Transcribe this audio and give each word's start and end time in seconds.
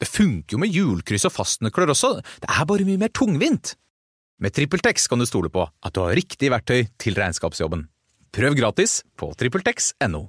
Det 0.00 0.10
funker 0.10 0.56
jo 0.56 0.60
med 0.62 0.74
hjulkryss 0.74 1.26
og 1.28 1.34
fastnøkler 1.34 1.92
også, 1.94 2.16
det 2.42 2.50
er 2.50 2.68
bare 2.68 2.86
mye 2.86 3.00
mer 3.00 3.12
tungvint. 3.14 3.76
Med 4.42 4.54
TrippelTex 4.54 5.06
kan 5.08 5.22
du 5.22 5.26
stole 5.28 5.50
på 5.52 5.62
at 5.64 5.94
du 5.94 6.02
har 6.02 6.16
riktig 6.18 6.50
verktøy 6.50 6.88
til 6.98 7.14
regnskapsjobben. 7.18 7.86
Prøv 8.34 8.56
gratis 8.58 9.02
på 9.16 9.30
TrippelTex.no. 9.38 10.26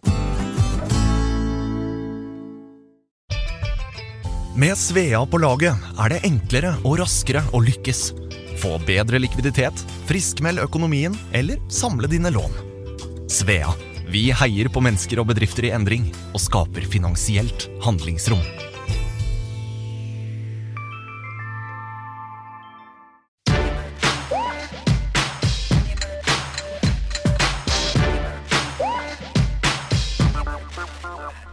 Med 4.56 4.78
Svea 4.80 5.20
på 5.28 5.40
laget 5.42 5.90
er 6.00 6.14
det 6.14 6.22
enklere 6.30 6.78
og 6.86 7.02
raskere 7.02 7.42
å 7.52 7.60
lykkes. 7.66 8.06
Få 8.62 8.78
bedre 8.88 9.20
likviditet, 9.20 9.82
friskmeld 10.08 10.62
økonomien 10.64 11.18
eller 11.36 11.60
samle 11.68 12.08
dine 12.08 12.32
lån. 12.32 12.56
Svea 13.28 13.74
vi 14.06 14.30
heier 14.30 14.70
på 14.70 14.84
mennesker 14.86 15.20
og 15.20 15.32
bedrifter 15.32 15.66
i 15.68 15.74
endring 15.76 16.06
og 16.30 16.40
skaper 16.44 16.86
finansielt 16.88 17.68
handlingsrom. 17.84 18.44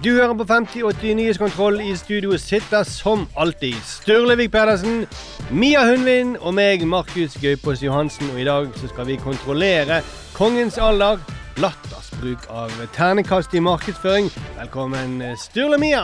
Du 0.05 0.11
hører 0.11 0.35
på 0.35 0.45
5080 0.45 1.15
Nyhetskontroll. 1.15 1.81
I 1.81 1.93
studio 1.97 2.37
sitter 2.39 2.83
som 2.83 3.27
alltid 3.39 3.75
Sturlevik 3.87 4.51
Pedersen, 4.51 5.05
Mia 5.51 5.85
Hundvin 5.87 6.33
og 6.41 6.55
meg, 6.59 6.83
Markus 6.91 7.37
Gaupås 7.43 7.83
Johansen. 7.85 8.31
Og 8.35 8.41
i 8.43 8.47
dag 8.49 8.67
så 8.81 8.91
skal 8.91 9.07
vi 9.07 9.17
kontrollere 9.23 10.01
kongens 10.35 10.79
alder, 10.83 11.23
latters 11.63 12.11
bruk 12.19 12.49
av 12.51 12.75
ternekast 12.97 13.55
i 13.55 13.63
markedsføring. 13.63 14.33
Velkommen, 14.59 15.21
Sturle 15.39 15.79
Mia. 15.79 16.03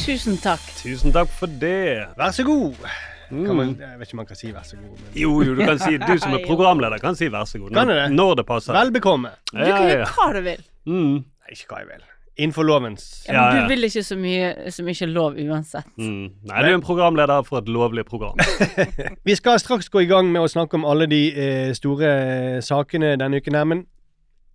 Tusen 0.00 0.40
takk. 0.40 0.64
Tusen 0.80 1.12
takk 1.12 1.28
for 1.36 1.52
det. 1.60 2.06
Vær 2.16 2.32
så 2.32 2.46
god. 2.46 2.80
Kan 3.28 3.56
man, 3.58 3.76
jeg 3.76 3.98
vet 4.00 4.06
ikke 4.06 4.14
om 4.16 4.20
man 4.22 4.26
kan 4.32 4.38
si 4.38 4.52
vær 4.54 4.64
så 4.64 4.80
god. 4.80 4.96
Men 4.96 5.20
Jo, 5.26 5.36
jo, 5.42 5.54
du 5.58 5.64
kan 5.66 5.80
si 5.82 5.96
Du 5.98 6.12
som 6.22 6.32
er 6.38 6.44
programleder, 6.46 7.02
kan 7.02 7.16
si 7.18 7.28
vær 7.28 7.44
så 7.44 7.60
god. 7.60 7.74
Kan 7.74 7.90
jeg 7.92 8.00
det? 8.06 8.10
Når 8.16 8.34
det 8.40 8.48
passer. 8.48 8.72
vel 8.80 8.92
bekomme. 8.96 9.36
Du 9.52 9.60
kan 9.60 9.88
gjøre 9.90 10.12
hva 10.14 10.28
du 10.32 10.44
vil. 10.46 10.68
Mm, 10.86 11.16
Nei, 11.26 11.56
ikke 11.58 11.74
hva 11.74 11.84
jeg 11.84 11.96
vil. 11.96 12.12
Innenfor 12.36 12.66
lovens 12.68 13.24
Ja, 13.28 13.46
men 13.54 13.62
du 13.62 13.68
vil 13.72 13.84
ikke 13.88 14.02
så 14.04 14.16
mye, 14.20 14.50
så 14.70 14.82
mye 14.84 15.06
lov 15.08 15.38
uansett. 15.40 15.86
mm. 15.96 16.24
Nei, 16.50 16.62
du 16.62 16.68
er 16.68 16.74
en 16.74 16.82
programleder 16.84 17.42
for 17.48 17.58
et 17.62 17.68
lovlig 17.72 18.04
program. 18.04 18.36
Vi 19.24 19.34
skal 19.38 19.58
straks 19.62 19.88
gå 19.88 20.02
i 20.04 20.08
gang 20.10 20.28
med 20.32 20.42
å 20.44 20.50
snakke 20.52 20.76
om 20.76 20.84
alle 20.84 21.06
de 21.08 21.22
eh, 21.32 21.70
store 21.78 22.10
eh, 22.10 22.60
sakene 22.60 23.14
denne 23.16 23.40
uken 23.40 23.56
her, 23.56 23.64
men 23.64 23.86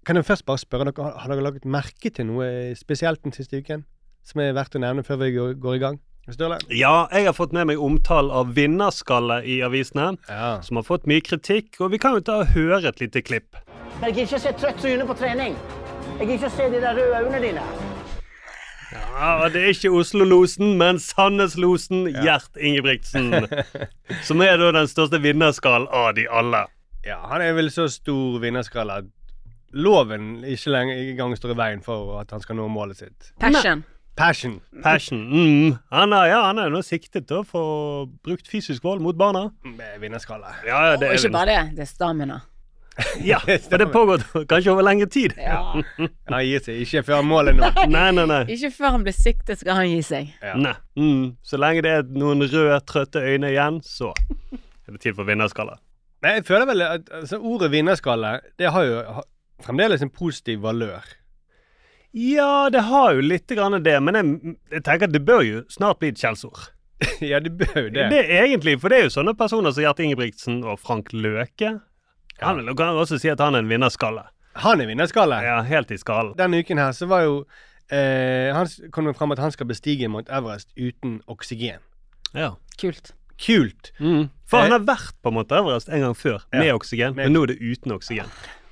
kan 0.06 0.16
jeg 0.18 0.26
først 0.26 0.46
bare 0.46 0.62
spørre 0.62 0.92
dere, 0.92 1.09
har- 1.18 1.28
dere 1.34 1.42
laget 1.48 1.66
merke 1.66 2.09
til 2.14 2.26
noe 2.30 2.76
spesielt 2.78 3.24
den 3.26 3.34
siste 3.34 3.58
uken? 3.62 3.84
Som 4.24 4.42
er 4.46 4.54
verdt 4.54 4.76
å 4.78 4.80
nevne 4.82 5.02
før 5.06 5.18
vi 5.24 5.32
går, 5.34 5.54
går 5.58 5.76
i 5.80 5.82
gang? 5.82 6.00
Større. 6.32 6.59
Ja, 6.70 7.08
jeg 7.12 7.26
har 7.26 7.34
fått 7.34 7.52
med 7.52 7.66
meg 7.68 7.80
omtale 7.82 8.30
av 8.32 8.54
vinnerskalle 8.56 9.40
i 9.44 9.58
avisene, 9.66 10.14
Ja. 10.30 10.62
som 10.62 10.78
har 10.78 10.86
fått 10.86 11.08
mye 11.09 11.20
kritikk, 11.26 11.82
og 11.82 11.90
vi 11.92 11.98
kan 11.98 12.14
jo 12.14 12.22
ta 12.22 12.38
og 12.46 12.54
høre 12.54 12.86
et 12.94 13.02
lite 13.02 13.24
klipp. 13.26 13.58
Jeg 14.02 14.14
gidder 14.14 14.28
ikke 14.30 14.40
se 14.46 14.54
trøtt 14.54 14.78
tryne 14.86 15.06
på 15.09 15.18
trening. 15.18 15.58
Jeg 16.20 16.28
gidder 16.28 16.34
ikke 16.34 16.50
se 16.50 16.66
de 16.72 16.82
der 16.82 16.94
røde 16.98 17.18
øynene 17.20 17.42
dine. 17.48 17.62
Ja, 18.92 19.50
Det 19.54 19.62
er 19.64 19.68
ikke 19.72 19.90
Oslo-losen, 19.92 20.78
men 20.78 21.00
Sandnes-losen 21.00 22.08
Gjert 22.24 22.50
Ingebrigtsen. 22.60 23.34
Som 24.28 24.42
er 24.42 24.58
da 24.60 24.72
den 24.76 24.88
største 24.92 25.22
vinnerskallen 25.24 25.88
av 25.92 26.14
de 26.16 26.28
alle. 26.30 26.66
ja, 27.06 27.18
han 27.32 27.42
er 27.42 27.54
vel 27.58 27.72
så 27.74 27.88
stor 27.90 28.40
vinnerskalle 28.44 28.94
at 29.02 29.06
loven 29.74 30.44
ikke 30.46 30.70
lenger 30.70 31.00
engang 31.00 31.34
står 31.38 31.56
i 31.56 31.58
veien 31.58 31.82
for 31.82 32.20
at 32.20 32.32
han 32.32 32.44
skal 32.44 32.60
nå 32.60 32.68
målet 32.68 32.98
sitt. 33.00 33.32
Passion. 33.40 33.84
Passion. 34.16 34.60
Passion. 34.84 35.22
Mm. 35.32 35.78
Han 35.90 36.14
er, 36.14 36.26
ja, 36.30 36.42
han 36.46 36.60
er 36.60 36.70
nå 36.70 36.82
siktet 36.86 37.30
da 37.32 37.42
for 37.48 37.62
å 37.64 38.06
få 38.06 38.28
brukt 38.28 38.52
fysisk 38.52 38.84
vold 38.84 39.02
mot 39.02 39.18
barna. 39.18 39.48
Med 39.64 39.98
vinnerskalle. 40.04 40.52
Ja, 40.68 40.92
ja, 40.92 40.98
Og 41.00 41.08
er 41.08 41.16
ikke 41.18 41.32
bare 41.34 41.56
det, 41.56 41.76
det 41.80 41.88
er 41.88 41.90
stamina. 41.90 42.42
Ja, 43.24 43.40
for 43.69 43.78
det 43.78 43.85
pågår 43.85 44.24
kanskje 44.46 44.72
over 44.72 44.84
lengre 44.84 45.07
tid. 45.07 45.34
Ja. 45.38 45.84
Han 46.31 46.46
gir 46.46 46.63
seg 46.66 46.81
ikke 46.84 47.03
før 47.07 47.24
målet 47.25 47.57
nå. 47.57 47.69
Nei, 47.91 48.09
nei, 48.16 48.25
nei. 48.29 48.41
Ikke 48.52 48.72
før 48.75 48.97
han 48.97 49.06
blir 49.06 49.16
siktet, 49.16 49.62
skal 49.62 49.79
han 49.79 49.90
gi 49.90 50.02
seg. 50.06 50.34
Ja. 50.44 50.56
nei. 50.59 50.75
Mm. 51.00 51.38
Så 51.46 51.59
lenge 51.62 51.84
det 51.85 51.94
er 52.00 52.12
noen 52.16 52.44
røde, 52.46 52.81
trøtte 52.88 53.24
øyne 53.24 53.51
igjen, 53.53 53.80
så 53.85 54.12
er 54.51 54.94
det 54.94 55.01
tid 55.03 55.18
for 55.18 55.28
vinnerskalle. 55.28 55.78
Nei, 56.22 56.38
jeg 56.38 56.46
føler 56.47 56.68
vel 56.69 56.85
at 56.85 57.07
altså, 57.18 57.40
ordet 57.41 57.72
vinnerskalle 57.74 58.35
Det 58.59 58.69
har 58.69 58.84
jo 58.85 59.00
har, 59.18 59.25
fremdeles 59.66 60.03
en 60.06 60.12
positiv 60.13 60.62
valør. 60.68 61.07
Ja, 62.13 62.69
det 62.69 62.84
har 62.90 63.16
jo 63.16 63.24
litt 63.24 63.50
grann 63.56 63.78
det, 63.81 63.96
men 64.03 64.19
jeg, 64.19 64.56
jeg 64.75 64.85
tenker 64.85 65.07
at 65.07 65.16
det 65.16 65.24
bør 65.25 65.46
jo 65.47 65.63
snart 65.72 66.01
bli 66.01 66.12
et 66.12 66.22
skjellsord. 66.22 66.68
ja, 67.31 67.40
det 67.41 67.56
bør 67.57 67.88
jo 67.88 67.94
det. 67.96 68.09
Det 68.12 68.22
er 68.28 68.44
egentlig, 68.44 68.75
for 68.81 68.91
det 68.91 69.00
er 69.00 69.07
jo 69.07 69.16
sånne 69.16 69.34
personer 69.38 69.74
som 69.74 69.85
Gjert 69.85 70.03
Ingebrigtsen 70.03 70.62
og 70.68 70.78
Frank 70.84 71.13
Løke. 71.16 71.80
Han 72.41 72.62
kan 72.75 72.96
også 72.97 73.19
si 73.22 73.29
at 73.29 73.40
han 73.40 73.56
er 73.56 73.59
en 73.66 73.69
vinnerskalle. 73.69 74.24
Han 74.62 74.81
er 74.81 74.90
vinnerskalle. 74.90 75.38
Ja, 75.46 75.62
helt 75.63 75.91
i 75.91 75.97
skallen. 75.97 76.34
Denne 76.38 76.59
uken 76.59 76.78
her 76.81 76.91
så 76.97 77.07
var 77.07 77.22
jo 77.24 77.35
eh, 77.91 78.52
Han 78.56 78.68
kom 78.91 79.06
det 79.07 79.16
fram 79.18 79.31
at 79.31 79.40
han 79.40 79.52
skal 79.56 79.69
bestige 79.69 80.09
Mount 80.12 80.29
Everest 80.29 80.72
uten 80.78 81.22
oksygen. 81.31 81.80
Ja. 82.34 82.53
Kult. 82.81 83.13
Kult. 83.41 83.91
Mm. 84.00 84.30
For 84.46 84.62
han 84.66 84.72
har 84.75 84.84
vært 84.85 85.16
på 85.24 85.31
Mount 85.34 85.51
Everest 85.56 85.90
en 85.90 86.01
gang 86.03 86.18
før, 86.18 86.44
med 86.53 86.74
oksygen, 86.74 87.16
Med- 87.16 87.25
men 87.30 87.34
nå 87.34 87.44
er 87.44 87.53
det 87.53 87.62
uten 87.62 87.91
oksygen. 87.96 88.28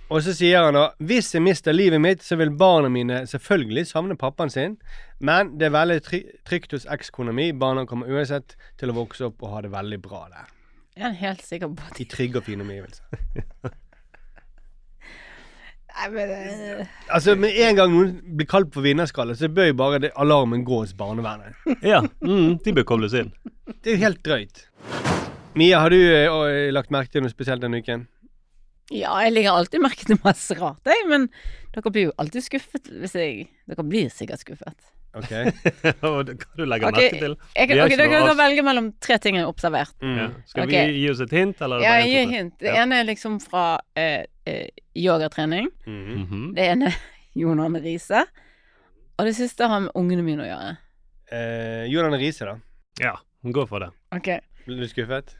Og 0.10 0.24
så 0.26 0.34
sier 0.34 0.64
han 0.66 0.74
da 0.74 0.88
Hvis 1.00 1.34
jeg 1.36 1.42
mister 1.46 1.72
livet 1.72 2.02
mitt, 2.02 2.24
så 2.26 2.36
vil 2.38 2.50
barna 2.58 2.90
mine 2.90 3.22
selvfølgelig 3.30 3.86
savne 3.88 4.18
pappaen 4.18 4.50
sin, 4.50 4.78
men 5.22 5.58
det 5.60 5.68
er 5.70 5.76
veldig 5.76 6.00
trygt 6.46 6.72
hos 6.74 6.86
ekskona 6.90 7.32
mi. 7.32 7.52
Barna 7.52 7.86
kommer 7.86 8.10
uansett 8.10 8.56
til 8.78 8.90
å 8.90 8.94
vokse 8.98 9.26
opp 9.30 9.44
og 9.44 9.54
ha 9.54 9.62
det 9.62 9.72
veldig 9.72 10.02
bra 10.02 10.24
der. 10.32 10.48
Jeg 11.00 11.08
er 11.08 11.20
helt 11.22 11.46
sikker 11.48 11.70
på 11.72 11.86
at 11.88 12.00
I 12.04 12.06
trygge 12.12 12.42
og 12.42 12.44
fine 12.44 12.66
omgivelser. 12.66 13.04
Nei, 16.00 16.08
men 16.12 16.30
uh... 16.32 16.90
Altså, 17.12 17.36
Med 17.40 17.56
en 17.56 17.78
gang 17.78 17.94
noen 17.94 18.12
blir 18.36 18.48
kalt 18.50 18.74
for 18.76 18.84
vinnerskalle, 18.84 19.36
så 19.40 19.48
bør 19.52 19.72
jo 19.72 19.78
bare 19.80 20.02
det, 20.04 20.12
alarmen 20.20 20.66
gå 20.68 20.82
hos 20.82 20.94
barnevernet. 20.96 21.56
Ja, 21.84 22.02
mm, 22.04 22.60
de 22.66 22.76
bør 22.76 22.88
kobles 22.94 23.16
inn. 23.16 23.32
Det 23.80 23.94
er 23.94 23.98
jo 23.98 24.04
helt 24.06 24.22
drøyt. 24.28 24.66
Mia, 25.60 25.80
har 25.80 25.96
du 25.96 26.00
uh, 26.00 26.68
lagt 26.76 26.92
merke 26.94 27.16
til 27.16 27.24
noe 27.24 27.32
spesielt 27.32 27.64
denne 27.64 27.80
uken? 27.80 28.06
Ja, 28.92 29.16
jeg 29.24 29.36
legger 29.36 29.56
alltid 29.56 29.84
merke 29.84 30.08
til 30.08 30.20
masse 30.24 30.56
rart, 30.60 30.84
jeg, 30.88 31.08
men 31.08 31.28
dere 31.76 31.92
blir 31.94 32.10
jo 32.10 32.16
alltid 32.22 32.48
skuffet 32.48 32.90
hvis 32.90 33.16
jeg 33.16 33.50
Dere 33.70 33.86
blir 33.86 34.10
sikkert 34.12 34.42
skuffet. 34.42 34.80
Ok. 35.18 35.32
Og 36.06 36.26
det 36.28 36.36
kan 36.40 36.52
du 36.60 36.66
legge 36.70 36.86
okay, 36.88 37.08
merke 37.10 37.20
til. 37.20 37.36
Jeg, 37.56 37.68
Vi 37.70 37.78
har 37.80 37.86
ok, 37.88 37.92
ikke 37.92 37.98
Dere 38.04 38.20
kan 38.28 38.38
velge 38.38 38.64
mellom 38.68 38.90
tre 39.02 39.18
ting 39.18 39.36
jeg 39.40 39.44
har 39.44 39.50
observert. 39.50 39.96
Mm. 40.06 40.18
Ja. 40.20 40.28
Skal 40.46 40.64
Ok. 40.68 40.74
vi 40.76 41.00
gi 41.00 41.08
oss 41.10 41.24
et 41.26 41.32
hint, 41.34 41.62
eller? 41.66 41.82
er 41.82 41.88
Ja, 41.88 41.96
gi 42.06 42.12
gir 42.14 42.30
hint. 42.36 42.54
Det 42.60 42.68
Ja. 42.74 42.84
ene 42.84 43.00
er 43.02 43.08
liksom 43.10 43.40
fra 43.42 43.80
eh, 43.98 44.26
eh, 44.46 44.68
yogatrening. 44.96 45.72
Mm 45.88 46.28
-hmm. 46.30 46.54
Det 46.56 46.68
ene 46.68 46.94
Jon 47.42 47.60
Arne 47.60 47.80
Riise. 47.82 48.26
Og 49.18 49.26
det 49.26 49.36
siste 49.36 49.68
har 49.68 49.80
med 49.80 49.92
ungene 49.96 50.24
mine 50.24 50.44
å 50.44 50.48
gjøre. 50.48 50.78
eh, 51.32 51.86
Jonan 51.92 52.14
Riise, 52.20 52.46
da? 52.46 52.56
Ja, 53.02 53.16
hun 53.44 53.52
går 53.54 53.66
for 53.68 53.80
det. 53.80 53.90
Okay. 54.12 54.40
Blir 54.66 54.78
du 54.80 54.88
skuffet? 54.88 55.36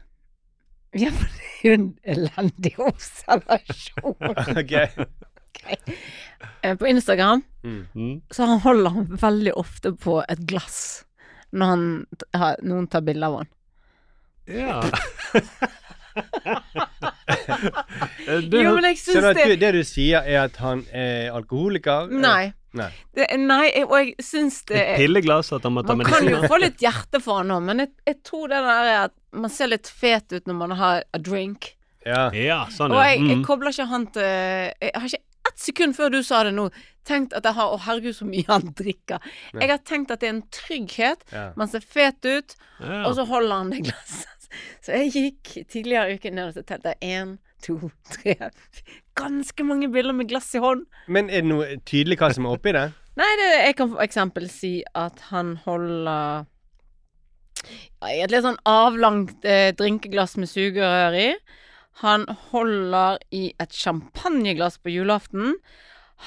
Ja, 0.94 1.10
for 1.10 1.24
det 1.24 1.42
er 1.62 1.68
jo 1.68 1.72
en 1.72 1.94
elendig 2.04 2.74
observasjon. 2.90 4.16
ok. 4.20 4.58
okay. 4.58 4.88
På 6.78 6.86
Instagram 6.86 7.42
Mm. 7.62 7.80
Mm. 7.94 8.14
så 8.32 8.46
han 8.48 8.60
holder 8.64 8.90
han 8.94 9.06
veldig 9.20 9.52
ofte 9.60 9.92
på 10.00 10.20
et 10.32 10.46
glass 10.48 11.04
når 11.52 11.66
han 11.72 11.82
har, 12.38 12.56
noen 12.62 12.86
tar 12.88 13.02
bilde 13.04 13.26
av 13.26 13.34
han. 13.40 13.48
Ja. 14.46 14.80
du, 18.50 18.56
Jo, 18.64 18.72
men 18.76 18.86
jeg 18.90 18.98
syns 19.02 19.26
det 19.34 19.44
du, 19.44 19.54
det 19.60 19.70
du 19.76 19.82
sier, 19.86 20.22
er 20.24 20.44
at 20.46 20.56
han 20.62 20.84
er 20.94 21.30
alkoholiker? 21.36 22.10
Nei. 22.12 22.52
Nei. 22.78 22.86
Det, 23.18 23.26
nei, 23.42 23.64
og 23.82 23.96
jeg 23.98 24.12
syns 24.22 24.60
det 24.70 24.78
Et 24.78 25.00
pilleglass, 25.02 25.48
at 25.56 25.64
han 25.66 25.74
må 25.74 25.82
ta 25.82 25.96
Man 25.98 26.06
kan 26.06 26.28
jo 26.30 26.38
få 26.46 26.60
litt 26.62 26.78
hjerte 26.84 27.18
for 27.22 27.40
han 27.42 27.50
òg, 27.56 27.64
men 27.66 27.82
jeg, 27.82 27.90
jeg 28.06 28.20
tror 28.28 28.46
det 28.52 28.60
der 28.62 28.90
er 28.92 28.98
at 29.08 29.16
man 29.34 29.50
ser 29.50 29.72
litt 29.72 29.90
fet 29.90 30.30
ut 30.36 30.46
når 30.46 30.58
man 30.58 30.76
har 30.78 31.02
a 31.02 31.18
drink. 31.22 31.72
Ja. 32.06 32.28
Ja, 32.34 32.60
sånn, 32.72 32.94
Og 32.94 33.02
jeg, 33.04 33.18
jeg 33.26 33.40
Mm. 33.40 33.44
kobler 33.44 33.74
ikke 33.74 33.84
han 33.90 34.06
til 34.14 34.22
Jeg 34.24 34.92
har 34.94 35.10
ikke 35.10 35.26
sekund 35.60 35.96
før 35.98 36.10
du 36.14 36.18
sa 36.26 36.42
det 36.46 36.54
nå, 36.56 36.68
tenkt 37.08 37.32
at 37.36 37.44
jeg 37.48 37.56
har 37.56 37.74
Å, 37.74 37.78
herregud, 37.86 38.16
så 38.16 38.26
mye 38.28 38.44
han 38.48 38.72
drikker. 38.76 39.20
Ja. 39.52 39.60
Jeg 39.62 39.70
har 39.74 39.80
tenkt 39.88 40.10
at 40.14 40.20
det 40.22 40.28
er 40.30 40.34
en 40.38 40.42
trygghet. 40.54 41.24
Ja. 41.32 41.46
Man 41.60 41.68
ser 41.72 41.84
fet 41.84 42.24
ut, 42.28 42.56
Ja. 42.80 43.04
og 43.06 43.14
så 43.18 43.24
holder 43.28 43.56
han 43.62 43.70
det 43.76 43.84
glasset. 43.90 44.36
Så 44.82 44.96
jeg 44.96 45.12
gikk 45.14 45.50
tidligere 45.70 46.10
i 46.10 46.14
uken 46.18 46.34
ned 46.34 46.48
og 46.48 46.56
så 46.56 46.64
telte 46.66 46.96
én, 47.06 47.36
to, 47.62 47.76
tre 48.10 48.34
Ganske 49.14 49.62
mange 49.62 49.86
bilder 49.94 50.16
med 50.16 50.26
glass 50.32 50.48
i 50.58 50.62
hånd. 50.64 50.82
Men 51.06 51.30
er 51.30 51.44
det 51.44 51.50
noe 51.52 51.68
tydelig 51.86 52.16
hva 52.18 52.32
som 52.34 52.48
er 52.48 52.56
oppi 52.56 52.72
det? 52.74 52.82
Nei, 53.20 53.28
det, 53.38 53.46
jeg 53.68 53.76
kan 53.78 53.92
for 53.92 54.02
eksempel 54.02 54.48
si 54.50 54.72
at 54.98 55.22
han 55.28 55.52
holder 55.68 56.48
et 58.08 58.32
litt 58.32 58.42
sånn 58.46 58.58
avlangt 58.68 59.44
eh, 59.46 59.70
drinkeglass 59.76 60.34
med 60.40 60.48
sugerør 60.50 61.16
i. 61.20 61.28
Han 62.00 62.26
holder 62.50 63.20
i 63.34 63.50
et 63.60 63.72
champagneglass 63.76 64.78
på 64.80 64.92
julaften. 64.92 65.56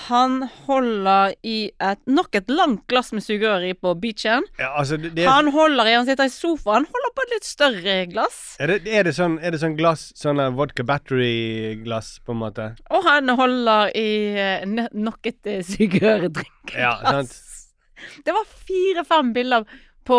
Han 0.08 0.40
holder 0.66 1.36
i 1.46 1.70
et 1.81 2.00
nok 2.10 2.34
et 2.38 2.50
langt 2.50 2.81
glass 2.90 3.12
med 3.14 3.22
sugerør 3.22 3.66
i 3.68 3.74
på 3.78 3.94
beachen. 4.02 4.46
Ja, 4.58 4.72
altså, 4.80 4.98
det, 4.98 5.28
Han 5.28 5.52
holder 5.54 5.90
i 5.90 5.94
Han 5.94 6.08
sitter 6.08 6.30
i 6.30 6.34
sofaen, 6.34 6.88
holder 6.90 7.14
på 7.14 7.25
et 7.25 7.34
litt 7.36 7.46
større 7.46 7.96
glass. 8.10 8.40
er, 8.60 8.74
det, 8.74 8.90
er, 8.90 9.06
det 9.06 9.14
sånn, 9.18 9.38
er 9.38 9.54
det 9.54 9.62
sånn 9.62 9.78
glass, 9.78 10.10
sånn 10.18 10.42
vodka 10.58 10.86
battery-glass, 10.90 12.16
på 12.26 12.34
en 12.34 12.42
måte? 12.42 12.69
Og 12.90 13.06
han 13.06 13.30
holder 13.38 13.94
i 13.98 14.10
eh, 14.34 14.66
nok 14.94 15.30
et 15.30 15.54
eh, 15.54 15.62
sugerørdrinkeglass. 15.69 16.78
Ja, 16.78 16.98
sant. 17.02 17.40
Det 18.26 18.34
var 18.36 18.50
fire-fem 18.68 19.30
bilder 19.36 19.64
på 20.08 20.18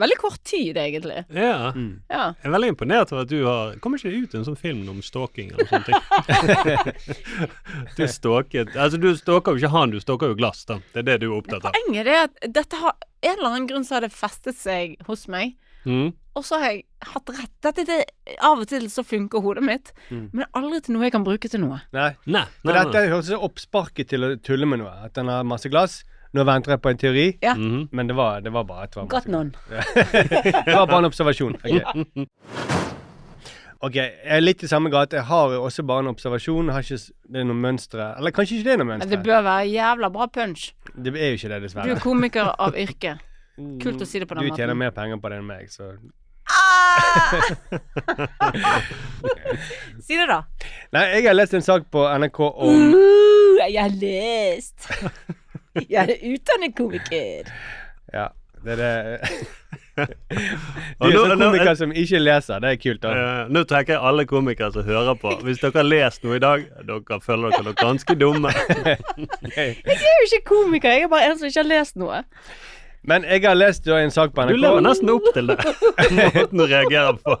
veldig 0.00 0.16
kort 0.20 0.40
tid, 0.46 0.76
egentlig. 0.80 1.24
ja. 1.34 1.72
Mm. 1.76 2.00
Ja. 2.10 2.28
Jeg 2.42 2.48
er 2.50 2.54
veldig 2.54 2.70
imponert 2.74 3.12
over 3.12 3.22
at 3.26 3.30
du 3.32 3.38
har 3.44 3.74
Kommer 3.84 3.98
ikke 4.00 4.10
det 4.12 4.22
ut 4.24 4.34
en 4.38 4.46
sånn 4.48 4.56
film 4.58 4.88
om 4.92 5.00
stalking 5.04 5.50
eller 5.52 5.68
sånne 5.68 5.84
ting? 5.88 7.08
du 7.96 8.04
stalket 8.08 8.74
Altså, 8.76 9.00
du 9.00 9.10
stalker 9.18 9.54
jo 9.54 9.62
ikke 9.62 9.72
han, 9.74 9.92
du 9.94 10.00
stalker 10.02 10.32
jo 10.32 10.38
glass, 10.38 10.64
da. 10.68 10.78
Det 10.94 11.02
er 11.02 11.08
det 11.12 11.18
du 11.24 11.28
er 11.30 11.36
opptatt 11.38 11.68
av. 11.68 11.76
Poenget 11.76 12.08
er 12.12 12.24
at 12.26 12.48
dette 12.60 12.80
har 12.80 12.96
en 12.98 13.32
eller 13.34 13.48
annen 13.50 13.68
grunn 13.70 13.86
så 13.86 13.98
har 13.98 14.06
det 14.06 14.12
festet 14.14 14.56
seg 14.58 14.96
hos 15.08 15.26
meg. 15.30 15.56
Mm. 15.88 16.10
Og 16.38 16.44
så 16.46 16.58
har 16.60 16.72
jeg 16.76 16.84
hatt 17.10 17.30
rett. 17.34 17.52
Dette, 17.64 17.84
det, 17.88 17.96
av 18.44 18.60
og 18.62 18.68
til 18.70 18.86
så 18.92 19.02
funker 19.06 19.42
hodet 19.42 19.64
mitt, 19.66 19.92
Mm. 20.10 20.28
men 20.32 20.46
aldri 20.56 20.80
til 20.84 20.94
noe 20.94 21.04
jeg 21.08 21.12
kan 21.16 21.24
bruke 21.26 21.48
til 21.50 21.60
noe. 21.64 21.80
Nei. 21.92 22.12
Nei. 22.26 22.44
nei, 22.62 22.72
nei, 22.72 22.84
dette 22.84 23.02
høres 23.10 23.30
oppsparket 23.34 24.08
til 24.12 24.24
å 24.24 24.30
tulle 24.44 24.68
med 24.70 24.80
noe. 24.84 24.92
At 25.08 25.14
den 25.18 25.28
har 25.32 25.42
masse 25.48 25.68
glass. 25.72 26.02
Nå 26.36 26.44
venter 26.44 26.70
jeg 26.74 26.80
på 26.84 26.90
en 26.92 26.98
teori, 27.00 27.26
Ja. 27.42 27.54
Mhm. 27.54 27.88
men 27.92 28.06
det 28.06 28.16
var, 28.16 28.40
det 28.44 28.52
var 28.52 28.64
bare 28.68 28.86
det 28.86 28.96
var 28.96 29.06
Got 29.06 29.26
none. 29.28 29.52
Det 30.66 30.74
var 30.74 30.86
bare 30.86 30.98
en 30.98 31.04
observasjon. 31.08 31.54
Ok, 31.64 31.82
Ok, 33.80 33.94
jeg 33.94 34.10
er 34.26 34.40
litt 34.42 34.62
i 34.62 34.66
samme 34.66 34.90
gate. 34.90 35.14
Jeg 35.16 35.24
har 35.28 35.48
også 35.54 35.84
bare 35.86 36.00
en 36.02 36.08
observasjon. 36.10 36.68
Har 36.74 36.82
ikke 36.82 36.98
det 37.30 37.40
er 37.40 37.44
noe 37.46 37.54
mønstre 37.54 38.08
Eller 38.18 38.30
kanskje 38.34 38.56
ikke 38.58 38.64
det 38.66 38.72
er 38.72 38.76
noe 38.82 38.86
mønstre. 38.88 39.10
det 39.12 39.20
bør 39.22 39.42
være 39.46 39.68
jævla 39.70 40.08
bra 40.12 40.26
punch. 40.26 40.72
Det 40.96 41.14
er 41.14 41.28
jo 41.30 41.34
ikke 41.38 41.48
det, 41.52 41.60
dessverre. 41.62 41.86
Du 41.86 41.90
er 41.94 42.00
komiker 42.02 42.50
av 42.58 42.74
yrke. 42.74 43.14
Kult 43.82 44.02
å 44.02 44.06
si 44.06 44.18
det 44.18 44.26
på 44.28 44.34
den 44.34 44.42
Du 44.44 44.48
måten. 44.50 44.56
tjener 44.64 44.74
mer 44.74 44.90
penger 44.90 45.16
på 45.22 45.28
det 45.30 45.38
enn 45.38 45.46
meg, 45.46 45.70
så 45.70 45.94
Si 50.02 50.16
det, 50.16 50.26
da. 50.30 50.40
Nei, 50.94 51.02
jeg 51.18 51.26
har 51.28 51.34
lest 51.36 51.54
en 51.54 51.62
sak 51.64 51.82
på 51.92 52.04
NRK 52.18 52.40
om 52.40 52.94
Uh, 52.94 53.68
jeg 53.68 53.82
har 53.82 53.90
lest. 54.00 54.88
Jeg 55.94 56.04
er 56.08 56.34
utdannet 56.34 56.74
komiker. 56.78 57.50
Ja, 58.14 58.28
det 58.64 58.78
er 58.78 58.82
det 58.82 59.30
Du 59.98 61.06
er 61.08 61.12
nå- 61.12 61.24
sånn 61.26 61.40
komiker 61.42 61.74
som 61.78 61.90
ikke 61.90 62.20
leser. 62.22 62.60
Det 62.62 62.70
er 62.70 62.76
kult. 62.82 63.00
da 63.02 63.10
Uh, 63.18 63.48
nå 63.50 63.64
tenker 63.66 63.96
jeg 63.96 64.02
alle 64.10 64.24
komikere 64.30 64.70
som 64.74 64.84
hører 64.86 65.16
på. 65.18 65.32
Hvis 65.46 65.58
dere 65.62 65.74
har 65.80 65.88
lest 65.88 66.22
noe 66.26 66.36
i 66.38 66.42
dag, 66.42 66.64
dere 66.86 67.18
føler 67.24 67.54
dere 67.56 67.72
ganske 67.80 68.14
dumme. 68.20 68.52
Jeg 69.56 69.74
er 69.84 70.18
jo 70.20 70.28
ikke 70.28 70.44
komiker, 70.52 70.94
jeg 70.94 71.08
er 71.08 71.10
bare 71.12 71.30
en 71.32 71.38
som 71.40 71.48
ikke 71.50 71.62
har 71.64 71.70
lest 71.72 71.98
noe. 71.98 72.20
Men 73.08 73.24
jeg 73.26 73.42
har 73.46 73.54
lest 73.58 73.86
da 73.86 73.98
en 74.02 74.10
sak 74.14 74.34
på 74.36 74.44
Du 74.50 74.56
lever 74.58 74.82
nesten 74.84 75.10
opp 75.10 75.26
til 75.34 75.50
det. 75.50 75.58
Måten 76.14 76.58
du 76.62 76.64
reagerer 76.66 77.18
på. 77.22 77.36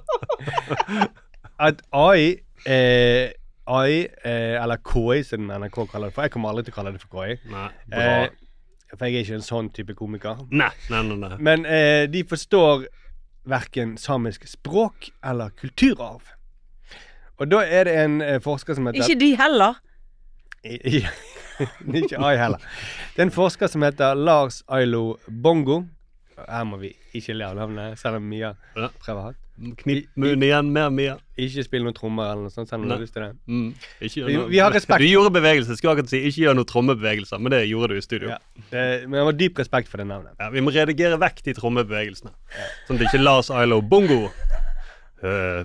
at 1.58 1.82
AI 1.92 2.38
eh, 2.66 3.30
AI, 3.68 4.06
eh, 4.24 4.56
eller 4.62 4.80
KI 4.84 5.22
som 5.28 5.46
NRK 5.50 5.78
kaller 5.92 6.08
det 6.10 6.14
for 6.16 6.22
Jeg 6.26 6.32
kommer 6.34 6.48
aldri 6.52 6.64
til 6.68 6.72
å 6.74 6.76
kalle 6.78 6.92
det 6.96 7.02
for 7.02 7.12
KI. 7.18 7.36
Nei, 7.52 7.68
Eh, 7.92 8.28
for 8.96 9.04
jeg 9.06 9.14
er 9.18 9.24
ikke 9.26 9.34
en 9.38 9.44
sånn 9.44 9.68
type 9.76 9.94
komiker. 9.94 10.38
Nei, 10.50 10.70
nei, 10.90 11.02
nei. 11.02 11.16
nei. 11.28 11.36
Men 11.38 11.66
eh, 11.66 12.06
de 12.08 12.22
forstår 12.24 12.86
verken 13.48 13.96
samisk 14.00 14.46
språk 14.48 15.10
eller 15.24 15.50
kulturarv. 15.56 16.22
Og 17.38 17.50
da 17.52 17.60
er 17.64 17.84
det 17.84 17.96
en 18.04 18.20
eh, 18.24 18.38
forsker 18.42 18.74
som 18.74 18.86
heter 18.88 19.04
Ikke 19.04 19.18
de 19.20 19.34
heller. 19.36 19.74
I- 20.64 20.80
i- 20.98 21.06
Ikke 22.00 22.18
AI 22.22 22.36
heller. 22.38 22.58
Det 23.14 23.22
er 23.22 23.26
en 23.28 23.34
forsker 23.34 23.66
som 23.70 23.82
heter 23.82 24.14
Lars 24.14 24.62
Ailo 24.68 25.16
Bongo. 25.28 25.82
Her 26.46 26.64
må 26.68 26.78
vi 26.78 26.92
ikke 27.18 27.34
le 27.36 27.44
av 27.48 27.56
navnet, 27.56 27.98
selv 27.98 28.16
om 28.20 28.28
Mia 28.28 28.54
Ja. 28.76 28.88
prøver 29.02 29.22
hardt. 29.30 29.36
Knip 29.80 30.06
munnen 30.14 30.42
igjen 30.46 30.68
mer, 30.70 30.90
Mia. 30.94 31.16
Ikke 31.36 31.64
spill 31.66 31.82
noen 31.82 31.94
trommer 31.96 32.28
eller 32.30 32.44
noe 32.46 32.52
sånt, 32.54 32.68
selv 32.70 32.84
om 32.84 32.88
du 32.88 32.94
har 32.94 33.00
lyst 33.02 33.12
til 33.16 33.22
det. 33.24 33.32
Mm. 33.48 33.74
Ikke 34.00 34.20
gjør 34.20 34.26
Vi- 34.28 34.36
noe- 34.36 34.48
vi 34.52 34.58
har 34.62 34.70
respekt. 34.70 35.00
Du 35.02 35.06
gjorde 35.08 35.32
bevegelser. 35.34 35.74
Skulle 35.76 35.96
akkurat 35.96 36.08
si 36.12 36.20
ikke 36.28 36.44
gjør 36.44 36.54
noen 36.60 36.68
trommebevegelser, 36.70 37.40
men 37.42 37.50
det 37.50 37.64
gjorde 37.68 37.88
du 37.88 37.96
i 37.96 38.00
studio. 38.06 38.28
Ja. 38.28 38.38
Det, 38.70 39.08
men 39.08 39.18
jeg 39.18 39.24
har 39.24 39.32
dyp 39.32 39.58
respekt 39.58 39.88
for 39.88 39.96
det 39.98 40.06
navnet. 40.06 40.30
Ja, 40.38 40.48
vi 40.50 40.60
må 40.60 40.70
redigere 40.70 41.18
vekk 41.18 41.42
de 41.42 41.54
trommebevegelsene. 41.54 42.30
Sånn 42.86 43.00
at 43.00 43.06
ikke 43.08 43.20
Lars 43.24 43.50
Ailo 43.50 43.80
Bongo 43.82 44.26
uh, 45.24 45.64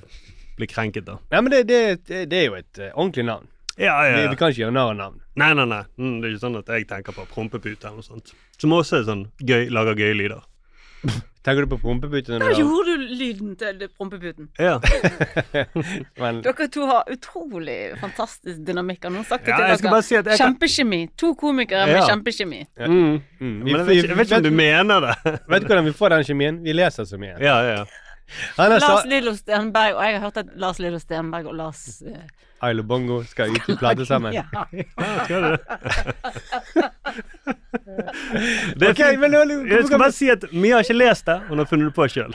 blir 0.58 0.68
krenket, 0.70 1.06
da. 1.06 1.20
Nei, 1.32 1.42
men 1.42 1.52
det, 1.52 1.68
det, 1.70 1.82
det, 2.08 2.30
det 2.30 2.40
er 2.42 2.46
jo 2.50 2.56
et 2.56 2.80
uh, 2.82 2.90
ordentlig 2.96 3.26
navn. 3.30 3.48
Ja, 3.78 3.94
ja, 4.06 4.18
Vi, 4.22 4.28
vi 4.30 4.36
kan 4.38 4.52
ikke 4.54 4.62
gjøre 4.68 4.74
narr 4.76 4.92
av 4.92 4.98
navn. 4.98 5.20
Nei, 5.36 5.54
nei, 5.58 5.66
nei. 5.66 5.84
Mm, 5.98 6.18
det 6.22 6.28
er 6.30 6.34
ikke 6.36 6.44
sånn 6.46 6.58
at 6.60 6.68
jeg 6.70 6.86
tenker 6.90 7.16
på 7.18 7.24
prompepute 7.32 7.88
eller 7.90 8.02
noe 8.02 8.06
sånt. 8.06 8.34
Som 8.62 8.74
også 8.78 9.00
er 9.00 9.08
sånn 9.08 9.24
gøy, 9.42 9.70
lager 9.74 9.96
gøye 9.98 10.14
lyder. 10.18 10.44
Tenker 11.44 11.66
du 11.66 11.68
på 11.74 11.78
prompeputen? 11.82 12.40
Da 12.40 12.54
gjorde 12.56 12.94
du 12.96 13.02
lyden 13.20 13.56
til 13.60 13.82
prompeputen. 13.98 14.48
Ja. 14.60 14.78
men, 16.22 16.40
Dere 16.46 16.68
to 16.72 16.86
har 16.88 17.10
utrolig 17.12 17.78
fantastisk 18.00 18.62
dynamikk. 18.68 19.04
Han 19.10 19.18
har 19.20 19.26
sagt 19.28 19.46
det 19.46 19.52
Ja, 19.52 19.58
til 19.58 19.74
jeg 19.74 19.82
skal 19.82 19.90
dere. 19.90 19.96
bare 19.98 20.08
si 20.08 20.16
at 20.16 20.26
jeg 20.32 20.38
kan- 20.38 20.54
Kjempekjemi. 20.54 21.02
To 21.20 21.34
komikere 21.36 21.90
med 21.90 22.68
Ja. 22.78 22.88
Mm. 22.88 22.96
mm, 22.96 23.20
vi, 23.40 23.50
Men 23.50 23.68
jeg 23.68 23.86
vet, 23.86 23.96
ikke, 23.98 24.08
jeg 24.08 24.18
vet 24.18 24.32
ikke 24.32 24.38
om 24.38 24.44
du 24.44 24.52
mener 24.52 25.00
det. 25.08 25.16
Vet 25.52 25.62
du 25.62 25.68
hvordan 25.68 25.86
vi 25.86 25.92
får 26.00 26.10
den 26.16 26.24
kjemien? 26.24 26.64
Vi 26.64 26.74
leser 26.74 27.04
så 27.04 27.20
mye. 27.20 27.36
Ja, 27.44 27.58
ja. 27.74 27.84
Er 28.58 28.80
Lars 28.80 29.06
Lillo 29.06 29.36
Stenberg, 29.36 29.98
og 29.98 30.04
jeg 30.06 30.14
har 30.16 30.22
hørt 30.24 30.38
at 30.38 30.56
Lars 30.56 30.80
Lillo 30.80 31.00
Stenberg 31.00 31.46
og 31.52 31.56
Lars 31.60 32.02
eh, 32.08 32.24
Ailo 32.64 32.84
Bongo 32.88 33.22
skal 33.28 33.52
ut 33.54 33.70
i 33.70 33.76
plate 33.80 34.06
sammen. 34.08 34.34
Ja. 34.34 34.44
ja 34.74 34.84
skal 35.26 35.44
du? 35.44 35.58
Det 38.80 38.88
er 38.88 38.90
Ok, 38.90 39.20
men 39.20 39.34
Jeg 39.70 39.86
skal 39.86 40.00
bare 40.00 40.12
si 40.12 40.30
at 40.30 40.46
vi 40.52 40.70
har 40.70 40.80
ikke 40.82 40.98
lest 40.98 41.28
det, 41.28 41.40
hun 41.50 41.58
har 41.62 41.66
funnet 41.70 41.92
det 41.92 41.96
på 41.96 42.08
sjøl. 42.10 42.34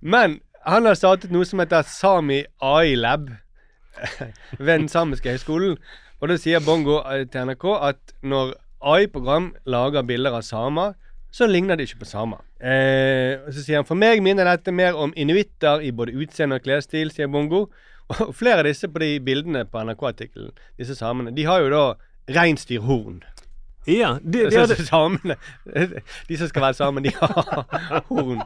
Men 0.00 0.40
han 0.66 0.86
har 0.86 0.96
startet 0.98 1.30
noe 1.30 1.46
som 1.46 1.62
heter 1.62 1.86
Sami 1.86 2.42
AI 2.62 2.96
Lab 2.98 3.28
ved 4.58 4.72
den 4.72 4.88
samiske 4.88 5.30
høgskolen. 5.30 5.76
Og 6.20 6.30
da 6.30 6.36
sier 6.40 6.64
Bongo 6.64 7.00
eh, 7.04 7.26
til 7.30 7.46
NRK 7.48 7.66
at 7.90 8.14
når 8.24 8.54
AI-program 8.86 9.52
lager 9.68 10.06
bilder 10.06 10.36
av 10.38 10.44
samer, 10.46 10.94
så 11.32 11.46
ligner 11.46 11.76
det 11.76 11.88
ikke 11.88 12.02
på 12.04 12.08
samer. 12.08 12.40
Eh, 12.60 13.36
og 13.44 13.52
så 13.52 13.62
sier 13.62 13.82
han 13.82 13.88
for 13.88 13.98
meg 13.98 14.22
minner 14.24 14.48
dette 14.48 14.72
mer 14.72 14.96
om 14.96 15.12
inuitter 15.16 15.84
i 15.84 15.92
både 15.92 16.14
utseende 16.16 16.58
og 16.58 16.64
klesstil, 16.64 17.12
sier 17.12 17.28
Bongo. 17.28 17.66
Og 18.08 18.34
flere 18.38 18.62
av 18.62 18.68
disse 18.68 18.88
på 18.88 19.02
de 19.02 19.16
bildene 19.20 19.64
på 19.66 19.82
NRK-artikkelen, 19.82 20.52
disse 20.78 20.94
samene, 20.94 21.32
de 21.34 21.46
har 21.48 21.64
jo 21.64 21.72
da 21.72 21.84
reinsdyrhorn. 22.36 23.22
Ja, 23.86 24.16
de, 24.22 24.50
de 24.50 24.62
de, 24.66 24.76
samene 24.82 25.36
De 26.28 26.38
som 26.38 26.48
skal 26.50 26.62
være 26.62 26.74
sammen, 26.74 27.04
de 27.04 27.12
har 27.14 28.02
horn. 28.08 28.42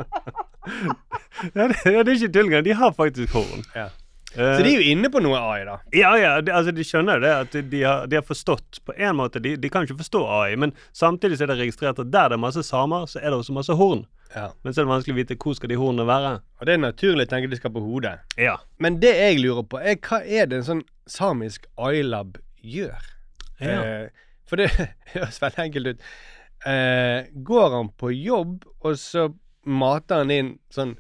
ja, 1.57 1.69
det, 1.69 1.79
det 1.85 1.95
er 1.97 2.11
ikke 2.13 2.33
tull 2.33 2.51
engang. 2.51 2.65
De 2.65 2.75
har 2.77 2.93
faktisk 2.97 3.33
horn. 3.33 3.65
Ja. 3.77 3.89
Eh, 4.37 4.57
Så 4.57 4.63
de 4.63 4.71
er 4.71 4.77
jo 4.79 4.91
inne 4.93 5.09
på 5.11 5.19
noe 5.25 5.39
AI, 5.41 5.65
da. 5.67 5.79
Ja, 5.97 6.13
ja, 6.21 6.37
de, 6.41 6.53
altså 6.55 6.71
de 6.77 6.85
skjønner 6.87 7.19
det, 7.23 7.31
at 7.35 7.57
de 7.73 7.83
har, 7.83 8.05
de 8.07 8.19
har 8.21 8.23
forstått 8.27 8.79
på 8.87 8.95
en 8.95 9.17
måte 9.19 9.41
de, 9.43 9.57
de 9.59 9.71
kan 9.73 9.83
ikke 9.89 9.97
forstå 10.05 10.21
AI, 10.37 10.55
men 10.61 10.73
samtidig 10.95 11.39
så 11.41 11.49
er 11.49 11.53
det 11.55 11.59
registrert 11.65 11.99
at 11.99 12.13
der 12.15 12.31
det 12.31 12.39
er 12.39 12.43
masse 12.45 12.63
samer, 12.69 13.09
så 13.11 13.19
er 13.19 13.31
det 13.33 13.41
også 13.41 13.57
masse 13.57 13.75
horn. 13.75 14.05
Ja. 14.31 14.53
Men 14.63 14.71
så 14.73 14.81
er 14.81 14.87
det 14.87 14.93
vanskelig 14.93 15.17
å 15.17 15.19
vite 15.19 15.37
hvor 15.43 15.57
skal 15.59 15.73
de 15.73 15.79
hornene 15.81 16.07
være. 16.07 16.35
Og 16.61 16.69
det 16.69 16.77
er 16.77 16.83
naturlig 16.85 17.27
å 17.27 17.31
tenke 17.33 17.51
de 17.51 17.59
skal 17.59 17.73
på 17.75 17.83
hodet. 17.83 18.13
Ja. 18.39 18.55
Men 18.79 19.01
det 19.03 19.11
jeg 19.19 19.41
lurer 19.43 19.67
på, 19.67 19.81
er 19.83 19.99
hva 20.07 20.21
er 20.23 20.47
det 20.47 20.61
en 20.61 20.69
sånn 20.69 20.85
samisk 21.11 21.67
AI-lab 21.83 22.39
gjør? 22.63 23.09
Ja. 23.59 23.81
Eh, 23.83 24.29
for 24.47 24.63
det 24.63 24.69
høres 25.17 25.41
veldig 25.43 25.65
enkelt 25.65 25.91
ut. 25.97 26.07
Eh, 26.71 27.27
går 27.51 27.75
han 27.75 27.91
på 27.99 28.13
jobb, 28.15 28.63
og 28.87 28.95
så 29.03 29.27
mater 29.67 30.23
han 30.23 30.31
inn 30.35 30.53
sånn 30.71 30.95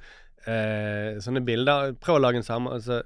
eh, 0.50 1.20
sånne 1.22 1.42
bilder? 1.46 1.94
Prøv 2.02 2.18
å 2.18 2.24
lage 2.26 2.40
en 2.42 2.46
samme 2.50 2.74
og 2.74 2.82
så 2.84 2.98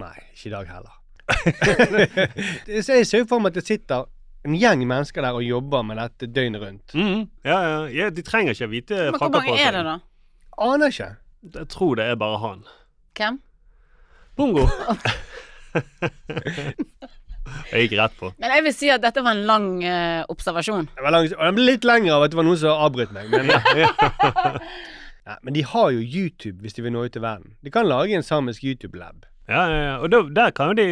Nei, 0.00 0.16
ikke 0.34 0.48
i 0.48 0.54
dag 0.54 0.66
heller. 0.70 0.96
Det- 2.66 2.80
så 2.84 2.96
jeg 2.98 3.06
ser 3.06 3.26
for 3.30 3.38
meg 3.42 3.52
at 3.52 3.60
det 3.60 3.66
sitter 3.68 4.08
en 4.48 4.54
gjeng 4.56 4.82
mennesker 4.88 5.20
der 5.22 5.36
og 5.36 5.44
jobber 5.44 5.82
med 5.84 5.98
dette 6.00 6.26
døgnet 6.32 6.62
rundt. 6.62 6.94
Mm, 6.96 7.26
ja, 7.44 7.58
ja, 7.60 7.80
ja. 7.92 8.06
De 8.10 8.22
trenger 8.24 8.56
ikke 8.56 8.70
vite 8.72 8.96
Men 9.10 9.18
hvor 9.20 9.28
mange 9.34 9.58
er 9.60 9.76
det, 9.76 9.84
da? 9.84 9.98
Aner 10.64 10.88
ikke. 10.94 11.10
Jeg 11.54 11.68
tror 11.72 11.94
det 12.00 12.04
er 12.08 12.16
bare 12.20 12.38
han. 12.40 12.62
Hvem? 13.16 13.36
Bongo. 14.36 14.64
Jeg 17.70 17.86
gikk 17.88 17.94
rett 17.98 18.14
på. 18.18 18.28
Men 18.38 18.52
jeg 18.54 18.62
vil 18.66 18.74
si 18.76 18.88
at 18.92 19.02
dette 19.02 19.22
var 19.24 19.34
en 19.34 19.44
lang 19.48 19.66
uh, 19.82 20.22
observasjon. 20.30 20.88
Det 20.94 21.02
var 21.02 21.14
lang, 21.14 21.26
og 21.34 21.40
den 21.48 21.56
ble 21.56 21.64
litt 21.66 21.86
lengre 21.88 22.14
av 22.16 22.24
at 22.26 22.32
det 22.32 22.38
var 22.38 22.46
noen 22.46 22.58
som 22.60 22.82
avbrøt 22.84 23.12
meg. 23.16 23.30
Men, 23.32 23.50
ja, 25.26 25.36
men 25.42 25.56
de 25.56 25.64
har 25.72 25.88
jo 25.96 26.02
YouTube 26.04 26.60
hvis 26.62 26.76
de 26.76 26.84
vil 26.86 26.94
nå 26.94 27.04
ut 27.08 27.14
til 27.16 27.24
verden. 27.24 27.56
De 27.64 27.72
kan 27.74 27.88
lage 27.88 28.14
en 28.16 28.26
samisk 28.26 28.62
YouTube-lab. 28.66 29.26
Ja, 29.50 29.62
ja, 29.66 29.78
ja. 29.82 29.94
Og 29.98 30.10
da, 30.12 30.20
der 30.36 30.50
kan 30.54 30.70
jo 30.70 30.76
de 30.78 30.84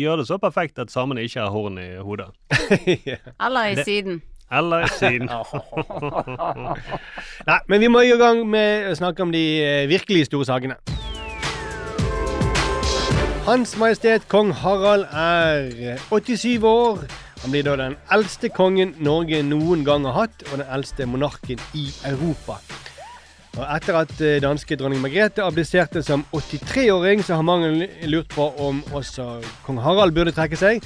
gjøre 0.00 0.16
det 0.22 0.26
så 0.26 0.38
perfekt 0.42 0.78
at 0.82 0.90
samene 0.90 1.22
ikke 1.22 1.44
har 1.44 1.52
horn 1.54 1.78
i 1.78 1.88
hodet. 2.02 2.26
Eller 3.46 3.70
i 3.70 3.74
Det- 3.78 3.84
siden. 3.86 4.20
Eller 4.52 4.82
i 4.82 4.88
siden. 4.98 5.28
Nei, 7.50 7.58
men 7.70 7.80
vi 7.84 7.86
må 7.94 8.00
i 8.02 8.16
gang 8.18 8.40
med 8.50 8.88
å 8.90 8.96
snakke 8.98 9.22
om 9.22 9.30
de 9.30 9.44
eh, 9.62 9.84
virkelig 9.90 10.24
store 10.26 10.48
sakene. 10.48 10.74
Hans 13.46 13.76
Majestet 13.78 14.26
Kong 14.30 14.50
Harald 14.52 15.06
er 15.16 15.70
87 16.10 16.58
år. 16.66 17.04
Han 17.44 17.54
blir 17.54 17.64
da 17.64 17.76
den 17.78 17.94
eldste 18.12 18.50
kongen 18.52 18.92
Norge 19.00 19.40
noen 19.46 19.86
gang 19.86 20.04
har 20.10 20.18
hatt, 20.26 20.42
og 20.50 20.58
den 20.60 20.66
eldste 20.68 21.06
monarken 21.08 21.62
i 21.78 21.86
Europa. 22.10 22.58
Og 23.58 23.64
etter 23.66 23.96
at 23.98 24.12
eh, 24.22 24.38
danske 24.42 24.76
dronning 24.78 25.00
Margrethe 25.02 25.42
abdiserte 25.42 26.02
som 26.06 26.22
83-åring, 26.32 27.24
så 27.24 27.34
har 27.34 27.42
mange 27.42 27.88
lurt 28.06 28.30
på 28.30 28.46
om 28.62 28.84
også 28.94 29.40
kong 29.66 29.80
Harald 29.82 30.14
burde 30.14 30.34
trekke 30.36 30.58
seg. 30.58 30.84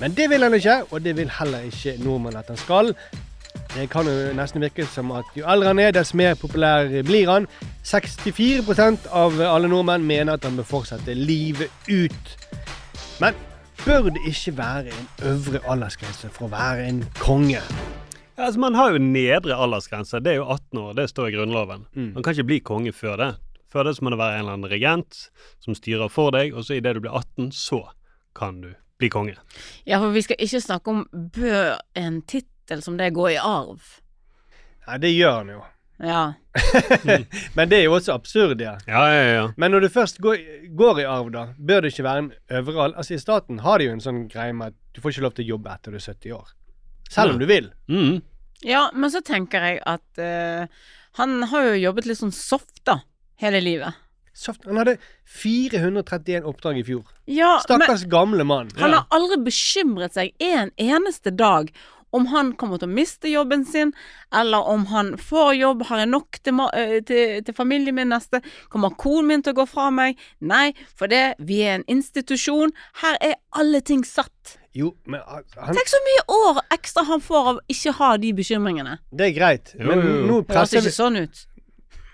Men 0.00 0.16
det 0.16 0.30
vil 0.32 0.42
han 0.42 0.56
ikke, 0.56 0.82
og 0.90 1.04
det 1.04 1.16
vil 1.18 1.32
heller 1.38 1.68
ikke 1.68 1.98
nordmenn 2.00 2.38
at 2.40 2.48
han 2.48 2.60
skal. 2.60 2.94
Det 3.74 3.90
kan 3.92 4.08
jo 4.08 4.32
nesten 4.36 4.64
virke 4.64 4.86
som 4.88 5.10
at 5.12 5.28
jo 5.36 5.44
eldre 5.44 5.74
han 5.74 5.82
er, 5.82 5.92
dess 5.92 6.14
mer 6.16 6.34
populær 6.40 6.88
blir 7.04 7.28
han. 7.28 7.48
64% 7.84 9.10
av 9.12 9.36
alle 9.44 9.68
nordmenn 9.68 10.06
mener 10.06 10.38
at 10.38 10.48
han 10.48 10.56
bør 10.56 10.70
fortsette 10.70 11.14
livet 11.14 11.68
ut. 11.90 12.32
Men 13.20 13.36
bør 13.84 14.08
det 14.08 14.24
ikke 14.26 14.56
være 14.56 14.88
en 14.96 15.12
øvre 15.34 15.60
aldersgrense 15.68 16.32
for 16.32 16.48
å 16.48 16.54
være 16.56 16.88
en 16.88 17.04
konge? 17.20 17.60
Altså, 18.36 18.60
man 18.60 18.76
har 18.76 18.92
jo 18.92 19.00
nedre 19.00 19.56
aldersgrense. 19.56 20.20
Det 20.20 20.34
er 20.34 20.40
jo 20.40 20.48
18 20.52 20.80
år. 20.82 20.94
Det 20.98 21.08
står 21.10 21.28
i 21.28 21.36
Grunnloven. 21.36 21.86
Mm. 21.96 22.10
Man 22.14 22.22
kan 22.22 22.36
ikke 22.36 22.50
bli 22.50 22.58
konge 22.60 22.92
før 22.92 23.16
det. 23.20 23.30
Før 23.72 23.88
det 23.88 23.96
så 23.96 24.04
må 24.04 24.12
det 24.12 24.20
være 24.20 24.38
en 24.38 24.44
eller 24.44 24.58
annen 24.58 24.70
regent 24.70 25.22
som 25.64 25.76
styrer 25.76 26.12
for 26.12 26.34
deg, 26.36 26.54
og 26.54 26.64
så 26.64 26.76
idet 26.76 26.94
du 26.96 27.02
blir 27.04 27.16
18, 27.16 27.50
så 27.52 27.82
kan 28.36 28.60
du 28.62 28.74
bli 29.00 29.10
konge. 29.12 29.36
Ja, 29.84 30.00
for 30.00 30.14
vi 30.14 30.22
skal 30.24 30.40
ikke 30.40 30.60
snakke 30.62 30.92
om 30.92 31.06
bør 31.12 31.78
en 31.98 32.20
tittel 32.28 32.84
som 32.84 32.98
det 33.00 33.14
gå 33.16 33.30
i 33.34 33.40
arv. 33.40 33.80
Nei, 34.86 35.00
det 35.02 35.10
gjør 35.16 35.40
han 35.40 35.50
jo. 35.56 35.64
Ja. 35.98 36.22
Men 37.56 37.70
det 37.72 37.80
er 37.80 37.86
jo 37.86 37.96
også 37.96 38.14
absurd, 38.14 38.60
ja. 38.60 38.76
Ja, 38.86 39.02
ja, 39.12 39.24
ja. 39.32 39.46
Men 39.56 39.72
når 39.72 39.86
du 39.86 39.88
først 39.92 40.20
går, 40.20 40.36
går 40.76 41.00
i 41.00 41.08
arv, 41.08 41.32
da, 41.32 41.48
bør 41.56 41.82
det 41.82 41.94
ikke 41.94 42.04
være 42.04 42.24
en 42.26 42.30
overall 42.60 42.94
Altså 42.96 43.16
I 43.16 43.20
staten 43.20 43.62
har 43.64 43.80
de 43.80 43.88
jo 43.88 43.96
en 43.96 44.04
sånn 44.04 44.26
greie 44.32 44.52
med 44.56 44.74
at 44.74 44.78
du 44.92 45.00
får 45.00 45.16
ikke 45.16 45.26
lov 45.26 45.36
til 45.36 45.46
å 45.46 45.52
jobbe 45.54 45.72
etter 45.72 45.96
du 45.96 45.98
er 45.98 46.06
70 46.06 46.36
år. 46.36 46.52
Selv 47.10 47.34
om 47.34 47.38
du 47.38 47.46
vil. 47.46 47.70
Mm. 47.88 48.20
ja, 48.66 48.90
men 48.94 49.10
så 49.10 49.20
tenker 49.24 49.62
jeg 49.62 49.80
at 49.86 50.18
uh, 50.18 50.66
han 51.20 51.42
har 51.52 51.68
jo 51.70 51.76
jobbet 51.86 52.06
litt 52.10 52.18
sånn 52.18 52.32
soft, 52.34 52.80
da, 52.84 52.98
hele 53.40 53.60
livet. 53.62 53.94
Soft. 54.36 54.66
Han 54.68 54.76
hadde 54.76 54.98
431 55.24 56.44
oppdrag 56.44 56.80
i 56.82 56.84
fjor. 56.84 57.04
Ja, 57.24 57.54
men 57.56 57.64
Stakkars 57.64 58.04
gamle 58.12 58.44
mann. 58.44 58.68
han 58.76 58.90
Ja. 58.92 58.96
har 58.98 59.06
aldri 59.16 59.38
bekymret 59.46 60.12
seg 60.12 60.34
en 60.40 60.70
eneste 60.76 61.30
dag 61.32 61.70
om 62.16 62.28
han 62.32 62.52
kommer 62.58 62.80
til 62.80 62.88
å 62.88 62.96
miste 62.96 63.30
jobben 63.30 63.64
sin, 63.68 63.92
eller 64.34 64.66
om 64.72 64.86
han 64.92 65.14
får 65.20 65.54
jobb, 65.60 65.86
har 65.90 66.02
jeg 66.02 66.12
nok 66.12 66.40
til, 66.42 66.60
eh, 66.72 66.98
til, 67.06 67.40
til 67.46 67.56
familien 67.56 67.96
min 67.96 68.12
neste, 68.12 68.42
kommer 68.72 68.96
konen 68.98 69.30
min 69.30 69.44
til 69.46 69.54
å 69.54 69.60
gå 69.60 69.66
fra 69.70 69.90
meg? 69.94 70.20
Nei, 70.40 70.70
for 70.96 71.12
det, 71.12 71.36
vi 71.38 71.62
er 71.66 71.80
en 71.80 71.88
institusjon, 71.98 72.74
her 73.02 73.18
er 73.20 73.36
alle 73.56 73.82
ting 73.84 74.04
satt. 74.06 74.56
Jo, 74.76 74.90
men 75.08 75.22
han, 75.24 75.44
Tenk 75.72 75.88
så 75.88 76.00
mye 76.04 76.24
år 76.36 76.62
ekstra 76.74 77.06
han 77.08 77.22
får 77.24 77.52
av 77.54 77.60
ikke 77.72 77.94
ha 77.96 78.10
de 78.20 78.32
bekymringene. 78.36 78.98
Det 79.08 79.30
er 79.30 79.36
greit, 79.36 79.76
Jo, 79.78 79.86
men 79.88 80.02
jo, 80.02 80.08
jo. 80.08 80.24
nå 80.26 80.40
Det 80.40 80.52
høres 80.52 80.52
presser 80.52 80.82
vi 80.82 80.90
ikke 80.90 80.98
sånn 81.00 81.22
ut. 81.24 81.44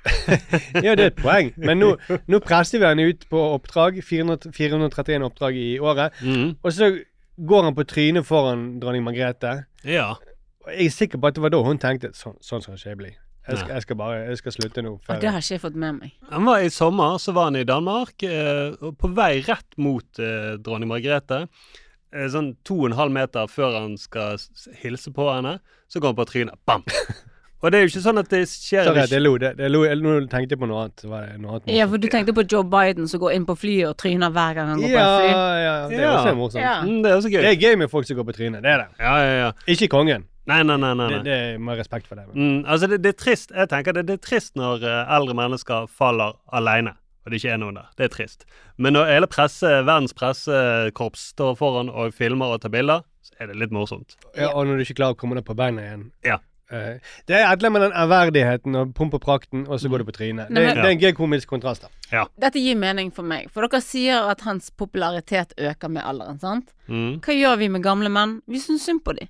Ja, 0.83 0.95
det 0.99 1.03
er 1.05 1.09
et 1.11 1.19
poeng. 1.23 1.53
Men 1.63 1.79
nå, 1.83 1.93
nå 2.31 2.41
presser 2.43 2.83
vi 2.83 2.89
han 2.89 3.03
ut 3.03 3.27
på 3.31 3.43
oppdrag. 3.57 4.01
400, 4.07 4.53
431 4.55 5.27
oppdrag 5.27 5.59
i 5.59 5.69
året. 5.83 6.17
Mm. 6.23 6.55
Og 6.63 6.75
så 6.75 6.91
går 7.51 7.69
han 7.69 7.77
på 7.79 7.87
trynet 7.89 8.27
foran 8.27 8.65
dronning 8.83 9.05
Margrethe. 9.07 9.63
Ja. 9.89 10.15
Jeg 10.71 10.87
er 10.87 10.95
sikker 10.95 11.19
på 11.19 11.31
at 11.31 11.37
det 11.37 11.43
var 11.43 11.53
da 11.55 11.61
hun 11.67 11.81
tenkte 11.83 12.13
sånn, 12.15 12.37
sånn 12.45 12.63
skal 12.63 12.79
ikke 12.79 12.91
jeg 12.93 13.01
bli. 13.01 13.13
Jeg 13.43 13.59
skal, 13.59 13.71
jeg 13.75 13.83
skal 13.83 13.99
bare 13.99 14.19
jeg 14.29 14.39
skal 14.39 14.55
slutte 14.55 14.83
nå. 14.87 14.93
Og 15.03 15.23
det 15.23 15.31
har 15.35 15.43
ikke 15.43 15.57
jeg 15.57 15.63
fått 15.65 15.79
med 15.83 15.97
meg. 15.99 16.13
Han 16.31 16.47
var 16.47 16.63
I 16.63 16.71
sommer 16.71 17.17
så 17.19 17.35
var 17.35 17.49
han 17.51 17.59
i 17.59 17.67
Danmark, 17.67 18.23
eh, 18.23 18.77
og 18.79 18.95
på 19.01 19.11
vei 19.17 19.33
rett 19.43 19.79
mot 19.83 20.23
eh, 20.23 20.53
dronning 20.63 20.93
Margrethe. 20.93 21.41
Eh, 22.15 22.29
sånn 22.31 22.53
to 22.63 22.79
og 22.85 22.93
en 22.93 22.99
halv 23.01 23.17
meter 23.17 23.51
før 23.51 23.81
han 23.81 23.99
skal 23.99 24.39
hilse 24.85 25.11
på 25.17 25.27
henne, 25.33 25.57
så 25.91 25.99
går 25.99 26.13
han 26.13 26.21
på 26.23 26.29
trynet. 26.31 26.63
Bam! 26.69 26.87
Og 27.63 27.71
det 27.71 27.79
er 27.79 27.85
jo 27.85 27.91
ikke 27.93 28.03
sånn 28.03 28.19
at 28.19 28.31
det 28.33 28.41
skjer 28.51 28.89
Sorry 28.89 29.05
det 29.07 29.21
lo. 29.23 29.37
Det, 29.39 29.53
det 29.61 29.69
lo 29.71 29.85
nå 29.87 30.17
tenkte 30.31 30.57
jeg 30.57 30.61
på 30.61 30.67
noe 30.67 30.89
annet. 30.89 31.05
Var 31.07 31.29
det 31.29 31.37
noe 31.43 31.57
annet 31.57 31.71
Ja, 31.71 31.87
for 31.91 32.03
du 32.03 32.09
tenkte 32.11 32.35
på 32.35 32.43
Joe 32.51 32.67
Biden 32.67 33.07
som 33.11 33.23
går 33.23 33.37
inn 33.37 33.47
på 33.47 33.55
flyet 33.59 33.93
og 33.93 33.95
tryner 34.03 34.35
hver 34.35 34.59
gang 34.59 34.73
han 34.73 34.83
går 34.83 34.91
på 34.91 34.97
ja, 34.97 35.07
et 35.07 35.23
fly. 35.23 35.37
ja, 35.63 35.77
det 35.93 36.01
er 36.01 36.11
også 36.11 36.35
morsomt. 36.41 36.65
Ja. 36.65 36.75
Mm, 36.83 36.99
det 37.05 37.13
er 37.13 37.21
også 37.21 37.31
gøy. 37.31 37.39
Det 37.45 37.53
er 37.53 37.61
gøy 37.63 37.79
med 37.85 37.93
folk 37.93 38.09
som 38.09 38.19
går 38.19 38.29
på 38.33 38.37
trynet. 38.41 38.67
Det 38.67 38.75
er 38.75 38.83
det. 38.83 38.89
Ja, 38.99 39.15
ja, 39.23 39.37
ja. 39.45 39.53
Ikke 39.77 39.89
kongen. 39.95 40.27
Nei, 40.51 40.59
nei, 40.67 40.77
nei. 40.83 40.91
nei, 40.99 41.07
Det, 41.13 41.21
det 41.29 41.37
er 41.39 41.63
med 41.63 41.79
respekt 41.79 42.11
for 42.11 42.19
det. 42.19 42.27
Men. 42.33 42.35
Mm, 42.35 42.65
altså, 42.67 42.91
det, 42.91 42.99
det 43.05 43.15
er 43.15 43.19
trist. 43.23 43.55
Jeg 43.55 43.71
tenker 43.71 43.95
det, 43.95 44.09
det 44.11 44.19
er 44.19 44.25
trist 44.27 44.59
når 44.59 44.83
eh, 44.83 45.15
eldre 45.15 45.39
mennesker 45.39 45.87
faller 45.87 46.35
alene, 46.51 46.97
og 47.23 47.31
det 47.31 47.39
ikke 47.39 47.55
er 47.55 47.63
noen 47.63 47.79
der. 47.79 47.91
Det 47.99 48.09
er 48.09 48.15
trist. 48.17 48.47
Men 48.75 48.99
når 48.99 49.13
hele 49.15 49.31
presse, 49.31 49.71
verdens 49.87 50.17
pressekorps 50.19 51.29
står 51.37 51.55
foran 51.63 51.93
og 51.93 52.11
filmer 52.19 52.57
og 52.57 52.65
tar 52.65 52.75
bilder, 52.75 53.07
så 53.23 53.39
er 53.39 53.53
det 53.53 53.61
litt 53.63 53.75
morsomt. 53.75 54.17
Ja, 54.35 54.51
og 54.51 54.67
når 54.67 54.81
du 54.81 54.89
ikke 54.89 54.99
klarer 54.99 55.15
å 55.15 55.21
komme 55.21 55.39
deg 55.39 55.47
på 55.47 55.55
beina 55.55 55.85
igjen. 55.87 56.09
Ja. 56.27 56.43
Eh, 56.73 56.99
det 57.29 57.37
er 57.37 57.47
annet 57.51 57.73
med 57.75 57.83
den 57.85 57.93
ærverdigheten 57.93 58.77
og 58.81 58.95
pomp 58.97 59.15
og 59.19 59.21
prakten, 59.21 59.67
og 59.69 59.79
så 59.83 59.91
går 59.93 60.03
det 60.03 60.07
på 60.09 60.15
trynet. 60.17 60.49
Det, 60.49 60.63
det 60.73 60.79
er 60.85 60.91
en 60.95 61.03
gøy 61.03 61.13
komisk 61.19 61.49
kontrast. 61.53 61.85
da. 62.11 62.25
Dette 62.41 62.59
gir 62.63 62.79
mening 62.81 63.11
for 63.13 63.23
meg, 63.29 63.51
for 63.53 63.67
dere 63.69 63.81
sier 63.85 64.31
at 64.33 64.41
hans 64.47 64.71
popularitet 64.71 65.53
øker 65.59 65.89
med 65.93 66.03
alderen, 66.09 66.41
sant? 66.41 66.73
Mm. 66.89 67.21
Hva 67.21 67.37
gjør 67.37 67.59
vi 67.61 67.69
med 67.77 67.83
gamle 67.85 68.09
menn? 68.13 68.39
Vi 68.49 68.59
syns 68.63 68.87
synd 68.89 69.05
på 69.05 69.15
dem. 69.19 69.29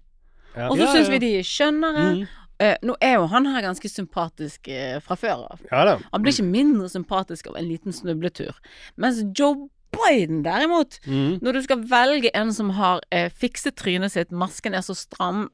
Ja. 0.56 0.68
Og 0.70 0.76
så 0.78 0.84
Ja, 0.86 0.92
syns 0.94 1.08
ja. 1.08 1.12
vi 1.16 1.18
de 1.26 1.32
er 1.40 1.42
skjønnere. 1.48 2.06
Mm. 2.14 2.24
Uh, 2.62 2.74
nå 2.86 2.94
er 3.02 3.14
jo 3.18 3.26
han 3.26 3.46
her 3.50 3.62
ganske 3.64 3.88
sympatisk 3.90 4.68
uh, 4.70 5.00
fra 5.02 5.16
før 5.18 5.40
av. 5.50 5.62
Ja 5.72 5.80
da. 5.88 5.94
Han 6.12 6.22
blir 6.22 6.30
ikke 6.36 6.44
mindre 6.46 6.88
sympatisk 6.92 7.48
av 7.50 7.56
en 7.58 7.66
liten 7.66 7.92
snubletur. 7.96 8.54
Mens 9.00 9.18
Joe 9.34 9.66
Biden 9.92 10.44
derimot, 10.44 11.00
Mm. 11.06 11.40
når 11.42 11.52
du 11.52 11.62
skal 11.62 11.82
velge 11.90 12.30
en 12.34 12.52
som 12.52 12.70
har 12.70 13.00
eh, 13.12 13.28
fikset 13.28 13.74
trynet 13.76 14.12
sitt, 14.14 14.30
masken 14.32 14.72
er 14.74 14.80
så 14.80 14.94
stram, 14.96 15.50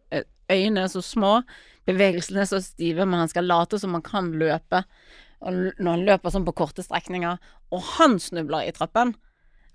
øynene 0.50 0.84
er 0.84 0.92
så 0.92 1.02
små, 1.02 1.40
bevegelsene 1.88 2.42
er 2.44 2.50
så 2.50 2.60
stive, 2.64 3.06
men 3.08 3.22
han 3.24 3.30
skal 3.32 3.48
late 3.48 3.78
som 3.80 3.94
han 3.96 4.04
kan 4.04 4.28
løpe, 4.38 4.82
og 5.40 5.54
når 5.78 5.88
han 5.94 6.04
løper 6.08 6.34
sånn 6.34 6.44
på 6.48 6.54
korte 6.58 6.82
strekninger, 6.84 7.38
og 7.72 7.82
han 7.96 8.18
snubler 8.22 8.68
i 8.68 8.74
trappen, 8.76 9.14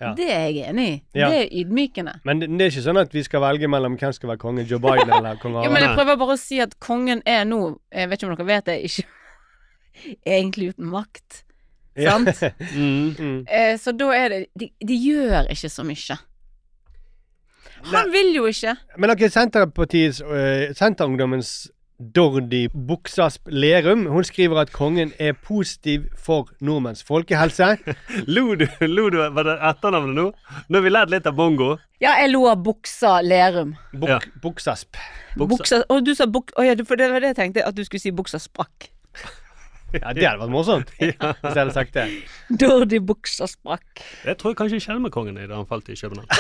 Ja. 0.02 0.10
det 0.18 0.26
er 0.34 0.48
jeg 0.52 0.66
enig 0.68 0.86
i. 0.90 0.96
Ja. 1.16 1.30
Det 1.32 1.38
er 1.46 1.52
ydmykende. 1.62 2.14
Men 2.28 2.42
det, 2.42 2.50
det 2.52 2.66
er 2.66 2.72
ikke 2.74 2.82
sånn 2.84 3.00
at 3.00 3.14
vi 3.16 3.22
skal 3.24 3.40
velge 3.46 3.70
mellom 3.72 3.96
hvem 3.96 4.12
skal 4.18 4.34
være 4.34 4.42
konge, 4.42 4.66
Joe 4.68 4.82
Biden 4.84 5.14
eller 5.20 5.38
kong 5.40 5.56
Jo, 5.64 5.70
men 5.72 5.86
jeg 5.86 5.94
prøver 5.96 6.18
bare 6.20 6.36
å 6.36 6.42
si 6.42 6.60
at 6.64 6.74
kongen 6.84 7.22
er 7.30 7.46
nå, 7.48 7.60
jeg 7.94 8.10
vet 8.12 8.20
ikke 8.20 8.30
om 8.32 8.36
dere 8.36 8.50
vet 8.50 8.68
det, 8.68 8.78
ikke 8.90 9.06
egentlig 10.36 10.74
uten 10.74 10.90
makt. 10.92 11.44
Ja. 11.96 12.18
Sant? 12.18 12.42
Mm. 12.74 13.14
Mm. 13.20 13.40
Eh, 13.48 13.76
så 13.78 13.94
da 13.96 14.08
er 14.18 14.30
det 14.34 14.40
de, 14.60 14.72
de 14.82 14.96
gjør 14.98 15.48
ikke 15.54 15.70
så 15.70 15.84
mye. 15.86 16.18
Han 17.94 18.12
vil 18.14 18.32
jo 18.36 18.46
ikke. 18.50 18.74
Men 18.98 19.12
ok, 19.14 19.26
Senterpartiets, 19.32 20.22
uh, 20.24 20.72
Senterungdommens 20.78 21.50
Dordi 22.12 22.68
Buksasp 22.74 23.48
Lerum 23.48 24.06
Hun 24.12 24.26
skriver 24.28 24.60
at 24.64 24.72
kongen 24.76 25.14
er 25.22 25.34
positiv 25.38 26.10
for 26.20 26.50
nordmenns 26.60 27.04
folkehelse. 27.08 27.78
Lo 28.36 28.56
du? 28.60 28.66
Lo 28.82 29.08
du? 29.14 29.20
Var 29.22 29.48
det 29.48 29.56
etternavnet 29.70 30.18
nå? 30.18 30.26
Nå 30.68 30.80
har 30.80 30.86
vi 30.86 30.92
lært 30.92 31.14
litt 31.14 31.30
av 31.30 31.38
bongo. 31.38 31.78
Ja, 32.04 32.18
jeg 32.20 32.34
lo 32.34 32.44
av 32.52 32.60
buksa 32.66 33.20
Lerum. 33.24 33.76
Buk, 33.94 34.10
Ja. 34.10 34.20
Buksasp. 34.44 34.98
Buksa. 35.38 35.54
Buksa 35.56 35.82
og 35.88 36.04
du 36.04 36.12
sa 36.18 36.28
buk... 36.28 36.52
Å 36.60 36.66
ja, 36.68 36.76
for 36.84 37.00
det 37.00 37.08
var 37.14 37.24
det 37.24 37.32
jeg 37.34 37.40
tenkte, 37.40 37.64
at 37.64 37.78
du 37.78 37.84
skulle 37.88 38.04
si 38.04 38.12
buksa 38.12 38.42
sprakk. 38.44 38.90
Ja, 39.94 40.14
det 40.16 40.26
hadde 40.26 40.42
vært 40.42 40.54
morsomt 40.54 40.90
hvis 40.98 41.14
jeg 41.20 41.60
hadde 41.60 41.76
sagt 41.76 41.98
det. 41.98 42.08
Dordi 42.60 43.00
buksa 43.04 43.48
sprakk. 43.50 44.02
Jeg 44.26 44.38
tror 44.42 44.56
kanskje 44.58 44.82
Skjelmekongen 44.84 45.38
er 45.38 45.52
da 45.52 45.60
han 45.62 45.70
falt 45.70 45.92
i 45.94 45.98
København. 46.00 46.30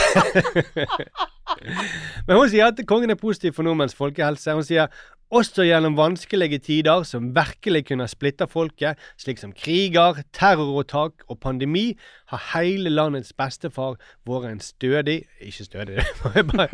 Men 2.27 2.39
hun 2.39 2.50
sier 2.50 2.72
at 2.72 2.81
kongen 2.89 3.13
er 3.13 3.19
positiv 3.19 3.53
for 3.57 3.67
nordmenns 3.67 3.95
folkehelse. 3.98 4.55
Hun 4.57 4.65
sier 4.65 4.89
også 5.33 5.65
gjennom 5.65 5.95
vanskelige 5.98 6.60
tider 6.62 7.05
som 7.10 7.31
virkelig 7.36 7.88
kunne 7.88 8.05
splitte 8.12 8.45
folket, 8.50 9.00
slik 9.17 9.39
som 9.41 9.53
kriger, 9.57 10.19
terroråtak 10.36 11.25
og 11.27 11.39
pandemi, 11.41 11.95
har 12.29 12.43
hele 12.53 12.93
landets 12.93 13.33
bestefar 13.38 13.98
vært 14.29 14.51
en 14.51 14.62
stødig 14.62 15.24
Ikke 15.41 15.65
stødig, 15.65 15.98
det 16.22 16.36
jeg 16.36 16.48
bare 16.51 16.69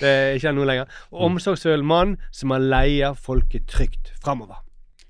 Det 0.00 0.12
er 0.12 0.36
ikke 0.36 0.52
noe 0.58 0.68
lenger. 0.68 1.00
Omsorgsfull 1.12 1.84
mann 1.84 2.16
som 2.32 2.52
har 2.52 2.64
leia 2.64 3.14
folket 3.16 3.68
trygt 3.72 4.12
framover. 4.22 4.65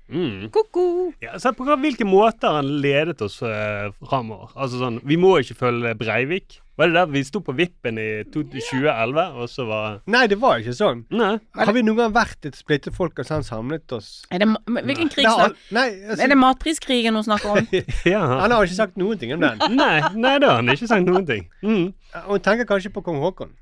Mm. 0.07 0.47
Ko-ko. 0.55 0.83
Ja, 1.21 1.35
se 1.41 1.51
på 1.57 1.65
hvilke 1.67 2.05
måter 2.07 2.55
han 2.59 2.69
ledet 2.83 3.21
oss 3.25 3.41
uh, 3.43 3.89
framover. 4.07 4.53
Altså 4.55 4.79
sånn, 4.79 5.01
Vi 5.03 5.17
må 5.19 5.33
ikke 5.41 5.57
følge 5.59 5.91
Breivik. 5.99 6.61
Var 6.77 6.91
det 6.91 6.93
der 6.93 7.07
vi 7.09 7.23
sto 7.25 7.39
på 7.41 7.55
vippen 7.57 7.97
i 7.97 8.21
2011, 8.29 9.23
og 9.41 9.47
så 9.49 9.65
var 9.65 9.95
Nei, 10.13 10.27
det 10.29 10.37
var 10.37 10.59
ikke 10.61 10.75
sånn. 10.77 10.99
Nei. 11.09 11.31
Har 11.57 11.73
vi 11.73 11.81
noen 11.81 11.97
gang 12.03 12.13
vært 12.13 12.45
et 12.45 12.55
splittet 12.59 12.93
folk 12.93 13.17
og 13.17 13.25
så 13.25 13.39
han 13.39 13.45
samlet 13.47 13.95
oss? 13.97 14.11
Er 14.29 14.43
det, 14.43 14.47
hvilken 14.69 15.09
krig 15.09 15.25
Det 15.25 15.31
har 15.33 15.39
snak- 15.49 15.57
al- 15.57 15.73
Nei, 15.79 15.87
altså, 16.05 16.21
Er 16.23 16.27
det 16.35 16.37
matpriskrigen 16.37 17.17
hun 17.17 17.25
snakker 17.25 17.55
om? 17.55 17.67
Ja. 18.13 18.21
han 18.43 18.53
har 18.53 18.63
ikke 18.69 18.77
sagt 18.77 18.95
noen 19.01 19.17
ting 19.17 19.33
om 19.33 19.41
den. 19.41 19.57
Nei, 19.73 19.95
nei, 20.13 20.35
det 20.37 20.47
har 20.51 20.61
han 20.61 20.69
ikke 20.69 20.87
sagt 20.93 21.09
noen 21.09 21.25
ting. 21.25 21.47
Mm. 21.65 21.87
Hun 22.29 22.45
tenker 22.45 22.69
kanskje 22.69 22.93
på 22.93 23.01
kong 23.03 23.19
Haakon. 23.25 23.55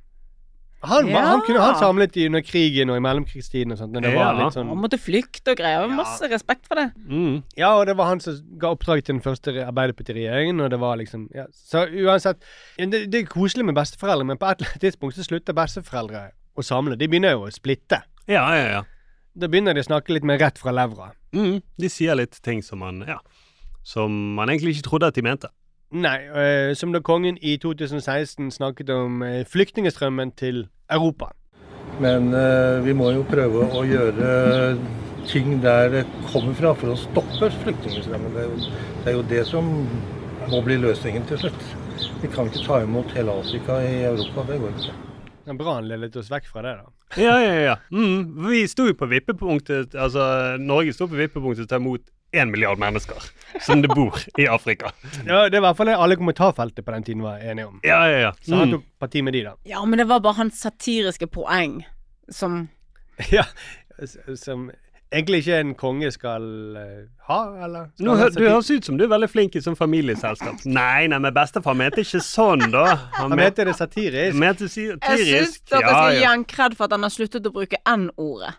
Han, 0.88 1.08
Ja. 1.08 1.20
han 1.26 1.42
kunne 1.46 1.60
han 1.62 1.76
samlet 1.76 2.16
i 2.18 2.26
under 2.28 2.42
krigen 2.42 2.90
og 2.90 2.98
i 2.98 3.04
mellomkrigstiden 3.04 3.72
og 3.72 3.78
sånt. 3.78 3.92
Når 3.94 4.02
det 4.02 4.14
var 4.16 4.34
Ja. 4.34 4.44
litt 4.46 4.54
sånn 4.54 4.68
Han 4.70 4.78
måtte 4.78 5.00
flykte 5.00 5.52
og 5.52 5.58
greier. 5.58 5.88
Masse 5.90 6.30
respekt 6.32 6.68
for 6.68 6.76
det. 6.76 6.92
Mm. 7.10 7.44
Ja, 7.58 7.74
og 7.80 7.86
det 7.88 7.96
var 7.98 8.06
han 8.08 8.20
som 8.20 8.36
ga 8.58 8.68
oppdrag 8.76 9.04
til 9.04 9.16
den 9.16 9.22
første 9.22 9.52
re- 9.52 9.66
Arbeiderparti-regjeringen, 9.72 10.60
og 10.62 10.70
det 10.70 10.80
var 10.80 10.96
liksom 10.98 11.30
ja. 11.36 11.46
Så 11.54 11.86
uansett 11.90 12.38
det, 12.78 13.12
det 13.12 13.16
er 13.22 13.26
koselig 13.26 13.66
med 13.66 13.76
besteforeldre, 13.76 14.26
men 14.26 14.38
på 14.38 14.46
et 14.52 14.58
eller 14.62 14.70
annet 14.72 14.82
tidspunkt 14.82 15.16
så 15.16 15.24
slutter 15.24 15.54
besteforeldre 15.54 16.32
å 16.58 16.62
samle. 16.64 16.96
De 16.98 17.08
begynner 17.08 17.32
jo 17.32 17.46
å 17.48 17.52
splitte. 17.52 18.02
Ja, 18.28 18.46
ja, 18.56 18.68
ja. 18.72 18.84
Da 19.38 19.48
begynner 19.48 19.74
de 19.76 19.82
å 19.82 19.86
snakke 19.90 20.14
litt 20.14 20.24
mer 20.24 20.38
rett 20.40 20.58
fra 20.58 20.72
levra. 20.72 21.12
Mm. 21.34 21.62
De 21.78 21.90
sier 21.90 22.16
litt 22.16 22.40
ting 22.42 22.62
som 22.64 22.80
man 22.80 23.04
Ja. 23.08 23.18
Som 23.84 24.36
man 24.36 24.48
egentlig 24.50 24.78
ikke 24.78 24.90
trodde 24.90 25.08
at 25.08 25.14
de 25.16 25.22
mente. 25.22 25.48
Nei, 25.92 26.18
øh, 26.28 26.74
som 26.76 26.92
da 26.92 27.00
kongen 27.00 27.38
i 27.42 27.58
2016 27.58 28.50
snakket 28.52 28.90
om 28.90 29.22
øh, 29.22 29.44
flyktningestrømmen 29.46 30.32
til 30.36 30.68
Europa. 30.92 31.32
Men 32.02 32.34
eh, 32.34 32.84
vi 32.86 32.94
må 32.98 33.12
jo 33.16 33.24
prøve 33.28 33.70
å 33.72 33.86
gjøre 33.88 34.76
ting 35.30 35.58
der 35.64 35.90
det 35.94 36.04
kommer 36.30 36.54
fra 36.58 36.74
for 36.78 36.94
å 36.94 37.00
stoppe 37.00 37.50
flyktningstrømmen. 37.64 38.36
Det, 38.36 38.46
det 39.06 39.12
er 39.12 39.18
jo 39.18 39.26
det 39.32 39.42
som 39.50 39.72
må 40.52 40.62
bli 40.66 40.78
løsningen 40.82 41.26
til 41.30 41.46
slutt. 41.46 41.66
Vi 42.22 42.30
kan 42.34 42.50
ikke 42.50 42.66
ta 42.66 42.82
imot 42.84 43.16
hele 43.16 43.34
Afrika 43.34 43.80
i 43.86 44.04
Europa. 44.06 44.46
Det 44.50 44.60
går 44.62 44.76
ikke. 44.76 45.00
Det 45.46 45.54
er 45.54 45.58
bra 45.60 45.76
han 45.78 45.90
ledet 45.90 46.16
oss 46.18 46.32
vekk 46.34 46.48
fra 46.50 46.64
det, 46.66 46.76
da. 46.82 46.92
Ja, 47.22 47.36
ja, 47.40 47.56
ja. 47.62 47.76
Mm. 47.94 48.48
Vi 48.50 48.64
sto 48.68 48.88
jo 48.90 48.96
på 48.98 49.06
vippepunktet 49.08 49.94
Altså, 49.94 50.24
Norge 50.60 50.96
sto 50.96 51.06
på 51.08 51.20
vippepunktet 51.20 51.64
til 51.64 51.68
å 51.68 51.74
ta 51.76 51.78
imot 51.80 52.08
én 52.36 52.52
milliard 52.52 52.80
mennesker 52.82 53.24
som 53.66 53.82
det 53.82 53.90
bor 53.96 54.18
i 54.38 54.46
Afrika. 54.52 54.92
Ja, 55.26 55.46
Det 55.50 55.56
er 55.58 55.62
i 55.62 55.66
hvert 55.66 55.78
fall 55.80 55.88
det 55.92 55.96
alle 55.98 56.18
kommentarfeltet 56.20 56.86
på 56.86 56.92
den 56.96 57.04
tiden 57.08 57.22
var 57.26 57.38
enige 57.40 57.68
om. 57.72 57.80
Ja, 57.84 58.02
ja, 58.12 58.20
ja. 58.28 58.32
Så 58.44 58.56
han 58.60 58.70
Mm. 58.70 58.78
tok 58.80 58.84
parti 59.00 59.24
med 59.24 59.34
de, 59.34 59.44
da. 59.44 59.56
Ja, 59.66 59.84
men 59.86 59.98
det 60.00 60.08
var 60.08 60.20
bare 60.20 60.34
hans 60.42 60.60
satiriske 60.62 61.28
poeng 61.28 61.84
som 62.30 62.68
Ja, 63.32 63.46
Som 64.36 64.72
egentlig 65.14 65.38
ikke 65.46 65.60
en 65.62 65.76
konge 65.80 66.10
skal 66.12 66.44
eh, 66.76 67.04
ha, 67.30 67.38
eller? 67.64 67.86
Skal 67.96 68.06
Nå, 68.10 68.16
han 68.20 68.34
du 68.36 68.42
høres 68.50 68.72
ut 68.74 68.84
som 68.90 68.98
du 69.00 69.06
er 69.06 69.12
veldig 69.14 69.30
flink 69.32 69.56
i 69.56 69.62
sånn 69.64 69.78
familieselskap. 69.80 70.66
Nei, 70.68 71.08
nei, 71.08 71.20
men 71.24 71.32
bestefar 71.34 71.78
mente 71.80 72.04
ikke 72.04 72.20
sånn, 72.26 72.66
da. 72.74 72.84
Han 73.22 73.32
mente 73.40 73.64
det 73.64 73.78
satirisk. 73.80 74.36
mente 74.36 74.68
Jeg 74.68 74.74
syns 74.74 75.00
satirisk. 75.00 75.62
dere 75.72 75.82
Ja, 75.82 75.88
skal 75.94 76.18
gi 76.20 76.26
han 76.28 76.44
kred 76.44 76.76
for 76.76 76.90
at 76.90 76.92
han 76.98 77.04
har 77.08 77.14
sluttet 77.14 77.48
å 77.48 77.54
bruke 77.56 77.80
N-ordet. 77.88 78.56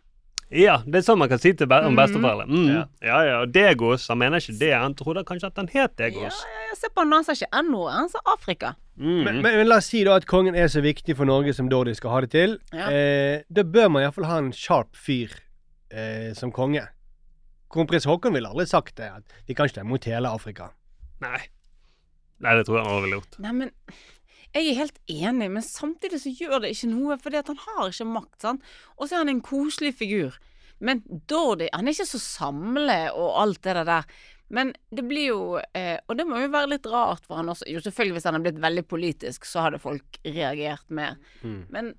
Ja, 0.51 0.77
det 0.87 1.01
er 1.01 1.03
sånn 1.07 1.19
man 1.19 1.29
kan 1.29 1.39
si 1.43 1.53
til 1.53 1.67
be 1.67 1.75
om 1.83 1.95
Mhm. 1.95 1.97
besteforeldre. 1.99 2.47
Mm. 2.47 2.67
Ja. 2.71 2.83
Ja, 3.03 3.21
ja. 3.27 3.41
Og 3.43 3.53
Degos. 3.53 4.07
Han 4.09 4.19
mener 4.19 4.39
ikke 4.39 4.59
det. 4.59 4.73
Han 4.75 4.95
trodde 4.95 5.25
kanskje 5.25 5.47
at 5.51 5.57
han 5.57 5.69
het 5.73 5.97
Degos. 5.97 6.39
ja, 6.45 6.61
ja, 6.69 6.75
se 6.79 6.89
på 6.89 7.03
han, 7.03 7.13
han 7.13 7.25
sa 7.25 7.33
ikke 7.33 7.51
N-ordet, 7.63 7.95
han 7.97 8.09
sa 8.09 8.19
Afrika. 8.27 8.75
Mm. 8.99 9.25
Men, 9.25 9.43
men, 9.43 9.57
men 9.57 9.67
la 9.69 9.77
oss 9.77 9.87
si 9.91 10.05
da 10.05 10.15
at 10.17 10.27
kongen 10.27 10.55
er 10.55 10.69
så 10.69 10.81
viktig 10.81 11.17
for 11.17 11.25
Norge 11.27 11.53
som 11.55 11.69
Dordi 11.69 11.95
skal 11.95 12.11
ha 12.11 12.21
det 12.21 12.31
til. 12.31 12.59
Ja. 12.73 12.87
Eh, 12.91 13.43
da 13.53 13.63
bør 13.63 13.91
man 13.91 14.03
iallfall 14.07 14.25
ha 14.31 14.39
en 14.39 14.53
sharp 14.53 14.95
fyr 14.97 15.35
eh, 15.91 16.33
som 16.35 16.53
konge. 16.53 16.87
Kronprins 17.71 18.07
Haakon 18.07 18.33
ville 18.33 18.49
aldri 18.49 18.67
sagt 18.67 18.97
det, 18.97 19.11
at 19.11 19.23
vi 19.49 19.55
kan 19.55 19.67
ikke 19.67 19.75
ta 19.81 19.85
imot 19.85 20.05
hele 20.05 20.29
Afrika. 20.31 20.71
Nei. 21.21 21.41
Nei, 22.41 22.55
det 22.57 22.67
tror 22.67 22.79
jeg 22.79 22.85
han 22.87 22.95
hadde 22.95 23.05
ville 23.09 23.19
gjort. 23.21 23.39
Nei, 23.41 23.53
men 23.53 23.71
jeg 24.57 24.73
er 24.73 24.79
helt 24.81 25.01
enig, 25.13 25.49
men 25.53 25.65
samtidig 25.65 26.21
så 26.23 26.33
gjør 26.33 26.63
det 26.65 26.73
ikke 26.75 26.91
noe, 26.93 27.17
fordi 27.23 27.41
at 27.41 27.51
han 27.53 27.59
har 27.63 27.91
ikke 27.91 28.09
makt, 28.09 28.39
sant. 28.43 28.71
Og 28.97 29.07
så 29.07 29.17
er 29.17 29.25
han 29.25 29.33
en 29.35 29.45
koselig 29.45 29.95
figur. 29.99 30.37
Men 30.79 31.03
Dordi, 31.29 31.69
han 31.73 31.89
er 31.89 31.97
ikke 31.97 32.09
så 32.09 32.21
samle 32.21 32.99
og 33.17 33.39
alt 33.43 33.63
det 33.65 33.87
der. 33.89 34.05
Men 34.49 34.75
det 34.95 35.03
blir 35.09 35.25
jo 35.33 35.39
eh, 35.75 35.97
Og 36.07 36.15
det 36.15 36.27
må 36.29 36.39
jo 36.39 36.51
være 36.53 36.69
litt 36.71 36.85
rart 36.87 37.25
for 37.27 37.41
han 37.41 37.49
også. 37.51 37.67
Jo, 37.67 37.81
selvfølgelig 37.83 38.15
hvis 38.19 38.29
han 38.29 38.37
hadde 38.37 38.47
blitt 38.47 38.61
veldig 38.63 38.85
politisk, 38.87 39.49
så 39.49 39.65
hadde 39.65 39.81
folk 39.83 40.21
reagert 40.23 40.87
mer. 40.95 41.17
Men 41.43 41.95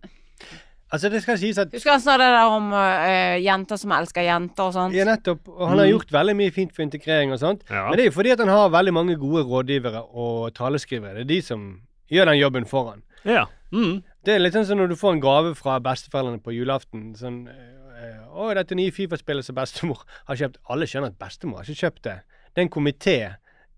Altså, 0.87 1.09
det 1.11 1.19
skal 1.19 1.35
sies 1.35 1.57
at 1.59 1.73
husker 1.75 1.91
han 1.91 1.99
sa 1.99 2.13
det 2.15 2.29
der 2.31 2.47
om 2.47 2.69
eh, 2.71 3.41
jenter 3.43 3.75
som 3.75 3.91
elsker 3.91 4.23
jenter 4.23 4.69
og 4.69 4.75
sånt? 4.77 4.95
ja, 4.95 5.03
nettopp, 5.03 5.49
og 5.51 5.65
han 5.73 5.81
har 5.81 5.89
gjort 5.89 6.13
veldig 6.15 6.35
mye 6.39 6.53
fint 6.55 6.71
for 6.71 6.85
integrering 6.85 7.33
og 7.35 7.41
sånt. 7.41 7.65
Ja. 7.67 7.89
Men 7.89 7.99
det 7.99 8.05
er 8.05 8.07
jo 8.07 8.15
fordi 8.15 8.31
at 8.31 8.43
han 8.45 8.53
har 8.53 8.71
veldig 8.71 8.93
mange 8.95 9.17
gode 9.19 9.43
rådgivere 9.49 10.05
og 10.15 10.53
taleskrivere. 10.55 11.17
Det 11.19 11.25
er 11.25 11.31
de 11.33 11.41
som 11.43 11.65
gjør 12.11 12.29
den 12.31 12.39
jobben 12.39 12.65
for 12.69 12.91
han. 12.91 13.03
Ja. 13.27 13.45
Mm. 13.71 14.03
Det 14.23 14.35
er 14.35 14.39
litt 14.43 14.55
sånn 14.55 14.65
som 14.67 14.79
når 14.79 14.93
du 14.93 14.95
får 14.99 15.17
en 15.17 15.23
gave 15.23 15.55
fra 15.55 15.79
besteforeldrene 15.83 16.43
på 16.43 16.53
julaften. 16.55 17.09
Sånn 17.19 17.47
eh, 17.47 18.23
'Å, 18.27 18.53
dette 18.53 18.75
nye 18.77 18.91
Fifa-spillet 18.93 19.45
som 19.45 19.55
bestemor 19.57 20.03
har 20.27 20.35
kjøpt.' 20.39 20.59
Alle 20.69 20.85
skjønner 20.87 21.13
at 21.13 21.19
bestemor 21.19 21.57
har 21.61 21.67
ikke 21.67 21.87
kjøpt 21.87 22.03
det. 22.05 22.17
Det 22.53 22.61
er 22.61 22.67
en 22.67 22.73
komité 22.73 23.17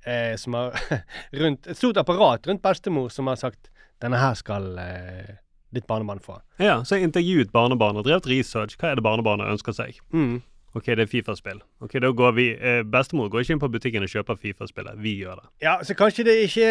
eh, 0.06 0.36
som 0.38 0.54
har 0.58 0.76
rundt 1.42 1.68
Et 1.68 1.78
stort 1.78 1.98
apparat 1.98 2.48
rundt 2.48 2.62
bestemor 2.62 3.10
som 3.14 3.28
har 3.28 3.36
sagt 3.40 3.70
'Denne 4.02 4.20
her 4.20 4.34
skal 4.36 4.78
eh, 4.80 5.36
ditt 5.74 5.88
barnebarn 5.88 6.20
få'. 6.20 6.40
ja. 6.60 6.84
Så 6.84 6.96
jeg 6.96 7.04
intervjuet 7.10 7.52
barnebarnet 7.52 8.06
drevet 8.06 8.28
research. 8.28 8.78
Hva 8.80 8.92
er 8.92 8.96
det 8.96 9.04
barnebarnet 9.04 9.48
ønsker 9.52 9.74
seg? 9.76 10.00
Mm. 10.14 10.42
Ok, 10.76 10.86
det 10.86 11.00
er 11.00 11.10
Fifa-spill. 11.10 11.62
Ok, 11.82 11.98
da 12.00 12.12
går 12.14 12.32
vi 12.38 12.46
eh, 12.54 12.84
Bestemor 12.84 13.30
går 13.30 13.42
ikke 13.42 13.54
inn 13.58 13.60
på 13.60 13.72
butikken 13.74 14.04
og 14.06 14.10
kjøper 14.10 14.36
Fifa-spillet. 14.38 15.00
Vi 15.02 15.16
gjør 15.24 15.42
det. 15.42 15.48
Ja, 15.66 15.80
så 15.84 15.96
kanskje 15.98 16.24
det 16.30 16.36
ikke 16.46 16.70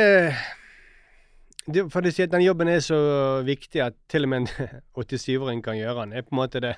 For 1.92 2.00
du 2.04 2.08
sier 2.08 2.28
at 2.28 2.32
den 2.32 2.46
jobben 2.46 2.70
er 2.72 2.80
så 2.84 2.98
viktig 3.44 3.82
at 3.84 3.96
til 4.08 4.24
og 4.24 4.32
med 4.32 4.46
en 4.46 4.72
87-åring 4.98 5.62
kan 5.64 5.76
gjøre 5.78 6.02
den. 6.02 6.14
Det 6.16 6.22
er 6.22 6.28
på 6.28 6.34
en 6.36 6.40
måte 6.42 6.62
det 6.64 6.74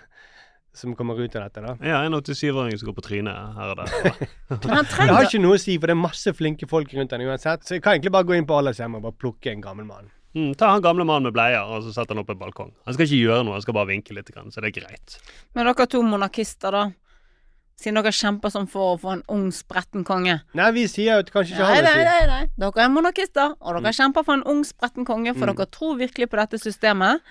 som 0.74 0.94
kommer 0.94 1.18
ut 1.18 1.34
av 1.34 1.48
dette, 1.48 1.62
da. 1.64 1.72
Ja, 1.82 2.00
en 2.06 2.14
87-åring 2.14 2.76
som 2.78 2.90
går 2.90 2.96
på 3.00 3.04
trynet 3.08 3.56
her 3.56 3.72
og 3.72 3.80
der. 3.80 4.20
Men 4.66 4.76
han 4.76 4.86
Det 4.86 5.10
har 5.10 5.26
ikke 5.26 5.42
noe 5.42 5.58
å 5.58 5.62
si, 5.62 5.74
for 5.82 5.90
det 5.90 5.96
er 5.96 6.02
masse 6.02 6.34
flinke 6.38 6.68
folk 6.70 6.92
rundt 6.94 7.10
den 7.10 7.26
uansett. 7.26 7.66
Så 7.66 7.76
jeg 7.76 7.82
kan 7.82 7.96
egentlig 7.96 8.12
bare 8.14 8.28
gå 8.28 8.36
inn 8.38 8.46
på 8.46 8.54
Aldershjem 8.58 8.98
og 8.98 9.06
bare 9.08 9.18
plukke 9.18 9.50
en 9.50 9.64
gammel 9.64 9.88
mann. 9.88 10.10
Mm, 10.38 10.52
ta 10.54 10.68
han 10.70 10.82
gamle 10.82 11.02
mannen 11.02 11.26
med 11.26 11.34
bleier 11.34 11.66
og 11.66 11.82
så 11.82 11.90
setter 11.90 12.14
han 12.14 12.22
opp 12.22 12.30
en 12.30 12.38
balkong. 12.38 12.70
Han 12.86 12.94
skal 12.94 13.08
ikke 13.08 13.18
gjøre 13.18 13.46
noe, 13.46 13.56
han 13.58 13.64
skal 13.64 13.74
bare 13.74 13.90
vinke 13.90 14.14
litt, 14.14 14.30
så 14.30 14.62
det 14.62 14.70
er 14.70 14.76
greit. 14.76 15.16
Men 15.58 15.66
dere 15.66 15.86
to 15.90 16.04
monarkister, 16.06 16.70
da? 16.76 16.84
Siden 17.80 17.96
dere 17.96 18.12
kjemper 18.12 18.52
sånn 18.52 18.66
for 18.68 18.92
å 18.92 18.96
få 19.00 19.12
en 19.14 19.22
ung, 19.32 19.46
spretten 19.56 20.02
konge. 20.04 20.34
Nei, 20.58 20.66
vi 20.76 20.82
sier 20.90 21.14
jo 21.14 21.22
at 21.24 21.30
kanskje 21.32 21.54
ikke 21.54 21.64
Nei, 21.64 21.76
han 21.78 21.84
nei, 21.86 21.92
si. 21.94 22.04
nei, 22.04 22.26
nei. 22.28 22.48
Dere 22.60 22.82
er 22.84 22.90
monarkister, 22.92 23.54
og 23.56 23.78
dere 23.78 23.92
kjemper 23.96 24.26
for 24.26 24.36
en 24.36 24.42
ung, 24.52 24.60
spretten 24.68 25.06
konge, 25.08 25.32
for 25.38 25.48
dere 25.48 25.66
tror 25.72 25.94
virkelig 25.96 26.28
på 26.28 26.36
dette 26.42 26.60
systemet. 26.60 27.22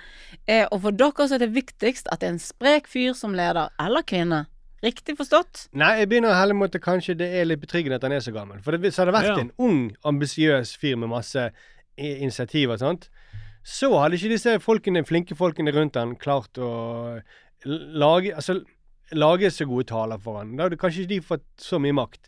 Eh, 0.50 0.64
og 0.72 0.82
for 0.88 0.98
dere 0.98 1.28
så 1.30 1.38
er 1.38 1.44
det 1.46 1.52
viktigst 1.54 2.10
at 2.10 2.24
det 2.24 2.32
er 2.32 2.34
en 2.34 2.42
sprek 2.42 2.90
fyr 2.90 3.14
som 3.14 3.38
leder, 3.38 3.70
eller 3.80 4.02
kvinne. 4.10 4.48
Riktig 4.82 5.18
forstått? 5.20 5.68
Nei, 5.78 5.92
jeg 6.00 6.08
begynner 6.10 6.32
å 6.34 6.40
helle 6.40 6.56
mot 6.56 6.74
at 6.74 6.82
kanskje 6.82 7.18
det 7.20 7.28
er 7.36 7.46
litt 7.46 7.60
betryggende 7.62 7.98
at 8.00 8.06
han 8.08 8.14
er 8.16 8.22
så 8.24 8.32
gammel. 8.34 8.62
For 8.64 8.72
det, 8.74 8.80
hvis 8.86 8.96
det 8.96 9.04
hadde 9.06 9.16
vært 9.20 9.30
Ja. 9.34 9.38
en 9.44 9.52
ung, 9.60 9.82
ambisiøs 10.08 10.72
fyr 10.80 10.96
med 10.98 11.10
masse 11.12 11.50
initiativ 12.00 12.72
og 12.72 12.80
sånt, 12.80 13.10
så 13.62 13.92
hadde 14.00 14.16
ikke 14.18 14.32
disse 14.34 14.54
folkene, 14.64 15.04
flinke 15.06 15.36
folkene 15.36 15.74
rundt 15.76 16.00
han 16.00 16.16
klart 16.16 16.58
å 16.58 17.20
lage 17.68 18.32
Altså 18.34 18.62
lage 19.14 19.50
så 19.52 19.66
gode 19.68 19.88
taler 19.90 20.20
for 20.22 20.38
han. 20.40 20.56
Da 20.58 20.68
hadde 20.68 20.78
kanskje 20.78 21.04
ikke 21.06 21.14
de 21.16 21.22
fått 21.26 21.46
så 21.58 21.80
mye 21.82 21.96
makt. 21.98 22.28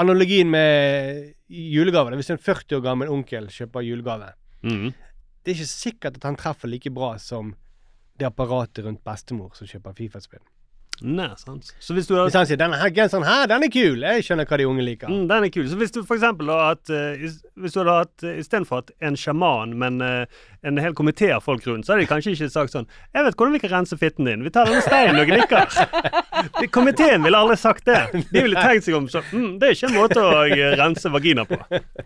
Analogien 0.00 0.48
med 0.50 1.34
julegaver. 1.52 2.14
Hvis 2.16 2.30
en 2.32 2.38
40 2.40 2.78
år 2.78 2.84
gammel 2.86 3.10
onkel 3.12 3.48
kjøper 3.52 3.84
julegave, 3.84 4.32
Mm. 4.62 4.92
det 5.44 5.50
er 5.50 5.56
ikke 5.58 5.66
sikkert 5.66 6.16
at 6.16 6.22
han 6.22 6.36
treffer 6.36 6.68
like 6.70 6.90
bra 6.94 7.16
som 7.18 7.54
det 8.16 8.26
apparatet 8.28 8.84
rundt 8.84 9.02
bestemor 9.04 9.50
som 9.56 9.66
kjøper 9.66 9.92
Fifa-spill. 9.98 10.40
Nei, 11.02 11.28
sant. 11.36 11.72
Så 11.82 11.94
hvis 11.96 12.06
du 12.06 12.14
har 12.14 12.24
Hvis 12.28 12.34
han 12.38 12.46
sier 12.46 12.56
'denne 12.56 12.78
her 12.78 12.90
genseren 12.94 13.24
her, 13.26 13.46
den 13.50 13.62
er 13.64 13.68
kul', 13.68 14.02
jeg 14.02 14.22
skjønner 14.24 14.46
hva 14.46 14.56
de 14.58 14.66
unge 14.66 14.82
liker. 14.86 15.08
Mm, 15.08 15.26
den 15.28 15.44
er 15.44 15.48
kul. 15.50 15.66
Så 15.68 15.76
hvis 15.76 15.90
du 15.92 16.02
for 16.04 16.14
eksempel 16.14 16.46
har 16.48 16.74
hatt 16.74 16.90
uh, 16.90 17.18
Hvis 17.58 17.72
du 17.74 17.80
hadde 17.82 17.96
hatt 17.98 18.22
uh, 18.24 18.38
istedenfor 18.38 18.78
at 18.78 18.90
en 19.02 19.16
sjaman, 19.16 19.74
men 19.78 20.00
eh, 20.00 20.26
en 20.64 20.78
hel 20.78 20.94
komité 20.94 21.32
av 21.34 21.42
folk 21.42 21.66
rundt, 21.66 21.84
så 21.86 21.92
hadde 21.92 22.06
de 22.06 22.10
kanskje 22.12 22.32
ikke 22.36 22.48
sagt 22.50 22.72
sånn 22.72 22.86
'Jeg 23.14 23.24
vet 23.24 23.34
hvordan 23.36 23.52
vi 23.52 23.58
kan 23.58 23.70
rense 23.70 23.98
fitten 23.98 24.24
din. 24.24 24.44
Vi 24.44 24.50
tar 24.50 24.64
denne 24.66 24.80
steinen 24.82 25.20
og 25.20 25.26
gnikker'. 25.26 25.68
Det- 26.60 26.70
Komiteen 26.72 27.22
ville 27.22 27.36
aldri 27.38 27.56
sagt 27.56 27.84
det. 27.86 27.98
De 28.32 28.42
ville 28.42 28.56
tenkt 28.58 28.84
seg 28.84 28.94
om 28.94 29.06
sånn 29.08 29.22
mm, 29.32 29.58
'Det 29.58 29.68
er 29.68 29.72
ikke 29.76 29.88
en 29.90 29.94
måte 29.98 30.18
å 30.22 30.44
eh, 30.46 30.76
rense 30.78 31.10
vagina 31.12 31.44
på'. 31.44 31.58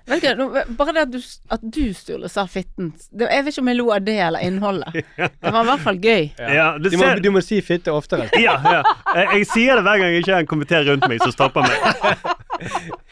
Vet 0.08 0.26
du, 0.38 0.44
bare 0.76 0.92
det 0.92 1.00
at 1.06 1.10
du, 1.12 1.20
at 1.50 1.60
du 1.62 1.92
Sturle, 1.94 2.28
sa 2.28 2.44
fitten 2.46 2.92
det, 3.12 3.28
Jeg 3.30 3.44
vet 3.44 3.52
ikke 3.54 3.60
om 3.62 3.68
jeg 3.68 3.76
lo 3.76 3.90
av 3.92 4.04
det 4.04 4.18
eller 4.18 4.40
innholdet. 4.40 5.04
Det 5.46 5.52
var 5.52 5.62
i 5.62 5.66
hvert 5.70 5.80
fall 5.80 5.98
gøy. 6.02 6.30
Ja, 6.38 6.78
du 6.78 6.90
Du 6.90 6.96
må, 6.98 7.14
du 7.22 7.30
må 7.30 7.40
si 7.42 7.60
fitte 7.60 7.92
oftere. 7.92 8.28
ja, 8.40 8.56
ja. 8.64 8.82
Jeg, 9.16 9.26
jeg 9.32 9.46
sier 9.48 9.78
det 9.78 9.84
hver 9.86 10.00
gang 10.02 10.10
jeg 10.12 10.22
ikke 10.24 10.34
har 10.34 10.42
en 10.42 10.48
komité 10.50 10.80
rundt 10.84 11.06
meg 11.08 11.22
som 11.22 11.32
stopper 11.32 11.64
meg. 11.64 11.78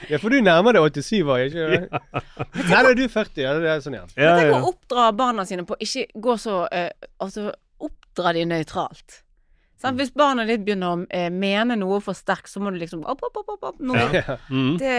Ja, 0.09 0.19
for 0.21 0.33
du 0.33 0.39
nærmer 0.41 0.73
deg 0.77 0.99
87 1.01 1.29
år, 1.29 1.43
ikke 1.49 1.65
Ja. 1.65 1.81
Nei, 2.55 2.79
da 2.85 2.91
er 2.91 2.97
du 2.97 3.05
40. 3.09 3.43
Ja, 3.43 3.53
det 3.61 3.69
er 3.73 3.83
sånn, 3.85 3.97
ja. 3.99 4.07
Ja, 4.17 4.31
Men 4.35 4.41
tenk 4.41 4.51
ja. 4.51 4.61
å 4.61 4.71
oppdra 4.73 5.05
barna 5.17 5.45
sine 5.49 5.67
på 5.69 5.77
ikke 5.85 6.07
gå 6.27 6.37
så 6.41 6.63
uh, 6.65 6.89
Altså, 7.25 7.51
oppdra 7.85 8.33
de 8.37 8.47
nøytralt. 8.49 9.21
Sånn, 9.85 9.99
Hvis 10.01 10.15
barna 10.17 10.47
ditt 10.49 10.63
begynner 10.65 10.95
å 10.95 11.01
eh, 11.13 11.29
mene 11.29 11.77
noe 11.77 11.99
for 12.05 12.17
sterkt, 12.17 12.49
så 12.49 12.63
må 12.63 12.73
du 12.73 12.79
liksom 12.81 13.03
opp, 13.11 13.21
opp, 13.27 13.37
opp, 13.43 13.51
opp, 13.57 13.67
opp. 13.73 13.81
Nå. 13.85 13.99
Ja. 14.17 14.39
Mm. 14.49 14.77
Det, 14.81 14.97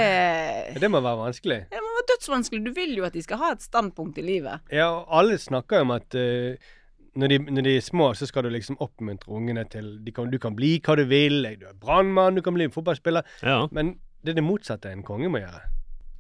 Det 0.82 0.90
må 0.94 1.02
være 1.02 1.22
vanskelig. 1.24 1.60
det 1.72 1.82
må 1.82 1.94
være 1.96 2.10
dødsvanskelig. 2.12 2.62
Du 2.68 2.74
vil 2.76 2.94
jo 3.00 3.08
at 3.08 3.18
de 3.18 3.24
skal 3.26 3.42
ha 3.42 3.54
et 3.56 3.66
standpunkt 3.66 4.20
i 4.22 4.26
livet. 4.26 4.62
Ja, 4.74 4.92
og 5.00 5.10
alle 5.22 5.40
snakker 5.42 5.82
jo 5.82 5.88
om 5.88 5.96
at 5.96 6.18
eh, 6.22 6.74
når, 7.16 7.28
de, 7.32 7.38
når 7.40 7.62
de 7.68 7.76
er 7.78 7.82
små, 7.82 8.14
så 8.14 8.28
skal 8.28 8.44
du 8.44 8.50
liksom 8.50 8.78
oppmuntre 8.84 9.32
ungene 9.32 9.64
til 9.72 10.06
de 10.06 10.12
kan, 10.12 10.32
Du 10.32 10.38
kan 10.42 10.56
bli 10.56 10.76
hva 10.84 10.98
du 11.00 11.06
vil. 11.10 11.48
Du 11.60 11.66
er 11.70 11.80
brannmann, 11.80 12.36
du 12.36 12.42
kan 12.42 12.54
bli 12.54 12.70
fotballspiller. 12.72 13.22
Ja. 13.44 13.66
Men 13.72 13.98
det 14.26 14.36
er 14.36 14.42
det 14.42 14.44
motsatte 14.44 14.92
en 14.92 15.04
konge 15.04 15.30
må 15.30 15.44
gjøre. 15.44 15.62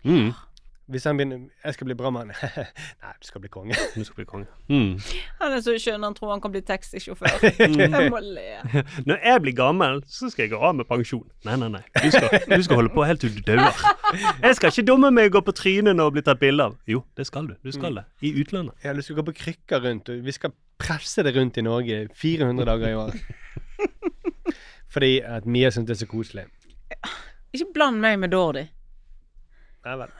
Mm. 0.05 0.33
Hvis 0.85 1.03
han 1.03 1.17
begynner 1.17 1.49
'Jeg 1.65 1.73
skal 1.73 1.85
bli 1.85 1.95
brannmann'. 1.95 2.31
Nei, 3.01 3.13
du 3.21 3.25
skal 3.27 3.41
bli 3.41 3.49
konge. 3.49 3.73
Du 3.95 4.03
skal 4.03 4.15
bli 4.15 4.25
konge. 4.25 4.45
Mm. 4.69 4.99
Han 5.41 5.51
er 5.51 5.59
så 5.59 5.73
skjønn, 5.81 6.03
han 6.03 6.13
tror 6.13 6.31
han 6.31 6.41
kan 6.41 6.51
bli 6.51 6.61
taxisjåfør. 6.61 7.41
Jeg 7.79 8.11
må 8.11 8.19
le. 8.21 8.45
Når 9.09 9.17
jeg 9.23 9.41
blir 9.41 9.55
gammel, 9.55 10.03
så 10.07 10.29
skal 10.29 10.43
jeg 10.43 10.51
gå 10.51 10.59
av 10.61 10.75
med 10.75 10.85
pensjon. 10.85 11.25
Nei, 11.45 11.55
nei, 11.55 11.69
nei. 11.69 11.81
Du 12.03 12.11
skal, 12.11 12.29
du 12.57 12.63
skal 12.63 12.75
holde 12.75 12.93
på 12.93 13.03
helt 13.03 13.19
til 13.19 13.33
du 13.33 13.41
dauer. 13.41 13.73
Jeg 14.43 14.55
skal 14.55 14.69
ikke 14.69 14.85
dumme 14.91 15.11
meg 15.11 15.25
og 15.25 15.31
gå 15.31 15.41
på 15.49 15.51
trynet 15.57 15.99
og 15.99 16.13
bli 16.13 16.21
tatt 16.21 16.39
bilde 16.39 16.69
av. 16.69 16.77
Jo, 16.87 17.01
det 17.17 17.25
skal 17.25 17.49
du. 17.49 17.55
Du 17.65 17.71
skal 17.71 17.97
det. 17.97 18.05
I 18.21 18.35
utlandet. 18.41 18.77
Ja, 18.83 18.93
du 18.93 19.01
skal 19.01 19.15
gå 19.15 19.25
på 19.31 19.35
krykker 19.41 19.81
rundt, 19.81 20.09
vi 20.09 20.31
skal 20.31 20.53
presse 20.81 21.23
det 21.25 21.35
rundt 21.35 21.57
i 21.57 21.63
Norge 21.65 22.05
400 22.13 22.65
dager 22.69 22.89
i 22.89 22.95
år. 22.99 23.17
Fordi 24.93 25.19
at 25.27 25.45
Mia 25.45 25.71
syntes 25.73 25.91
det 25.91 25.97
er 25.97 26.01
så 26.05 26.09
koselig. 26.11 26.45
Ikke 27.55 27.71
bland 27.75 27.99
meg 28.03 28.19
med 28.19 28.31
Dordi. 28.35 28.65
Nei 29.85 29.95
vel. 30.01 30.13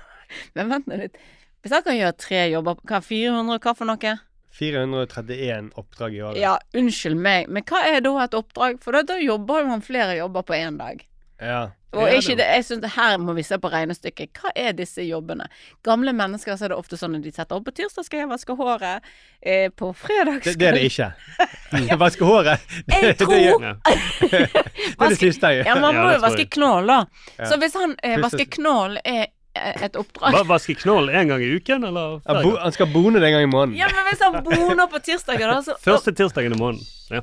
Men 0.58 0.72
vent 0.72 0.88
nå 0.90 1.00
litt. 1.00 1.18
Hvis 1.64 1.74
jeg 1.74 1.86
kan 1.86 1.98
gjøre 1.98 2.16
tre 2.22 2.42
jobber 2.52 2.82
Hva, 2.86 3.00
400, 3.02 3.62
hva 3.64 3.74
for 3.78 3.90
noe? 3.90 4.16
431 4.56 5.72
oppdrag 5.80 6.16
i 6.16 6.22
året. 6.24 6.40
Ja, 6.40 6.54
unnskyld 6.78 7.18
meg, 7.20 7.50
men 7.52 7.66
hva 7.68 7.82
er 7.90 8.04
da 8.06 8.14
et 8.24 8.38
oppdrag? 8.38 8.78
For 8.84 8.96
da, 8.96 9.02
da 9.08 9.18
jobber 9.20 9.64
jo 9.64 9.74
han 9.74 9.84
flere 9.84 10.16
jobber 10.20 10.46
på 10.48 10.56
én 10.56 10.78
dag. 10.80 11.02
Ja. 11.42 11.64
Og 11.96 12.12
ikke 12.12 12.36
det, 12.36 12.46
jeg 12.58 12.66
synes 12.68 12.94
Her 12.96 13.18
må 13.24 13.34
vi 13.38 13.44
se 13.44 13.58
på 13.62 13.70
regnestykket. 13.72 14.36
Hva 14.36 14.52
er 14.56 14.76
disse 14.76 15.04
jobbene? 15.06 15.48
Gamle 15.86 16.12
mennesker 16.16 16.58
så 16.60 16.68
er 16.68 16.74
det 16.74 16.78
ofte 16.80 17.00
sånn 17.00 17.16
at 17.18 17.24
de 17.24 17.32
setter 17.32 17.56
opp 17.56 17.66
på 17.70 17.74
tirsdag 17.76 18.08
skal 18.08 18.24
jeg 18.24 18.30
vaske 18.32 18.56
håret. 18.60 19.06
Eh, 19.42 19.70
på 19.72 19.94
fredag 19.96 20.42
Det, 20.44 20.56
skal 20.56 20.60
det 20.60 20.68
er 20.68 20.80
det 20.80 20.84
ikke. 20.90 22.00
Vaske 22.02 22.28
håret. 22.28 22.68
Det, 22.88 23.02
Jeg 23.02 23.18
tror 23.22 23.36
Ja. 23.36 23.56
det 23.62 24.42
er 24.44 25.10
det 25.10 25.20
siste 25.22 25.54
jeg 25.54 25.62
gjør. 25.62 25.72
Ja, 25.72 25.80
man 25.80 25.96
må 26.02 26.10
jo 26.16 26.20
vaske 26.26 26.48
knål 26.58 26.66
knoll, 26.66 26.88
da. 26.88 27.00
Ja. 27.38 27.50
Så 27.50 27.60
hvis 27.62 27.76
han 27.78 27.96
eh, 28.04 28.18
vasker 28.24 28.48
knoll 28.58 28.98
er 29.04 29.28
eh, 29.56 29.84
et 29.86 29.98
oppdrag 30.00 30.40
vaske 30.50 30.76
knoll 30.82 31.10
én 31.10 31.30
gang 31.32 31.44
i 31.44 31.52
uken, 31.58 31.84
eller 31.90 32.20
Ja, 32.26 32.42
bo. 32.42 32.56
Han 32.62 32.76
skal 32.76 32.92
bone 32.94 33.20
det 33.20 33.30
en 33.30 33.38
gang 33.38 33.48
i 33.48 33.52
måneden. 33.52 33.78
Ja, 33.80 33.90
men 33.94 34.10
hvis 34.10 34.24
han 34.24 34.40
boner 34.44 34.88
på 34.92 35.02
tirsdager, 35.04 35.52
da, 35.52 35.62
så, 35.66 35.78
Første 35.84 36.16
tirsdagen 36.16 36.56
i 36.56 36.60
måneden. 36.60 36.86
Ja. 37.12 37.22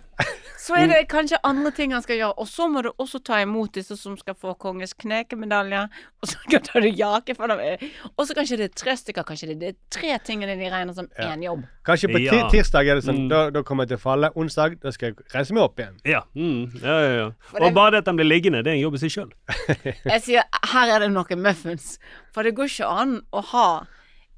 Så 0.62 0.76
er 0.78 0.86
det 0.86 0.98
kanskje 1.10 1.38
andre 1.42 1.72
ting 1.74 1.90
han 1.92 2.02
skal 2.04 2.20
gjøre. 2.20 2.36
Og 2.38 2.46
så 2.46 2.68
må 2.70 2.82
du 2.86 2.90
også 3.02 3.18
ta 3.26 3.40
imot 3.42 3.72
disse 3.74 3.96
som 3.98 4.14
skal 4.20 4.36
få 4.38 4.52
kongens 4.62 4.92
knekemedalje, 5.02 5.80
og 6.22 6.28
så 6.30 6.38
kan 6.52 6.62
ta 6.68 6.80
du 6.84 6.86
jake 6.88 7.34
for 7.34 7.50
dem. 7.50 7.88
Og 8.16 8.26
så 8.28 8.36
kanskje 8.38 8.58
det 8.60 8.68
er 8.70 8.76
tre 8.78 8.94
stykker, 9.00 9.26
kanskje 9.26 9.56
det 9.58 9.72
er 9.72 9.76
tre 9.90 10.18
tingene 10.22 10.54
de 10.60 10.70
regner 10.70 10.94
som 10.94 11.08
Ja. 11.18 11.34
jobb. 11.36 11.64
Kanskje 11.84 12.12
på 12.12 12.18
ti 12.22 12.30
Ja. 12.36 12.48
tirsdag 12.52 12.86
er 12.88 12.94
det 13.00 13.04
sånn 13.04 13.24
Mm. 13.24 13.28
da, 13.28 13.50
da 13.50 13.62
kommer 13.62 13.82
jeg 13.84 13.88
til 13.88 13.96
å 13.98 14.00
falle. 14.06 14.30
Onsdag 14.36 14.78
da 14.80 14.90
skal 14.92 15.08
jeg 15.10 15.16
reise 15.34 15.52
meg 15.52 15.62
opp 15.64 15.76
igjen. 15.78 15.98
Ja. 16.04 16.22
Mm. 16.36 16.80
ja, 16.82 17.00
ja, 17.00 17.14
ja. 17.16 17.30
For 17.40 17.58
det- 17.58 17.66
Og 17.68 17.74
bare 17.74 17.90
det 17.90 17.98
at 17.98 18.06
han 18.06 18.16
blir 18.16 18.28
liggende, 18.30 18.62
det 18.62 18.70
er 18.70 18.74
en 18.76 18.82
jobb 18.82 18.94
i 18.94 18.98
seg 18.98 19.10
sjøl. 19.10 19.32
Jeg 20.04 20.22
sier 20.22 20.42
her 20.72 20.88
er 20.94 20.98
det 21.00 21.10
noen 21.10 21.42
muffins. 21.42 21.98
For 22.32 22.42
det 22.44 22.54
går 22.54 22.64
ikke 22.70 22.86
an 22.88 23.22
å 23.32 23.42
ha 23.44 23.86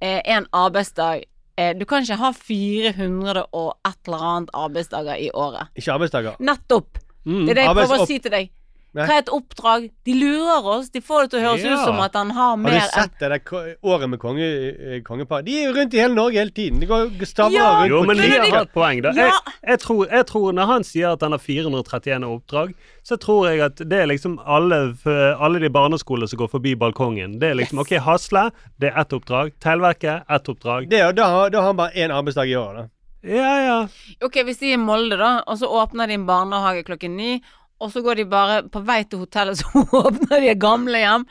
eh, 0.01 0.21
en 0.25 0.47
arbeidsdag 0.53 1.25
Du 1.55 1.85
kan 1.87 2.03
ikke 2.03 2.17
ha 2.19 2.33
400 2.35 3.45
og 3.55 3.69
et 3.87 4.09
eller 4.09 4.25
annet 4.27 4.49
arbeidsdager 4.59 5.21
i 5.23 5.29
året. 5.31 5.71
Ikke 5.79 5.95
arbeidsdager. 5.95 6.39
Nettopp! 6.43 6.99
Mm. 7.25 7.45
Det 7.47 7.55
er 7.55 7.61
det 7.61 7.67
jeg 7.69 7.77
prøver 7.79 8.03
å 8.03 8.09
si 8.11 8.19
til 8.25 8.35
deg. 8.35 8.51
Nei. 8.95 9.07
Hva 9.09 9.15
er 9.17 9.23
et 9.25 9.31
oppdrag? 9.35 9.87
De 10.07 10.13
lurer 10.15 10.67
oss. 10.71 10.89
De 10.95 11.01
får 11.03 11.25
det 11.25 11.31
til 11.33 11.41
å 11.41 11.49
høres 11.49 11.65
Ja. 11.65 11.73
ut 11.75 11.85
som 11.85 11.97
at 12.01 12.15
han 12.15 12.31
har 12.31 12.57
mer 12.57 12.71
Har 12.79 12.87
du 12.87 13.01
sett 13.03 13.19
det 13.19 13.29
der 13.29 13.77
året 13.83 14.09
med 14.09 14.21
konge, 14.23 14.45
eh, 14.47 15.01
kongepar? 15.03 15.43
De 15.45 15.51
er 15.59 15.67
jo 15.67 15.73
rundt 15.75 15.95
i 15.95 15.99
hele 15.99 16.15
Norge 16.15 16.39
hele 16.39 16.51
tiden. 16.55 16.79
De 16.79 16.87
går 16.87 17.11
stavrer 17.27 17.53
Ja. 17.59 17.81
rundt 17.83 17.89
Jo, 17.91 18.03
på 18.03 18.07
men 18.07 18.17
de 18.17 18.29
har 18.51 18.63
et 18.63 18.73
poeng, 18.73 19.03
da. 19.03 19.11
Ja. 19.11 19.25
Jeg, 19.31 19.33
jeg, 19.67 19.79
tror, 19.81 20.07
jeg 20.09 20.27
tror 20.27 20.53
når 20.55 20.67
han 20.67 20.83
sier 20.85 21.13
at 21.13 21.21
han 21.23 21.33
har 21.33 21.39
431 21.43 22.23
oppdrag, 22.25 22.75
så 23.03 23.17
tror 23.19 23.49
jeg 23.51 23.61
at 23.61 23.77
det 23.77 23.93
er 23.93 24.07
liksom 24.07 24.39
alle, 24.47 24.95
alle 25.41 25.59
de 25.59 25.69
barneskolene 25.71 26.29
som 26.29 26.39
går 26.39 26.49
forbi 26.51 26.77
balkongen. 26.77 27.41
Det 27.41 27.51
er 27.51 27.55
liksom 27.55 27.81
OK, 27.81 27.99
Hasle, 27.99 28.53
det 28.79 28.93
er 28.95 29.01
ett 29.01 29.11
oppdrag. 29.13 29.53
Tellverket, 29.61 30.23
ett 30.31 30.49
oppdrag. 30.49 30.89
Det, 30.89 31.03
da, 31.17 31.49
da 31.49 31.59
har 31.61 31.67
han 31.67 31.77
bare 31.77 31.93
én 31.99 32.11
arbeidsdag 32.15 32.47
i 32.49 32.55
året, 32.55 32.77
da. 32.77 32.89
Ja, 33.27 33.53
ja. 33.65 33.77
Ok, 34.23 34.35
hvis 34.45 34.59
de 34.61 34.71
er 34.71 34.75
i 34.75 34.77
Molde, 34.77 35.17
da, 35.17 35.43
og 35.49 35.57
så 35.59 35.65
åpner 35.67 36.07
de 36.07 36.13
en 36.19 36.27
barnehage 36.27 36.85
klokken 36.85 37.17
ni, 37.17 37.41
og 37.85 37.93
så 37.93 38.03
går 38.05 38.21
de 38.23 38.25
bare 38.33 38.59
på 38.73 38.81
vei 38.89 39.03
til 39.05 39.21
hotellet, 39.23 39.59
så 39.61 39.85
åpner 40.01 40.41
de 40.41 40.51
et 40.55 40.61
gamlehjem. 40.63 41.27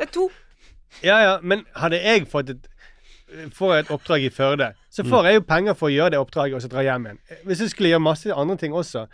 Det 0.00 0.08
er 0.08 0.12
to. 0.16 0.26
Ja, 1.04 1.20
ja, 1.22 1.34
men 1.42 1.66
hadde 1.78 2.00
jeg 2.02 2.26
fått 2.32 2.54
et 2.56 2.66
Får 3.54 3.72
jeg 3.76 3.84
et 3.84 3.90
oppdrag 3.94 4.24
i 4.26 4.30
Førde, 4.34 4.66
så 4.90 5.04
får 5.06 5.26
jeg 5.28 5.36
jo 5.36 5.42
penger 5.46 5.76
for 5.78 5.86
å 5.86 5.92
gjøre 5.94 6.10
det 6.16 6.18
oppdraget 6.18 6.56
og 6.58 6.62
så 6.64 6.70
dra 6.72 6.82
hjem 6.82 7.04
igjen. 7.06 7.20
Hvis 7.46 7.60
jeg 7.62 7.70
skulle 7.70 7.92
gjøre 7.92 8.02
masse 8.02 8.32
andre 8.34 8.56
ting 8.58 8.74
også, 8.74 9.04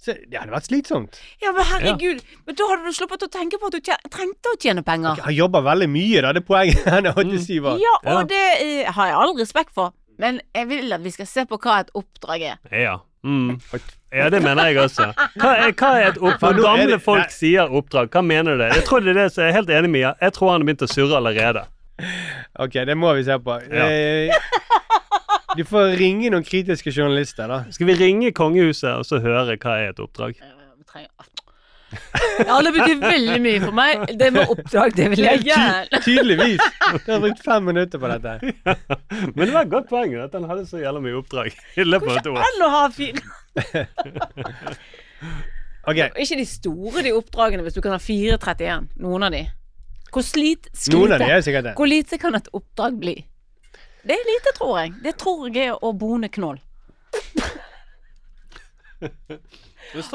så 0.00 0.14
det 0.16 0.38
hadde 0.40 0.54
vært 0.54 0.68
slitsomt. 0.70 1.18
Ja, 1.44 1.52
men 1.52 1.68
herregud. 1.74 2.22
Men 2.48 2.56
da 2.56 2.70
hadde 2.70 2.88
du 2.88 2.96
sluppet 2.96 3.26
å 3.26 3.28
tenke 3.36 3.60
på 3.60 3.68
at 3.68 3.76
du 3.76 3.90
trengte 4.16 4.54
å 4.54 4.56
tjene 4.64 4.80
penger. 4.86 5.20
Han 5.26 5.36
jobber 5.36 5.66
veldig 5.68 5.90
mye, 5.92 6.22
da. 6.24 6.32
Det 6.36 6.40
er 6.40 6.48
poenget. 6.48 6.88
Han 6.96 7.10
er 7.12 7.20
87 7.20 7.52
år. 7.68 7.76
Ja, 7.84 7.94
Ja. 8.00 8.16
og 8.16 8.32
det 8.32 8.42
eh, 8.64 8.90
har 8.96 9.10
jeg 9.12 9.18
all 9.26 9.36
respekt 9.42 9.76
for. 9.76 9.92
Men 10.18 10.40
jeg 10.54 10.68
vil 10.70 10.92
at 10.96 11.02
vi 11.04 11.10
skal 11.14 11.26
se 11.28 11.44
på 11.46 11.58
hva 11.60 11.80
et 11.84 11.90
oppdrag 11.94 12.42
er. 12.52 12.58
Ja. 12.72 12.98
Mm. 13.26 13.56
Ja, 14.14 14.28
det 14.30 14.38
mener 14.44 14.68
jeg 14.70 14.78
også. 14.78 15.08
Hva 15.36 15.50
er, 15.58 15.72
hva 15.76 15.88
er 15.98 16.08
et 16.12 16.18
oppdrag? 16.22 16.60
Gamle 16.62 16.86
det- 16.92 17.00
folk 17.02 17.24
nei. 17.24 17.32
sier 17.34 17.72
oppdrag. 17.74 18.08
Hva 18.14 18.22
mener 18.24 18.54
du 18.56 18.62
det? 18.64 18.68
Jeg 18.78 18.84
tror 18.86 19.00
det 19.02 19.12
er 19.16 19.18
det 19.24 19.32
som 19.34 19.42
jeg 19.44 19.50
er 19.50 19.56
helt 19.58 19.68
enig 19.74 19.90
med 19.90 19.96
Mia. 19.98 20.12
Jeg 20.22 20.32
tror 20.36 20.52
han 20.52 20.60
har 20.62 20.66
begynt 20.68 20.86
å 20.86 20.92
surre 20.92 21.18
allerede. 21.18 21.64
OK, 22.62 22.78
det 22.86 22.96
må 22.96 23.12
vi 23.16 23.24
se 23.26 23.38
på. 23.38 23.58
Ja. 23.72 23.88
Eh, 23.90 24.52
Du 25.56 25.62
får 25.64 25.94
ringe 25.96 26.28
noen 26.30 26.44
kritiske 26.44 26.92
journalister, 26.92 27.48
da. 27.48 27.62
Skal 27.72 27.86
vi 27.88 27.94
ringe 27.96 28.28
kongehuset 28.36 28.90
og 28.92 29.06
så 29.08 29.20
høre 29.24 29.54
hva 29.56 29.76
er 29.80 29.88
et 29.94 30.00
oppdrag? 30.04 30.36
Ja, 32.46 32.56
det 32.62 32.72
betyr 32.74 32.98
veldig 33.00 33.38
mye 33.44 33.60
for 33.62 33.72
meg. 33.76 33.92
Det 34.20 34.28
med 34.34 34.50
oppdrag, 34.52 34.88
det 34.96 35.06
vil 35.14 35.22
jeg 35.24 35.38
gjerne. 35.48 36.00
Tydeligvis. 36.04 36.60
Du 37.06 37.10
har 37.14 37.20
brukt 37.24 37.42
fem 37.44 37.62
minutter 37.70 37.98
på 38.02 38.06
dette. 38.12 38.32
Men 39.32 39.42
det 39.46 39.52
var 39.54 39.62
et 39.64 39.72
godt 39.72 39.88
poeng 39.90 40.12
at 40.24 40.32
han 40.36 40.44
hadde 40.50 40.64
så 40.68 40.76
jævla 40.82 41.00
mye 41.04 41.16
oppdrag 41.20 41.48
i 41.80 41.86
løpet 41.86 42.08
av 42.12 42.16
et 42.20 42.28
år. 42.32 42.38
Enn 42.46 42.64
å 42.66 42.68
ha 42.74 42.82
fire 42.92 43.20
OK. 45.86 46.00
Ikke 46.18 46.36
de 46.40 46.46
store, 46.50 47.02
de 47.06 47.12
oppdragene, 47.14 47.62
hvis 47.62 47.76
du 47.76 47.80
kan 47.84 47.94
ha 47.94 48.00
431. 48.02 48.88
Noen 49.04 49.22
av 49.28 49.32
de. 49.36 49.44
Hvor 50.12 50.24
slit, 50.26 50.66
Noen 50.92 51.10
av 51.16 51.20
de 51.22 51.28
er 51.30 51.40
sikkert 51.46 51.64
det. 51.70 51.74
Hvor 51.78 51.88
lite 51.90 52.14
kan 52.22 52.32
et 52.38 52.48
oppdrag 52.56 52.92
bli? 53.00 53.16
Det 54.06 54.14
er 54.14 54.24
lite, 54.28 54.50
tror 54.58 54.74
jeg. 54.82 54.88
Det 55.02 55.14
tror 55.18 55.48
jeg 55.50 55.64
er 55.72 55.76
å 55.82 55.90
bone 55.98 56.28
knoll. 56.32 56.58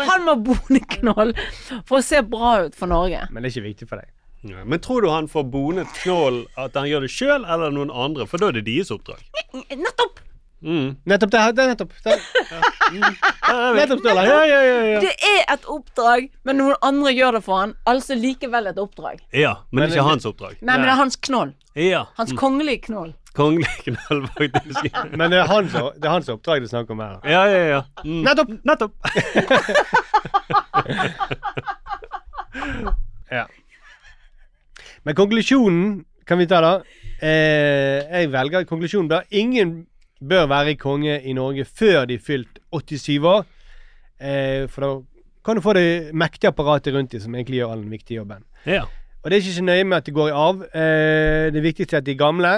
Han 0.07 0.25
må 0.27 0.36
bone 0.45 0.79
knoll 0.97 1.34
for 1.86 1.99
å 1.99 2.03
se 2.05 2.21
bra 2.21 2.55
ut 2.65 2.75
for 2.75 2.88
Norge. 2.91 3.27
Men 3.31 3.43
det 3.43 3.51
er 3.51 3.55
ikke 3.60 3.67
viktig 3.69 3.88
for 3.89 4.01
deg. 4.01 4.10
Ja, 4.43 4.63
men 4.65 4.79
tror 4.81 5.01
du 5.05 5.10
han 5.13 5.27
får 5.29 5.43
bonet 5.53 5.88
knål 6.01 6.41
at 6.57 6.73
han 6.73 6.88
gjør 6.89 7.03
det 7.05 7.12
sjøl 7.13 7.43
eller 7.45 7.69
noen 7.75 7.91
andre? 7.93 8.25
For 8.25 8.41
da 8.41 8.49
er 8.49 8.57
det 8.57 8.65
deres 8.65 8.89
oppdrag. 8.93 9.21
Nettopp! 9.69 10.19
Mm. 10.62 10.95
Nettopp 11.10 11.31
det. 11.34 11.39
det 11.57 11.63
er 11.63 11.69
nettopp. 11.75 11.93
Det, 12.05 12.15
Ja, 12.91 13.71
nettopp 13.73 13.99
Sturla. 14.03 14.23
Ja, 14.27 14.39
ja, 14.45 14.60
ja, 14.65 14.81
ja. 14.91 14.99
Det 15.01 15.13
er 15.25 15.39
et 15.53 15.63
oppdrag, 15.69 16.27
men 16.45 16.57
noen 16.60 16.75
andre 16.86 17.13
gjør 17.15 17.38
det 17.38 17.41
for 17.45 17.62
han. 17.62 17.73
Altså 17.89 18.17
likevel 18.19 18.67
et 18.69 18.77
oppdrag. 18.81 19.21
ja, 19.34 19.55
men 19.71 19.84
Men- 19.84 19.91
ikke 19.95 20.03
hans 20.10 20.25
oppdrag. 20.25 20.57
Nei, 20.62 20.75
men 20.77 20.86
det 20.86 20.93
er 20.93 20.99
hans 21.01 21.15
knål. 21.15 21.53
Ja. 21.75 22.05
Hans 22.17 22.34
kongelige 22.34 22.81
knoll. 22.89 23.13
Kongelig 23.38 23.67
knall, 23.86 24.26
faktisk. 24.36 24.89
Men 25.15 25.32
det 25.32 25.39
er 25.39 25.48
hans, 25.48 25.72
det 25.72 26.04
er 26.04 26.12
hans 26.12 26.30
oppdrag 26.34 26.62
det 26.62 26.67
er 26.67 26.74
snakk 26.74 26.89
om 26.91 27.00
her. 27.00 27.20
Ja, 27.24 27.44
ja, 27.48 27.62
ja. 27.70 27.82
Mm. 28.04 28.22
Nettopp! 28.28 28.50
Nettopp. 28.67 28.94
Ja. 33.32 33.46
Men 35.08 35.15
konklusjonen 35.15 36.02
kan 36.28 36.39
vi 36.41 36.48
ta, 36.52 36.60
da. 36.60 36.72
Eh, 37.24 38.02
jeg 38.12 38.32
velger 38.34 38.65
konklusjonen 38.67 39.08
da. 39.12 39.22
Ingen 39.32 39.86
bør 40.20 40.50
være 40.52 40.76
konge 40.80 41.15
i 41.24 41.34
Norge 41.34 41.63
før 41.65 42.06
de 42.10 42.17
er 42.20 42.26
fylt 42.26 42.60
87 42.76 43.24
år. 43.24 43.46
Eh, 44.20 44.67
for 44.70 44.84
da 44.84 44.91
kan 45.46 45.58
du 45.58 45.63
få 45.63 45.74
det 45.74 46.12
mektige 46.13 46.52
apparatet 46.52 46.94
rundt 46.94 47.15
dem 47.15 47.24
som 47.24 47.36
egentlig 47.36 47.62
gjør 47.62 47.72
all 47.74 47.86
den 47.86 47.96
viktige 47.96 48.20
jobben. 48.20 48.44
Ja. 48.67 48.84
Og 49.22 49.30
det 49.30 49.38
er 49.38 49.41
ikke 49.46 49.58
så 49.58 49.63
nøye 49.65 49.88
med 49.88 49.98
at 50.02 50.06
de 50.06 50.13
går 50.17 50.30
i 50.30 50.38
arv. 50.38 50.62
Eh, 50.76 51.48
det 51.56 51.63
viktigste 51.63 51.98
er 51.98 52.04
at 52.04 52.06
de 52.06 52.13
er 52.13 52.22
gamle, 52.22 52.54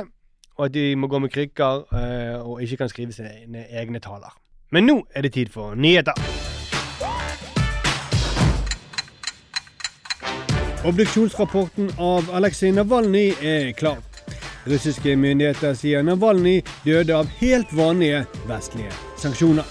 og 0.57 0.65
at 0.65 0.73
de 0.73 0.95
må 0.95 1.07
gå 1.07 1.19
med 1.19 1.29
krykker 1.33 1.85
eh, 1.93 2.41
og 2.41 2.61
ikke 2.61 2.77
kan 2.77 2.89
skrive 2.89 3.13
sine 3.13 3.65
egne 3.69 3.99
taler. 3.99 4.33
Men 4.71 4.87
nå 4.89 5.01
er 5.15 5.21
det 5.21 5.33
tid 5.33 5.51
for 5.53 5.75
nyheter. 5.75 6.17
Obduksjonsrapporten 10.83 11.93
av 11.97 12.27
Aleksej 12.35 12.73
Navalnyj 12.75 13.37
er 13.39 13.69
klar. 13.77 14.01
Russiske 14.67 15.15
myndigheter 15.15 15.77
sier 15.79 16.03
Navalnyj 16.03 16.59
døde 16.83 17.15
av 17.15 17.31
helt 17.39 17.71
vanlige 17.75 18.25
vestlige 18.49 18.91
sanksjoner. 19.21 19.67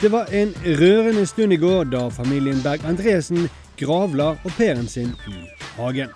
Det 0.00 0.12
var 0.14 0.30
en 0.32 0.54
rørende 0.80 1.26
stund 1.26 1.52
i 1.52 1.60
går 1.60 1.90
da 1.92 2.06
familien 2.08 2.62
Berg-Andresen 2.64 3.48
gravla 3.76 4.36
au 4.44 4.50
pairen 4.56 4.88
sin 4.88 5.12
i 5.28 5.40
hagen. 5.76 6.12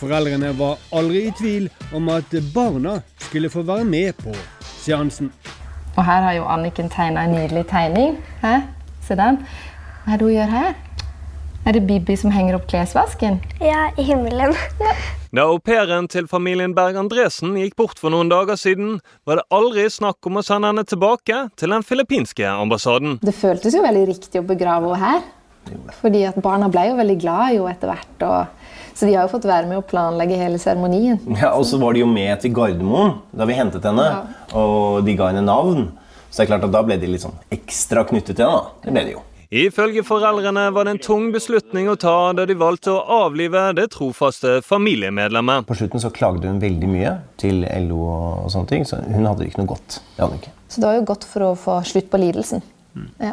Foreldrene 0.00 0.54
var 0.56 0.78
aldri 0.96 1.26
i 1.28 1.32
tvil 1.36 1.66
om 1.92 2.08
at 2.08 2.32
barna 2.54 3.00
skulle 3.20 3.50
få 3.52 3.62
være 3.68 3.84
med 3.84 4.16
på 4.16 4.32
seansen. 4.80 5.28
Og 5.96 6.04
her 6.06 6.22
har 6.24 6.36
jo 6.38 6.46
Anniken 6.48 6.88
tegna 6.88 7.26
en 7.26 7.34
nydelig 7.36 7.66
tegning. 7.68 8.16
Hæ? 8.40 8.62
Se 9.04 9.16
den. 9.18 9.42
Hva 10.06 10.14
er 10.14 10.22
det 10.22 10.28
hun 10.30 10.36
gjør 10.38 10.54
her? 10.54 10.70
Er 11.68 11.76
det 11.76 11.82
Bibi 11.84 12.16
som 12.16 12.32
henger 12.32 12.56
opp 12.56 12.64
klesvasken? 12.70 13.42
Ja, 13.60 13.90
i 14.00 14.06
himmelen. 14.08 14.54
Da 15.36 15.44
au 15.44 15.58
pairen 15.60 16.08
til 16.08 16.24
familien 16.30 16.72
Berg-Andresen 16.74 17.52
gikk 17.60 17.76
bort 17.76 18.00
for 18.00 18.10
noen 18.10 18.32
dager 18.32 18.56
siden, 18.56 18.96
var 19.28 19.42
det 19.42 19.44
aldri 19.52 19.84
snakk 19.92 20.24
om 20.26 20.40
å 20.40 20.44
sende 20.46 20.72
henne 20.72 20.86
tilbake 20.88 21.42
til 21.60 21.76
den 21.76 21.84
filippinske 21.84 22.48
ambassaden. 22.48 23.18
Det 23.20 23.36
føltes 23.36 23.76
jo 23.76 23.84
veldig 23.84 24.06
riktig 24.08 24.40
å 24.40 24.48
begrave 24.48 24.94
henne 24.94 25.04
her. 25.04 25.28
Fordi 26.00 26.24
at 26.24 26.40
barna 26.42 26.70
ble 26.72 26.88
jo 26.88 26.96
veldig 26.98 27.18
glad 27.20 27.54
jo 27.58 27.68
etter 27.70 27.92
hvert. 27.92 28.24
Og, 28.24 28.59
så 29.00 29.08
de 29.08 29.14
har 29.16 29.24
jo 29.24 29.32
fått 29.32 29.46
være 29.48 29.64
med 29.70 29.80
å 29.80 29.84
planlegge 29.88 30.36
hele 30.36 30.58
seremonien. 30.60 31.16
Ja, 31.40 31.54
Og 31.56 31.64
så 31.64 31.78
var 31.80 31.96
de 31.96 32.02
jo 32.02 32.10
med 32.10 32.42
til 32.42 32.52
Gardermoen 32.52 33.14
da 33.32 33.46
vi 33.48 33.56
hentet 33.56 33.86
henne, 33.88 34.04
og 34.52 35.00
de 35.06 35.14
ga 35.16 35.30
henne 35.32 35.46
navn. 35.46 35.86
Så 36.28 36.42
det 36.42 36.44
er 36.44 36.50
klart 36.52 36.68
at 36.68 36.74
da 36.76 36.82
ble 36.84 36.98
de 37.00 37.08
litt 37.08 37.24
sånn 37.24 37.38
ekstra 37.50 38.04
knyttet 38.06 38.36
til 38.36 38.44
henne. 38.44 38.60
da. 38.60 38.84
Det 38.84 38.92
ble 38.94 39.04
de 39.08 39.14
jo. 39.16 39.22
Ifølge 39.50 40.04
foreldrene 40.06 40.68
var 40.70 40.84
det 40.86 40.92
en 40.94 41.00
tung 41.02 41.32
beslutning 41.34 41.88
å 41.90 41.96
ta 41.98 42.12
da 42.38 42.44
de 42.46 42.54
valgte 42.54 42.92
å 42.92 43.00
avlive 43.24 43.64
det 43.74 43.88
trofaste 43.96 44.60
familiemedlemmet. 44.62 45.66
På 45.66 45.74
slutten 45.74 45.98
så 46.04 46.12
klagde 46.14 46.46
hun 46.46 46.60
veldig 46.62 46.90
mye 46.92 47.16
til 47.40 47.64
LO 47.88 47.98
og 48.44 48.52
sånne 48.52 48.70
ting, 48.70 48.84
så 48.86 49.00
hun 49.08 49.26
hadde 49.26 49.48
ikke 49.48 49.64
noe 49.64 49.72
godt. 49.72 49.96
Det 50.12 50.22
hadde 50.22 50.36
hun 50.36 50.42
ikke. 50.44 50.54
Så 50.68 50.84
det 50.84 50.86
var 50.86 51.00
jo 51.00 51.08
godt 51.08 51.26
for 51.32 51.46
å 51.48 51.50
få 51.58 51.80
slutt 51.88 52.12
på 52.12 52.20
lidelsen. 52.22 52.62
Ja. 53.18 53.32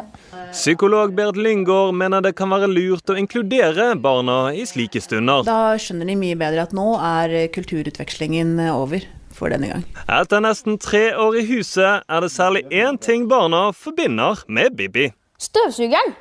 Psykolog 0.52 1.14
Berd 1.16 1.36
Lyngård 1.36 1.94
mener 1.94 2.22
det 2.24 2.34
kan 2.38 2.50
være 2.52 2.70
lurt 2.70 3.10
å 3.12 3.16
inkludere 3.18 3.92
barna 4.00 4.54
i 4.54 4.64
slike 4.68 5.02
stunder. 5.04 5.44
Da 5.46 5.76
skjønner 5.80 6.08
de 6.08 6.18
mye 6.18 6.38
bedre 6.38 6.64
at 6.64 6.74
nå 6.76 6.88
er 6.96 7.36
kulturutvekslingen 7.54 8.56
over 8.72 9.04
for 9.38 9.52
denne 9.52 9.70
gang. 9.70 9.86
Etter 10.08 10.42
nesten 10.42 10.78
tre 10.82 11.10
år 11.18 11.38
i 11.40 11.46
huset 11.52 12.04
er 12.08 12.24
det 12.24 12.32
særlig 12.34 12.64
én 12.74 12.98
ting 13.00 13.28
barna 13.30 13.68
forbinder 13.76 14.44
med 14.48 14.76
Bibi. 14.78 15.10
Støvsugeren! 15.38 16.14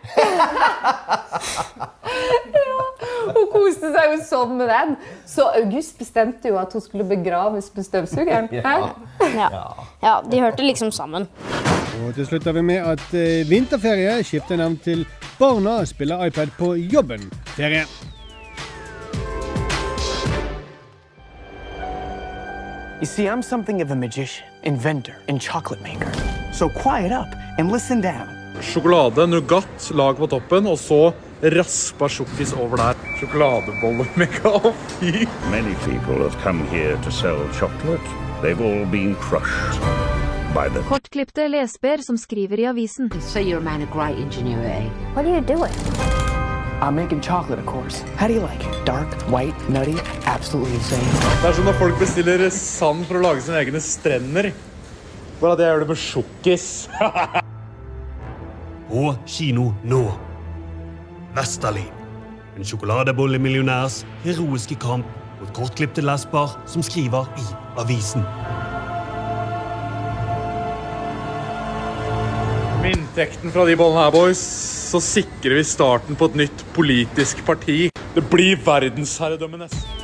Hun 3.27 3.47
koste 3.49 3.89
seg 3.89 4.11
jo 4.11 4.17
sånn 4.21 4.51
med 4.59 4.69
den. 4.69 4.91
Så 5.25 5.47
August 5.57 5.97
bestemte 5.97 6.51
jo 6.51 6.59
at 6.61 6.75
hun 6.77 6.83
skulle 6.85 7.05
begraves 7.07 7.71
med 7.73 7.87
støvsugeren. 7.87 8.49
Ja. 8.53 8.75
Ja. 9.33 9.49
ja, 10.03 10.13
de 10.21 10.41
hørte 10.41 10.61
liksom 10.61 10.93
sammen. 10.93 11.25
Og 12.05 12.13
til 12.13 12.29
slutt 12.29 12.45
har 12.45 12.53
vi 12.59 12.61
med 12.61 12.85
at 12.93 13.07
eh, 13.17 13.41
vinterferie 13.49 14.19
skifter 14.23 14.61
navn 14.61 14.77
til 14.85 15.01
Barna 15.39 15.79
spiller 15.89 16.21
iPad 16.29 16.53
på 16.59 16.75
jobben-ferie. 16.77 17.87
You 23.01 23.05
see, 23.05 23.27
I'm 23.27 23.41
something 23.41 23.81
of 23.81 23.91
a 23.91 23.95
magician, 23.95 24.45
inventor, 24.63 25.13
and 25.27 25.41
chocolate 25.41 25.81
maker. 25.81 26.11
So 26.53 26.69
quiet 26.69 27.11
up 27.11 27.29
and 27.57 27.71
listen 27.71 28.01
down. 28.01 28.36
Sjokolade, 28.61 29.27
nougat, 29.27 29.89
lag 29.93 30.17
på 30.17 30.27
toppen, 30.27 30.67
og 30.67 30.79
så 30.81 31.13
raspa 31.41 32.09
sjokkis 32.09 32.55
over 32.57 32.81
der. 32.81 33.07
Sjokoladeboller 33.19 34.09
med 34.15 34.33
kaffe. 34.39 34.73
Many 35.51 35.75
people 35.85 36.21
have 36.23 36.37
come 36.43 36.65
here 36.73 36.97
to 37.03 37.11
sell 37.11 37.41
chocolate. 37.53 38.01
They've 38.41 38.61
all 38.61 38.85
been 38.85 39.15
crushed 39.15 39.81
blitt 40.57 40.73
the 40.73 40.89
Kortklipte 40.89 41.47
lesber 41.47 41.97
som 41.97 42.17
skriver 42.17 42.59
i 42.59 42.65
avisen. 42.65 43.09
So 43.21 43.39
you're 43.39 43.57
a 43.57 43.61
man 43.61 43.81
of 43.81 43.91
great 43.91 44.17
ingenuity. 44.17 44.89
What 45.13 45.25
are 45.25 45.35
you 45.35 45.41
doing? 45.41 45.73
I'm 46.81 46.95
making 46.95 47.21
chocolate, 47.21 47.59
of 47.59 47.65
course. 47.65 48.03
How 48.17 48.27
do 48.27 48.33
you 48.33 48.41
like 48.41 48.63
it? 48.63 48.85
Dark, 48.85 49.09
white, 49.31 49.69
nutty, 49.69 49.97
absolutely 50.25 50.75
insane. 50.75 51.01
Det 51.41 51.49
er 51.49 51.53
som 51.57 51.65
når 51.65 51.79
folk 51.79 51.99
bestiller 51.99 52.49
sand 52.53 53.05
for 53.09 53.17
å 53.17 53.25
lage 53.25 53.41
sine 53.47 53.61
egne 53.63 53.81
strender. 53.81 54.51
Bare 55.41 55.57
at 55.57 55.65
jeg 55.65 55.73
gjør 55.73 55.85
det 55.85 55.91
med 55.93 56.01
sjokkis. 56.05 56.71
På 58.97 59.11
kino 59.29 59.75
nå. 59.85 59.99
Vestalin. 61.35 61.91
En 62.57 62.65
sjokoladebollemillionærs 62.65 63.99
heroiske 64.23 64.73
kamp 64.81 65.05
mot 65.37 65.51
kortklipte 65.53 66.01
lesber 66.01 66.55
som 66.65 66.81
skriver 66.81 67.29
i 67.37 67.45
avisen. 67.77 68.25
Med 72.81 72.95
inntekten 72.95 73.53
fra 73.53 73.67
de 73.69 73.77
bollene 73.77 74.07
her, 74.07 74.15
boys, 74.17 74.41
så 74.89 75.03
sikrer 75.11 75.59
vi 75.59 75.67
starten 75.75 76.17
på 76.17 76.31
et 76.31 76.41
nytt 76.41 76.65
politisk 76.73 77.45
parti. 77.45 77.91
Det 78.17 78.25
blir 78.33 78.57
verdensherredømme 78.65 79.61
neste. 79.61 79.96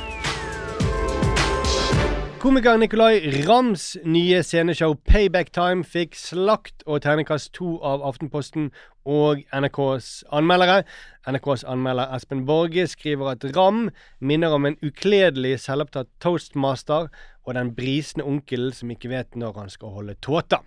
Komiker 2.44 2.76
Nicolay 2.76 3.46
Rams 3.48 3.96
nye 4.04 4.42
sceneshow 4.42 4.92
Payback 5.08 5.48
Time 5.56 5.80
fikk 5.80 6.12
slakt 6.12 6.82
og 6.84 6.98
terningkast 7.00 7.54
to 7.56 7.78
av 7.80 8.02
Aftenposten 8.04 8.66
og 9.08 9.40
NRKs 9.48 10.08
anmeldere. 10.28 10.82
NRKs 11.24 11.64
anmelder 11.72 12.12
Espen 12.12 12.42
Borge 12.44 12.84
skriver 12.92 13.30
at 13.30 13.46
Ram 13.56 13.86
minner 14.20 14.52
om 14.52 14.68
en 14.68 14.76
ukledelig 14.84 15.54
selvopptatt 15.62 16.10
toastmaster 16.20 17.08
og 17.46 17.56
den 17.56 17.72
brisende 17.78 18.28
onkelen 18.28 18.76
som 18.76 18.92
ikke 18.92 19.14
vet 19.14 19.40
når 19.40 19.62
han 19.62 19.72
skal 19.72 19.96
holde 19.96 20.18
tåta. 20.20 20.60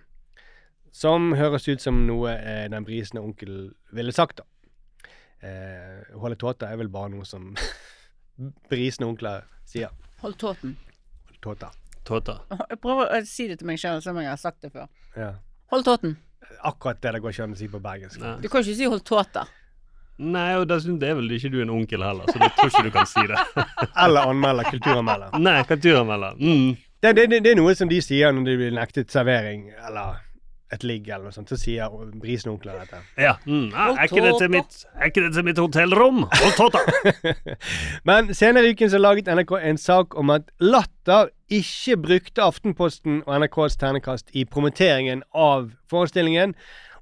Som 0.90 1.30
høres 1.38 1.70
ut 1.70 1.86
som 1.86 2.02
noe 2.10 2.34
eh, 2.34 2.66
den 2.74 2.90
brisende 2.90 3.22
onkel 3.22 3.68
ville 3.94 4.16
sagt, 4.18 4.42
da. 4.42 5.14
Eh, 5.46 6.10
holde 6.18 6.42
tåta 6.42 6.74
er 6.74 6.82
vel 6.82 6.90
bare 6.90 7.14
noe 7.14 7.22
som 7.22 7.52
brisende 8.74 9.12
onkler 9.12 9.46
sier. 9.62 9.94
Hold 10.26 10.40
tåten. 10.42 10.74
Tåta. 11.44 11.70
Tåta. 12.08 12.38
Jeg 12.70 12.80
prøver 12.82 13.12
å 13.12 13.20
si 13.28 13.48
det 13.50 13.58
til 13.60 13.68
meg 13.68 13.78
sjøl 13.80 14.00
som 14.04 14.16
jeg 14.18 14.30
har 14.30 14.40
sagt 14.40 14.64
det 14.64 14.72
før. 14.72 14.88
Ja. 15.16 15.34
Hold 15.72 15.84
tåten. 15.86 16.16
Akkurat 16.64 17.00
det 17.02 17.12
det 17.14 17.22
går 17.22 17.34
ikke 17.34 17.46
an 17.48 17.54
å 17.54 17.58
si 17.60 17.68
på 17.68 17.80
bergensk. 17.84 18.22
Du 18.42 18.48
kan 18.48 18.64
ikke 18.64 18.76
si 18.78 18.88
hold 18.88 19.04
tåta. 19.06 19.44
Nei, 20.18 20.56
og 20.58 20.64
dessuten 20.66 20.96
det 20.98 21.12
er 21.12 21.18
vel 21.20 21.30
ikke 21.36 21.50
du 21.52 21.60
en 21.62 21.70
onkel 21.70 22.02
heller, 22.02 22.26
så 22.26 22.40
jeg 22.40 22.50
tror 22.56 22.72
ikke 22.72 22.86
du 22.88 22.94
kan 22.96 23.06
si 23.06 23.22
det. 23.30 23.42
Eller 24.04 24.26
anmelder. 24.26 24.66
Kulturanmelder. 24.72 25.36
Nei, 25.38 25.60
kulturanmelder. 25.68 26.40
Mm. 26.40 26.72
Det, 26.98 27.12
det, 27.14 27.26
det, 27.30 27.38
det 27.44 27.52
er 27.52 27.60
noe 27.60 27.74
som 27.78 27.90
de 27.90 28.00
sier 28.02 28.34
når 28.34 28.48
de 28.48 28.56
blir 28.58 28.72
nektet 28.74 29.12
servering, 29.14 29.68
eller 29.86 30.16
et 30.72 30.84
ligg 30.84 31.06
eller 31.08 31.28
noe 31.28 31.34
sånt. 31.34 31.48
Så 31.50 31.58
sier 31.60 31.92
brisen 32.20 32.52
onkler 32.52 32.82
dette. 32.82 33.00
Ja. 33.20 33.36
Mm. 33.48 33.70
Ah, 33.72 33.94
er, 33.94 34.08
ikke 34.08 34.24
det 34.24 34.34
til 34.40 34.52
mitt, 34.52 34.82
er 34.94 35.12
ikke 35.12 35.24
det 35.24 35.32
til 35.36 35.46
mitt 35.46 35.60
hotellrom? 35.62 36.26
Hold 36.28 36.58
tåta! 36.58 36.82
Men 38.08 38.34
senere 38.36 38.68
i 38.68 38.74
uken 38.76 38.92
så 38.92 39.00
laget 39.00 39.30
NRK 39.32 39.54
en 39.62 39.80
sak 39.80 40.18
om 40.18 40.34
at 40.34 40.50
Latter 40.60 41.32
ikke 41.48 41.96
brukte 42.04 42.44
Aftenposten 42.44 43.22
og 43.24 43.40
NRKs 43.40 43.78
ternekast 43.80 44.34
i 44.36 44.44
promoteringen 44.44 45.24
av 45.32 45.70
forestillingen. 45.90 46.54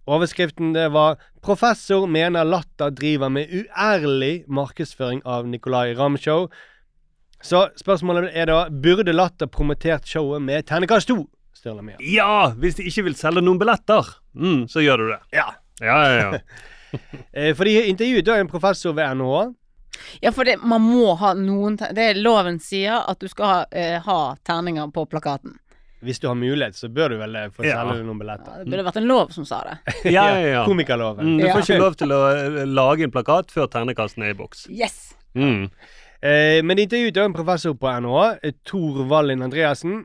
Overskriften 0.06 0.70
det 0.74 0.92
var 0.94 1.18
'Professor 1.42 2.06
mener 2.06 2.44
Latter 2.44 2.90
driver 2.90 3.28
med 3.28 3.50
uærlig 3.50 4.44
markedsføring 4.48 5.22
av 5.26 5.46
Nicolay 5.46 5.94
Ramm-show'. 5.94 6.46
Så 7.42 7.68
spørsmålet 7.76 8.30
er 8.32 8.46
da 8.46 8.68
burde 8.70 9.12
Latter 9.12 9.46
promotert 9.46 10.06
showet 10.06 10.42
med 10.42 10.62
ternekast 10.62 11.08
2? 11.08 11.26
Sturla 11.66 11.82
mer. 11.82 11.98
Ja, 12.00 12.52
hvis 12.62 12.78
de 12.78 12.86
ikke 12.86 13.08
vil 13.10 13.18
selge 13.18 13.42
noen 13.42 13.58
billetter, 13.58 14.06
mm, 14.38 14.66
så 14.70 14.84
gjør 14.84 15.02
du 15.02 15.06
det. 15.16 15.20
Ja. 15.34 15.48
Ja, 15.82 16.00
ja, 16.06 16.16
ja. 16.32 16.40
Eh, 17.36 17.50
For 17.58 17.66
de 17.68 17.72
intervjuet 17.90 18.24
da 18.24 18.36
en 18.40 18.48
professor 18.48 18.94
ved 18.96 19.18
NHH. 19.18 19.40
Ja, 20.22 20.30
for 20.32 20.46
det, 20.48 20.54
man 20.64 20.80
må 20.84 21.10
ha 21.18 21.32
noen 21.36 21.74
Det 21.76 21.98
er 22.12 22.20
loven 22.22 22.56
sier 22.62 23.02
at 23.10 23.18
du 23.20 23.26
skal 23.28 23.50
ha, 23.50 23.58
eh, 23.74 23.98
ha 24.00 24.18
terninger 24.46 24.88
på 24.94 25.04
plakaten. 25.10 25.58
Hvis 26.06 26.22
du 26.22 26.28
har 26.30 26.38
mulighet, 26.38 26.76
så 26.78 26.88
bør 26.92 27.12
du 27.12 27.18
vel 27.20 27.36
få 27.50 27.58
få 27.60 27.66
Ja. 27.66 27.82
selge 27.82 28.06
noen 28.06 28.20
billetter. 28.22 28.62
Det 28.62 28.70
burde 28.70 28.86
vært 28.86 29.00
en 29.02 29.08
lov 29.10 29.32
som 29.34 29.44
sa 29.44 29.60
det. 29.66 29.76
ja, 30.16 30.24
ja, 30.38 30.46
ja. 30.54 30.64
Komikerloven. 30.64 31.26
Mm, 31.34 31.38
du 31.42 31.46
får 31.50 31.62
ikke 31.66 31.78
lov 31.82 31.98
til 32.00 32.14
å 32.16 32.22
eh, 32.32 32.64
lage 32.70 33.04
en 33.08 33.12
plakat 33.18 33.52
før 33.52 33.68
ternekasten 33.72 34.24
er 34.24 34.32
i 34.32 34.38
boks. 34.38 34.66
Yes! 34.70 35.14
Mm. 35.34 35.66
Eh, 36.22 36.62
men 36.64 36.78
intervjuet 36.80 37.16
er 37.18 37.28
en 37.28 37.36
professor 37.36 37.74
på 37.76 37.90
NHH, 37.92 38.38
eh, 38.46 38.56
Tor 38.64 39.02
Wallin 39.10 39.42
Andreassen. 39.44 40.04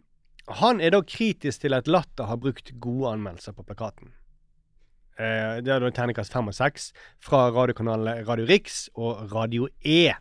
Han 0.59 0.81
er 0.81 0.91
da 0.91 1.01
kritisk 1.05 1.63
til 1.63 1.75
at 1.77 1.87
Latter 1.87 2.27
har 2.27 2.39
brukt 2.41 2.73
gode 2.83 3.13
anmeldelser 3.15 3.55
på 3.55 3.63
plakaten. 3.63 4.11
Eh, 5.19 5.59
det 5.63 5.71
er 5.71 5.83
da 5.83 5.91
terningkast 5.93 6.33
fem 6.33 6.49
og 6.49 6.55
seks 6.55 6.91
fra 7.23 7.49
radiokanalene 7.53 8.25
Radio 8.27 8.47
Rix 8.49 8.87
og 8.95 9.31
Radio 9.33 9.67
E. 9.85 10.13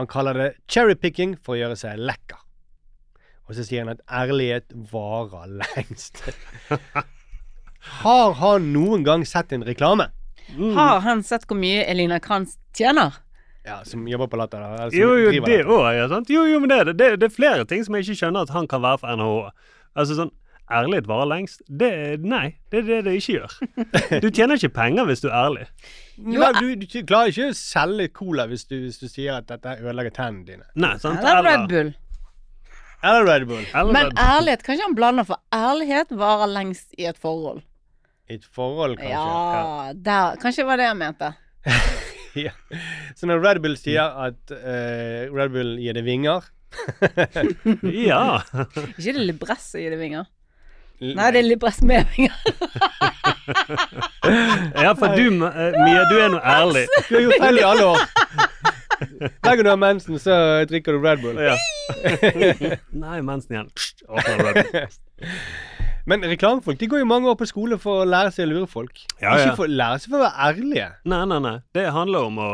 Han 0.00 0.08
kaller 0.08 0.38
det 0.38 0.48
cherrypicking 0.72 1.36
for 1.42 1.54
å 1.54 1.60
gjøre 1.60 1.78
seg 1.78 2.00
lekker. 2.00 2.40
Og 3.48 3.58
så 3.58 3.66
sier 3.66 3.84
han 3.84 3.92
at 3.92 4.04
ærlighet 4.08 4.72
varer 4.92 5.50
lengst. 5.60 6.22
Har 8.02 8.36
han 8.38 8.70
noen 8.72 9.04
gang 9.04 9.26
sett 9.26 9.52
en 9.52 9.66
reklame? 9.66 10.08
Har 10.76 11.02
han 11.04 11.22
sett 11.26 11.44
hvor 11.48 11.58
mye 11.58 11.82
Elina 11.90 12.20
Kranz 12.22 12.56
tjener? 12.76 13.18
Ja, 13.64 13.84
Som 13.84 14.08
jobber 14.08 14.26
på 14.26 14.36
Latter? 14.36 14.58
eller 14.58 14.90
som 14.90 14.98
Jo, 14.98 15.16
jo, 15.16 15.30
det 15.30 15.40
Latter. 15.40 15.68
òg, 15.70 15.88
ja. 15.94 16.08
Sant? 16.08 16.30
Jo, 16.30 16.44
jo, 16.50 16.60
men 16.60 16.68
det, 16.68 16.78
er 16.78 16.92
det, 16.92 17.10
det, 17.20 17.28
er 17.28 17.34
flere 17.34 17.64
ting 17.64 17.84
som 17.84 17.94
jeg 17.94 18.08
ikke 18.08 18.18
skjønner 18.24 18.48
at 18.48 18.50
han 18.50 18.66
kan 18.66 18.82
være 18.82 18.98
for 18.98 19.16
NHO. 19.16 19.50
Altså 19.94 20.16
sånn 20.18 20.32
ærlighet 20.72 21.08
varer 21.08 21.28
lengst. 21.30 21.62
Det, 21.68 21.92
nei, 22.24 22.56
det 22.72 22.82
er 22.82 22.88
det 22.88 22.98
det 23.06 23.14
ikke 23.20 23.38
gjør. 23.38 23.56
Du 24.22 24.28
tjener 24.30 24.58
ikke 24.58 24.72
penger 24.74 25.06
hvis 25.08 25.22
du 25.22 25.28
er 25.30 25.36
ærlig. 25.36 25.66
Nei, 26.16 26.52
du, 26.58 26.74
du 26.82 26.86
klarer 27.06 27.32
ikke 27.32 27.50
å 27.50 27.56
selge 27.56 28.08
cola 28.16 28.46
hvis 28.50 28.64
du, 28.70 28.76
hvis 28.86 29.00
du 29.02 29.08
sier 29.08 29.40
at 29.40 29.50
dette 29.50 29.76
ødelegger 29.80 30.16
tennene 30.16 30.46
dine. 30.48 30.70
Nei, 30.74 30.94
sant? 31.02 31.22
Eller 31.22 31.46
Red 31.46 31.68
Bull. 31.72 31.92
Eller 33.02 33.26
Red 33.26 33.48
Bull. 33.50 33.66
Men 33.94 34.12
ærlighet 34.18 34.62
kan 34.62 34.78
ikke 34.78 34.88
han 34.88 34.96
blande, 34.98 35.26
for 35.28 35.42
ærlighet 35.54 36.14
varer 36.18 36.50
lengst 36.50 36.94
i 36.98 37.08
et 37.10 37.18
forhold. 37.18 37.62
I 38.30 38.38
et 38.38 38.46
forhold, 38.46 38.96
kanskje. 39.00 39.16
Ja, 39.18 39.92
der, 39.92 40.38
Kanskje 40.42 40.62
det 40.62 40.70
var 40.70 40.80
det 40.80 40.86
jeg 40.90 40.98
mente. 41.02 41.32
Ja. 42.38 42.52
Så 43.18 43.28
når 43.28 43.42
Red 43.44 43.58
Bull 43.64 43.76
sier 43.76 44.08
at 44.26 44.52
uh, 44.54 45.28
Red 45.34 45.52
Bull 45.52 45.74
gir 45.82 45.96
deg 45.98 46.06
vinger 46.06 46.46
Ja. 48.08 48.40
Ikke 48.96 49.12
det 49.12 49.26
Libress 49.26 49.66
som 49.74 49.82
gir 49.82 49.92
det 49.92 49.98
vinger? 50.00 50.30
Nei, 51.02 51.28
det 51.34 51.40
er 51.42 51.48
Libress 51.48 51.82
med 51.84 52.06
vinger. 52.14 52.36
Ja, 54.78 54.92
for 54.94 55.16
du, 55.18 55.26
eh, 55.44 55.74
Mia, 55.82 56.04
du 56.06 56.14
er 56.22 56.28
nå 56.30 56.38
ærlig. 56.38 56.84
Du 57.08 57.16
har 57.16 57.24
gjort 57.24 57.42
feil 57.42 57.58
i 57.58 57.64
alle 57.66 57.86
år. 57.90 58.04
Hver 59.42 59.56
gang 59.56 59.64
du 59.66 59.70
har 59.72 59.80
mensen, 59.82 60.18
så 60.22 60.36
drikker 60.70 60.94
du 60.94 61.02
Red 61.02 61.24
Bull. 61.24 61.40
Ja. 61.42 61.56
Nei, 63.04 63.18
mensen 63.26 63.56
igjen. 63.56 63.72
Åpner 64.06 64.44
Red 64.46 64.60
Bull. 64.70 64.86
Men 66.06 66.24
reklamefolk 66.26 66.80
de 66.80 66.88
går 66.90 67.02
jo 67.04 67.06
mange 67.06 67.30
år 67.30 67.36
på 67.38 67.46
skole 67.46 67.78
for 67.82 68.02
å 68.02 68.06
lære 68.08 68.32
seg 68.34 68.48
å 68.48 68.52
lure 68.52 68.70
folk. 68.70 69.04
Ja, 69.20 69.36
ja. 69.36 69.52
Ikke 69.52 69.60
for 69.60 69.70
å 69.70 69.74
lære 69.74 70.00
seg 70.02 70.10
for 70.14 70.18
å 70.18 70.24
være 70.24 70.48
ærlige. 70.48 70.88
Nei, 71.12 71.20
nei, 71.30 71.38
nei. 71.44 71.56
Det 71.76 71.86
handler 71.94 72.26
om 72.30 72.40
å 72.42 72.50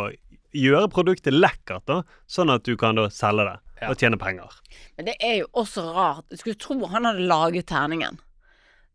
gjøre 0.57 0.91
produktet 0.93 1.37
lekkert, 1.37 1.85
da, 1.89 2.03
sånn 2.29 2.53
at 2.53 2.65
du 2.69 2.75
kan 2.81 2.99
da 2.99 3.09
selge 3.13 3.47
det 3.49 3.57
og 3.87 4.01
tjene 4.01 4.19
penger. 4.19 4.57
Men 4.99 5.07
det 5.07 5.15
er 5.23 5.37
jo 5.43 5.51
også 5.63 5.85
rart. 5.95 6.25
Jeg 6.33 6.41
skulle 6.43 6.59
tro 6.59 6.89
han 6.91 7.07
hadde 7.07 7.29
laget 7.31 7.69
terningen. 7.71 8.19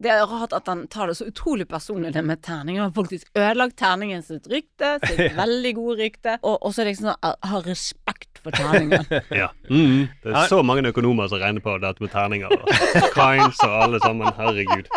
Det 0.04 0.12
er 0.12 0.26
rart 0.28 0.54
at 0.56 0.68
han 0.68 0.82
tar 0.92 1.08
det 1.08 1.16
så 1.18 1.26
utrolig 1.30 1.66
personlig, 1.72 2.12
det 2.13 2.24
med 2.28 2.42
terninger. 2.44 2.82
Han 2.84 2.92
har 2.92 2.96
faktisk 2.98 3.30
ødelagt 3.39 3.78
terningen 3.80 4.24
sitt 4.26 4.48
rykte, 4.52 4.98
sitt 5.08 5.38
veldig 5.42 5.72
gode 5.80 5.98
rykte. 6.02 6.38
Og 6.44 6.58
og 6.60 6.74
så 6.76 6.84
er 6.84 6.89
det 6.89 6.96
liksom 6.96 7.10
sånn 7.13 7.50
ha 7.54 7.62
respekt 7.68 8.44
for 8.44 8.52
terningen. 8.52 9.08
Ja. 9.44 9.48
Mm. 9.70 10.10
Det 10.24 10.34
er 10.36 10.50
så 10.52 10.60
mange 10.66 10.84
økonomer 10.92 11.32
som 11.32 11.39
regner 11.42 11.63
på 11.63 11.78
dette 11.82 12.04
med 12.04 12.12
terninger. 12.13 12.52
Og 12.52 13.10
Kynes 13.16 13.63
og 13.63 13.78
alle 13.86 14.04
sammen. 14.04 14.28
Herregud. 14.38 14.92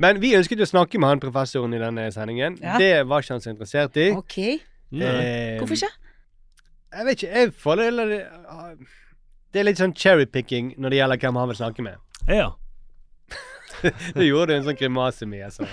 Men 0.00 0.20
vi 0.22 0.32
ønsket 0.38 0.62
å 0.64 0.68
snakke 0.68 0.98
med 1.00 1.12
han 1.14 1.20
professoren 1.22 1.74
i 1.76 1.80
denne 1.82 2.06
sendingen. 2.14 2.56
Ja. 2.62 2.78
Det 2.80 2.92
var 3.08 3.22
ikke 3.22 3.36
han 3.36 3.44
så 3.44 3.52
interessert 3.52 3.96
i. 4.00 4.10
Ok. 4.16 4.38
Eh, 4.40 5.58
Hvorfor 5.60 5.76
ikke? 5.76 5.90
Jeg 6.90 7.06
vet 7.06 7.20
ikke. 7.22 7.34
Jeg 7.36 7.52
føler 7.54 8.08
det, 8.10 8.20
det 9.52 9.60
er 9.60 9.68
litt 9.68 9.78
sånn 9.82 9.94
cherrypicking 9.94 10.72
når 10.80 10.94
det 10.94 10.98
gjelder 11.02 11.20
hvem 11.22 11.38
han 11.38 11.52
vil 11.52 11.58
snakke 11.60 11.84
med. 11.86 12.00
Ja. 12.26 12.48
det 14.16 14.26
gjorde 14.26 14.50
du 14.50 14.56
en 14.58 14.66
sånn 14.66 14.78
grimase 14.78 15.28
med. 15.28 15.46
Så. 15.54 15.64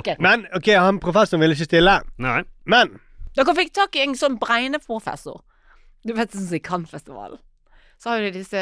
okay. 0.00 0.16
Men 0.22 0.46
OK, 0.56 0.68
han 0.78 1.00
professoren 1.02 1.42
ville 1.44 1.56
ikke 1.56 1.70
stille. 1.70 1.96
Nei. 2.22 2.40
Men 2.70 2.86
Dere 3.34 3.54
fikk 3.56 3.72
tak 3.74 3.96
i 3.98 4.04
en 4.04 4.14
sånn 4.18 4.38
bregneprofessor. 4.38 5.40
Du 6.06 6.12
vet 6.14 6.30
sånn 6.30 6.46
som 6.46 6.58
i 6.58 6.62
Cannes-festivalen. 6.62 7.40
Så 8.04 8.10
har 8.12 8.20
du 8.20 8.34
disse 8.34 8.60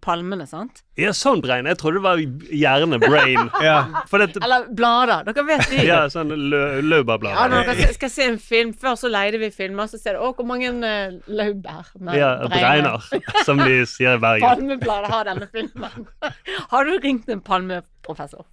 palmene, 0.00 0.46
sant? 0.48 0.78
Ja, 0.96 1.10
sånn 1.12 1.42
brein. 1.44 1.66
Jeg 1.68 1.76
trodde 1.76 1.98
det 1.98 2.04
var 2.06 2.20
hjerne, 2.56 2.96
brain. 3.02 3.50
ja. 3.66 3.74
For 4.08 4.22
dette 4.22 4.40
Eller 4.40 4.64
blader. 4.78 5.26
Dere 5.26 5.44
vet 5.44 5.66
de. 5.68 5.82
Ja, 5.84 5.98
sånn 6.08 6.32
lø- 6.32 6.80
laurbærblader. 6.86 7.36
Ja, 7.36 7.50
når 7.52 7.68
dere 7.68 7.90
skal 7.98 8.12
se 8.14 8.28
en 8.30 8.38
film 8.40 8.72
Før 8.72 8.96
så 8.96 9.10
leide 9.12 9.42
vi 9.42 9.50
filmer, 9.52 9.90
så 9.92 10.00
ser 10.00 10.16
du 10.16 10.24
å, 10.24 10.30
hvor 10.38 10.48
mange 10.48 10.72
uh, 10.72 11.18
laurbær 11.28 11.92
med 12.00 12.16
Ja, 12.16 12.30
breiner, 12.48 13.04
som 13.50 13.60
de 13.60 13.76
sier 13.92 14.16
i 14.16 14.24
Bergen. 14.24 14.48
Palmeblader 14.48 15.12
har 15.18 15.28
denne 15.34 15.50
filmen. 15.52 16.08
har 16.72 16.88
du 16.88 16.96
ringt 17.04 17.28
en 17.28 17.44
palmeprofessor? 17.44 18.48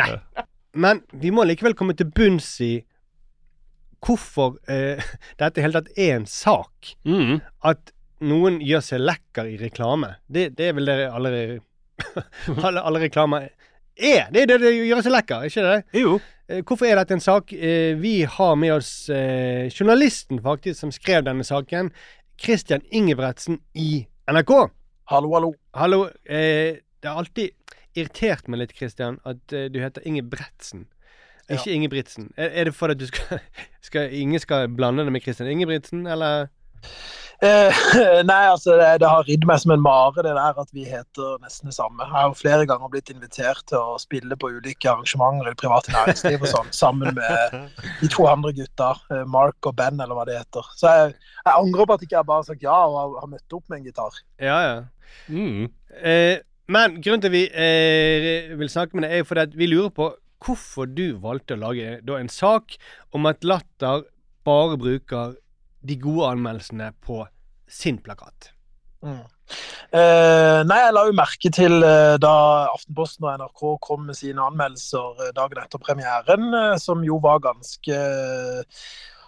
Nei. 0.00 0.10
Men 0.72 1.04
vi 1.12 1.28
må 1.34 1.44
likevel 1.44 1.76
komme 1.76 1.92
til 1.98 2.08
bunns 2.08 2.54
i 2.64 2.72
hvorfor 4.00 4.56
uh, 4.64 5.14
dette 5.36 5.60
i 5.60 5.68
hele 5.68 5.76
tatt 5.76 5.96
er 6.08 6.16
en 6.22 6.30
sak. 6.40 6.94
Mm. 7.04 7.42
At 7.68 7.92
noen 8.20 8.58
gjør 8.64 8.82
seg 8.84 9.00
lekker 9.00 9.48
i 9.48 9.56
reklame. 9.60 10.14
Det, 10.28 10.50
det 10.58 10.68
er 10.70 10.76
vel 10.76 10.88
det 10.90 10.96
alle, 11.08 11.30
alle, 12.66 12.82
alle 12.82 13.02
reklamer 13.06 13.46
er. 13.48 14.28
Det 14.32 14.42
er 14.44 14.50
det 14.50 14.58
det 14.62 14.72
gjør 14.76 15.02
seg 15.04 15.14
lekker, 15.14 15.46
ikke 15.48 15.64
det? 15.66 16.00
Jo. 16.00 16.14
Eh, 16.50 16.62
Hvorfor 16.66 16.88
er 16.88 17.00
dette 17.00 17.16
en 17.16 17.22
sak? 17.24 17.52
Eh, 17.52 17.94
Vi 18.00 18.14
har 18.36 18.54
med 18.60 18.74
oss 18.78 18.92
eh, 19.12 19.68
journalisten 19.72 20.40
faktisk 20.44 20.80
som 20.80 20.92
skrev 20.94 21.24
denne 21.26 21.44
saken. 21.44 21.90
Christian 22.40 22.80
Ingebretsen 22.96 23.58
i 23.76 24.06
NRK. 24.30 24.54
Hallo, 25.10 25.32
hallo. 25.34 25.50
Hallo. 25.76 26.04
Eh, 26.24 26.78
det 27.00 27.08
har 27.10 27.20
alltid 27.20 27.50
irritert 27.98 28.46
meg 28.48 28.60
litt, 28.62 28.72
Christian, 28.76 29.16
at 29.26 29.40
du 29.50 29.76
heter 29.82 30.04
Ingebretsen. 30.06 30.84
Ikke 31.50 31.72
Ingebrigtsen. 31.74 32.28
Er, 32.38 32.52
er 32.60 32.68
det 32.68 32.74
for 32.78 32.92
at 32.92 33.00
du 33.00 33.06
skal, 33.10 33.40
skal 33.82 34.12
Ingen 34.14 34.38
skal 34.38 34.68
blande 34.70 35.02
det 35.08 35.10
med 35.10 35.24
Christian 35.24 35.48
Ingebrigtsen, 35.50 36.04
eller? 36.06 36.46
Eh, 37.40 37.78
nei, 38.28 38.42
altså 38.50 38.74
det, 38.76 38.88
det 39.00 39.08
har 39.08 39.24
ridd 39.24 39.46
meg 39.48 39.62
som 39.62 39.72
en 39.72 39.80
mare 39.80 40.24
det 40.26 40.34
der 40.36 40.58
at 40.60 40.74
vi 40.76 40.84
heter 40.84 41.38
nesten 41.40 41.70
det 41.70 41.76
samme. 41.76 42.04
Jeg 42.04 42.12
har 42.12 42.28
jo 42.28 42.36
flere 42.36 42.66
ganger 42.68 42.92
blitt 42.92 43.12
invitert 43.12 43.62
til 43.70 43.80
å 43.80 43.96
spille 44.02 44.36
på 44.36 44.52
ulike 44.58 44.90
arrangementer 44.92 45.48
i 45.48 45.54
det 45.54 45.60
private 45.62 45.94
næringsliv 45.94 46.44
og 46.44 46.52
sånn, 46.52 46.70
sammen 46.76 47.16
med 47.16 47.56
de 48.02 48.12
to 48.12 48.28
andre 48.28 48.52
gutta, 48.60 48.92
eh, 49.14 49.24
Mark 49.24 49.70
og 49.70 49.78
Ben, 49.80 49.96
eller 49.96 50.18
hva 50.18 50.28
det 50.28 50.36
heter. 50.42 50.68
Så 50.76 50.92
jeg, 50.92 51.16
jeg 51.40 51.56
angrer 51.56 51.88
på 51.88 51.96
at 51.96 52.06
ikke 52.06 52.18
jeg 52.18 52.30
bare 52.32 52.44
har 52.44 52.48
sagt 52.52 52.68
ja 52.68 52.78
og 52.84 53.00
har, 53.00 53.18
har 53.24 53.32
møtt 53.32 53.58
opp 53.58 53.66
med 53.72 53.80
en 53.80 53.88
gitar. 53.88 54.22
Ja, 54.42 54.60
ja. 54.68 54.78
Eh, 55.30 56.36
men 56.70 57.00
grunnen 57.02 57.24
til 57.24 57.32
at 57.32 57.38
vi 57.38 57.46
eh, 57.50 58.52
vil 58.58 58.70
snakke 58.70 58.98
med 58.98 59.08
deg, 59.08 59.16
er 59.16 59.24
jo 59.24 59.30
fordi 59.32 59.48
at 59.48 59.56
vi 59.58 59.72
lurer 59.72 59.94
på 59.94 60.12
hvorfor 60.44 60.88
du 60.88 61.16
valgte 61.20 61.56
å 61.56 61.60
lage 61.60 61.98
da, 62.04 62.16
en 62.20 62.30
sak 62.32 62.76
om 63.16 63.28
at 63.28 63.44
Latter 63.44 64.04
bare 64.46 64.78
bruker 64.80 65.34
de 65.86 65.96
gode 66.00 66.32
anmeldelsene 66.34 66.92
på 67.04 67.22
sin 67.70 67.98
plakat. 68.02 68.52
Mm. 69.00 69.22
Eh, 69.90 70.60
nei, 70.68 70.80
jeg 70.84 70.94
la 70.94 71.04
jo 71.08 71.14
merke 71.18 71.50
til 71.54 71.80
eh, 71.82 72.16
da 72.22 72.34
Aftenposten 72.70 73.26
og 73.26 73.40
NRK 73.40 73.62
kom 73.82 74.04
med 74.06 74.18
sine 74.18 74.44
anmeldelser 74.44 75.24
eh, 75.24 75.32
dagen 75.34 75.62
etter 75.62 75.82
premieren, 75.82 76.52
eh, 76.54 76.76
som 76.78 77.02
jo 77.06 77.16
var 77.24 77.40
ganske 77.42 77.96
eh, 77.96 78.84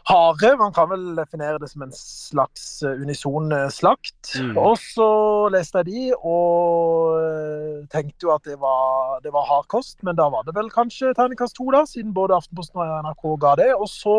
harde. 0.06 0.52
Man 0.60 0.76
kan 0.76 0.90
vel 0.92 1.08
definere 1.18 1.58
det 1.62 1.72
som 1.72 1.86
en 1.86 1.96
slags 1.96 2.66
eh, 2.86 3.00
unison 3.02 3.50
slakt. 3.74 4.36
Mm. 4.36 4.54
Og 4.60 4.76
så 4.84 5.08
leste 5.54 5.82
jeg 5.82 5.90
de 5.90 6.06
og 6.20 7.88
tenkte 7.90 8.28
jo 8.28 8.36
at 8.36 8.46
det 8.46 8.60
var, 8.62 9.18
det 9.24 9.34
var 9.34 9.48
hard 9.48 9.66
kost, 9.72 9.98
men 10.06 10.20
da 10.20 10.28
var 10.30 10.46
det 10.46 10.54
vel 10.58 10.70
kanskje 10.70 11.14
terningkast 11.18 11.58
to, 11.58 11.66
da, 11.74 11.82
siden 11.88 12.14
både 12.14 12.38
Aftenposten 12.38 12.84
og 12.84 12.96
NRK 13.08 13.28
ga 13.42 13.58
det. 13.64 13.72
Og 13.80 13.90
så 13.90 14.18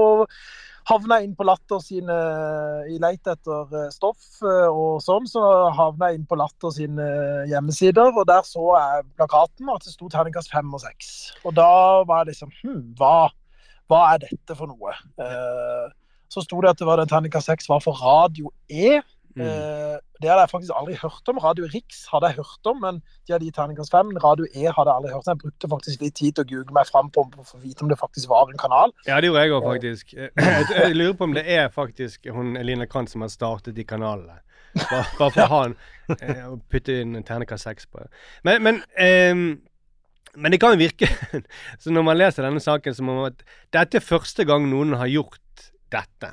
havna 0.90 1.20
inn 1.24 1.36
på 1.38 1.46
Latter 1.48 1.82
sine 1.84 2.18
I 2.92 2.98
leit 3.02 3.28
etter 3.30 3.76
eh, 3.78 3.90
stoff 3.94 4.42
eh, 4.44 4.68
og 4.68 5.02
sånn, 5.04 5.28
så 5.30 5.44
havna 5.76 6.12
jeg 6.12 6.22
inn 6.22 6.28
på 6.30 6.38
Latter 6.40 6.74
sine 6.76 7.08
hjemmesider, 7.50 8.12
og 8.12 8.28
der 8.30 8.44
så 8.48 8.66
jeg 8.76 9.08
plakaten, 9.20 9.72
at 9.74 9.88
det 9.88 9.96
sto 9.96 10.10
terningkast 10.12 10.54
fem 10.54 10.72
og 10.74 10.84
seks. 10.84 11.34
Og 11.44 11.56
da 11.58 11.70
var 12.08 12.24
jeg 12.24 12.34
liksom 12.34 12.54
Hm, 12.64 12.94
hva, 13.00 13.32
hva 13.92 14.04
er 14.14 14.24
dette 14.26 14.58
for 14.58 14.72
noe? 14.72 14.94
Eh, 15.20 15.90
så 16.34 16.42
sto 16.44 16.62
det 16.64 16.74
at 16.74 16.80
det 16.82 16.88
var 16.90 17.00
den 17.02 17.12
terningkast 17.12 17.52
seks 17.52 17.70
var 17.70 17.84
for 17.84 17.98
Radio 18.02 18.52
E. 18.70 19.00
Eh, 19.42 19.96
det 20.22 20.30
hadde 20.30 20.44
jeg 20.44 20.52
faktisk 20.52 20.74
aldri 20.78 20.96
hørt 21.02 21.30
om. 21.32 21.40
Radio 21.42 21.68
Riks 21.74 22.04
hadde 22.12 22.30
jeg 22.30 22.38
hørt 22.42 22.70
om, 22.70 22.80
men 22.84 23.00
de 23.26 23.34
hadde 23.34 23.48
gitt 23.48 23.58
terningkast 23.58 23.92
fem. 23.92 24.12
Radio 24.24 24.46
E 24.52 24.68
hadde 24.68 24.92
jeg 24.92 25.00
aldri 25.00 25.14
hørt 25.14 25.28
om. 25.28 25.34
Jeg 25.34 25.42
brukte 25.42 25.70
faktisk 25.72 26.06
litt 26.06 26.16
tid 26.20 26.38
til 26.38 26.46
å 26.46 26.50
google 26.52 26.78
meg 26.78 26.90
fram 26.92 27.10
på 27.14 27.26
for 27.40 27.58
å 27.58 27.64
vite 27.64 27.86
om 27.86 27.92
det 27.92 28.00
faktisk 28.00 28.30
var 28.32 28.52
en 28.52 28.62
kanal. 28.62 28.94
Ja, 29.08 29.18
det 29.18 29.32
gjorde 29.32 29.44
jeg 29.46 29.58
òg, 29.58 29.68
faktisk. 29.72 30.14
Eh, 30.14 30.32
Jeg, 30.54 30.66
jeg 30.78 30.96
lurer 30.96 31.14
på 31.18 31.26
om 31.26 31.34
det 31.34 31.44
er 31.50 31.70
faktisk 31.74 32.28
hun 32.32 32.56
Eline 32.60 32.86
Kant 32.90 33.10
som 33.10 33.24
har 33.26 33.32
startet 33.34 33.76
de 33.76 33.86
kanalene. 33.88 34.40
Bare, 34.78 35.06
bare 35.18 35.34
for 35.34 35.44
å 35.44 35.50
ha 35.52 35.62
en 35.68 35.76
eh, 36.18 36.46
og 36.50 36.64
putte 36.72 36.96
inn 37.02 37.18
terningkast 37.26 37.68
seks 37.68 37.90
på 37.90 38.02
det. 38.02 38.10
Men, 38.46 38.64
men, 38.66 38.84
um 38.98 39.46
men 40.34 40.50
det 40.50 40.58
kan 40.62 40.74
jo 40.74 40.82
virke 40.82 41.06
Så 41.82 41.94
når 41.94 42.06
man 42.08 42.18
leser 42.18 42.46
denne 42.46 42.62
saken, 42.64 42.96
som 42.98 43.12
om 43.14 43.20
at 43.28 43.44
dette 43.74 44.00
er 44.00 44.06
første 44.06 44.46
gang 44.50 44.66
noen 44.70 44.96
har 44.98 45.12
gjort 45.12 45.68
dette. 45.94 46.32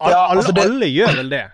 Al- 0.00 0.10
Ja, 0.12 0.24
alle, 0.30 0.40
altså 0.40 0.52
det- 0.54 0.64
alle 0.64 0.86
gjør 0.86 1.16
vel 1.22 1.30
det. 1.30 1.44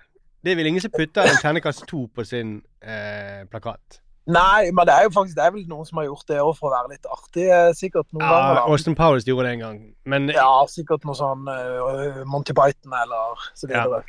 Det 0.45 0.53
er 0.53 0.57
vel 0.57 0.67
ingen 0.67 0.81
som 0.85 0.91
putter 0.93 1.23
en 1.25 1.39
terningkast 1.41 1.87
to 1.89 2.07
på 2.15 2.25
sin 2.29 2.59
eh, 2.83 3.45
plakat. 3.49 4.01
Nei, 4.27 4.71
men 4.73 4.87
det 4.89 4.95
er 4.95 5.03
jo 5.05 5.11
faktisk 5.13 5.37
det 5.37 5.45
er 5.45 5.51
vel 5.53 5.65
noen 5.69 5.85
som 5.85 5.99
har 6.01 6.07
gjort 6.07 6.27
det 6.29 6.39
òg 6.41 6.55
for 6.57 6.71
å 6.71 6.73
være 6.73 6.95
litt 6.95 7.07
artig. 7.13 7.49
Sikkert 7.77 8.07
noen. 8.13 8.25
Ja, 8.25 8.55
ganger. 8.55 8.71
Austin 8.73 8.95
Powers 8.97 9.25
gjorde 9.29 9.45
det 9.49 9.53
en 9.53 9.65
gang, 9.65 9.81
men 10.05 10.29
Ja, 10.33 10.65
sikkert 10.69 11.05
noe 11.05 11.17
sånn 11.19 11.45
uh, 11.49 12.23
Monty 12.25 12.53
Python 12.57 12.93
eller 13.03 13.45
så 13.55 13.69
videre. 13.69 14.01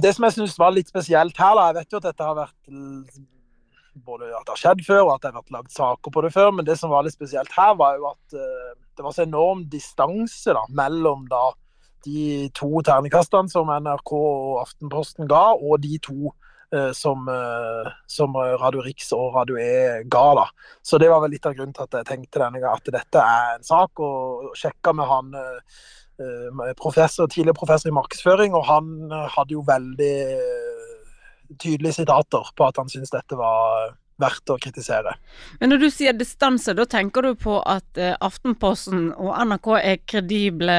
Det 0.00 0.14
som 0.14 0.24
jeg 0.24 0.36
syns 0.38 0.56
var 0.60 0.72
litt 0.72 0.88
spesielt 0.88 1.36
her, 1.36 1.54
da 1.58 1.66
Jeg 1.68 1.74
vet 1.80 1.92
jo 1.92 2.00
at 2.00 2.06
dette 2.10 2.24
har 2.24 2.36
vært 2.38 2.72
både 4.06 4.28
at 4.32 4.46
det 4.46 4.54
har 4.54 4.60
skjedd 4.62 4.84
før, 4.86 5.02
og 5.04 5.14
at 5.14 5.22
det 5.24 5.32
har 5.32 5.40
vært 5.42 5.52
lagd 5.56 5.72
saker 5.74 6.14
på 6.14 6.22
det 6.24 6.32
før, 6.32 6.50
men 6.56 6.64
det 6.68 6.78
som 6.80 6.92
var 6.92 7.04
litt 7.04 7.16
spesielt 7.16 7.52
her, 7.56 7.74
var 7.76 7.98
jo 8.00 8.06
at 8.12 8.36
uh, 8.38 8.72
det 8.96 9.04
var 9.04 9.12
så 9.16 9.26
enorm 9.26 9.66
distanse 9.72 10.54
da, 10.56 10.62
mellom 10.72 11.26
da 11.28 11.50
de 12.04 12.48
to 12.56 12.82
ternekastene 12.84 13.50
som 13.50 13.70
NRK 13.70 14.14
og 14.16 14.62
Aftenposten 14.62 15.28
ga, 15.30 15.52
og 15.54 15.80
de 15.82 15.98
to 16.02 16.32
eh, 16.74 16.90
som, 16.96 17.28
eh, 17.28 17.92
som 18.10 18.36
Radio 18.36 18.82
Rix 18.84 19.12
og 19.16 19.36
Radio 19.36 19.58
E 19.60 20.02
ga. 20.04 20.26
da. 20.34 20.46
Så 20.82 20.98
det 20.98 21.10
var 21.10 21.22
vel 21.22 21.34
litt 21.36 21.46
av 21.46 21.56
grunnen 21.56 21.74
til 21.76 21.86
at 21.86 21.98
jeg 22.00 22.10
tenkte 22.10 22.42
denne 22.42 22.60
gang 22.62 22.76
at 22.76 22.92
dette 22.98 23.22
er 23.22 23.56
en 23.56 23.66
sak, 23.66 24.00
og 24.00 24.52
sjekka 24.58 24.94
med 24.96 25.10
han 25.10 25.32
eh, 25.38 26.74
professor, 26.78 27.26
tidligere 27.26 27.58
professor 27.58 27.90
i 27.90 27.96
markedsføring, 27.96 28.54
og 28.54 28.66
han 28.68 29.10
hadde 29.10 29.56
jo 29.56 29.64
veldig 29.66 30.14
tydelige 31.58 31.96
sitater 31.96 32.52
på 32.56 32.64
at 32.68 32.78
han 32.78 32.88
syntes 32.88 33.10
dette 33.12 33.36
var 33.36 33.96
verdt 34.22 34.52
å 34.52 34.58
kritisere. 34.60 35.16
Men 35.58 35.72
når 35.72 35.80
du 35.82 35.88
sier 35.90 36.14
distanse, 36.14 36.76
da 36.78 36.84
tenker 36.86 37.26
du 37.26 37.34
på 37.34 37.56
at 37.66 37.98
Aftenposten 38.22 39.10
og 39.16 39.34
NRK 39.34 39.68
er 39.80 39.98
kredible 40.06 40.78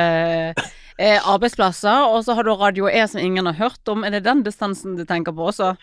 eh, 0.97 1.19
arbeidsplasser, 1.19 2.09
og 2.09 2.23
så 2.25 2.35
har 2.37 2.43
du 2.47 2.53
Radio 2.55 2.89
E 2.89 3.07
som 3.07 3.21
ingen 3.21 3.45
har 3.49 3.57
hørt 3.59 3.91
om. 3.91 4.03
Er 4.03 4.15
det 4.15 4.25
den 4.25 4.43
distansen 4.43 4.97
du 4.97 5.05
tenker 5.05 5.35
på 5.35 5.49
også? 5.51 5.73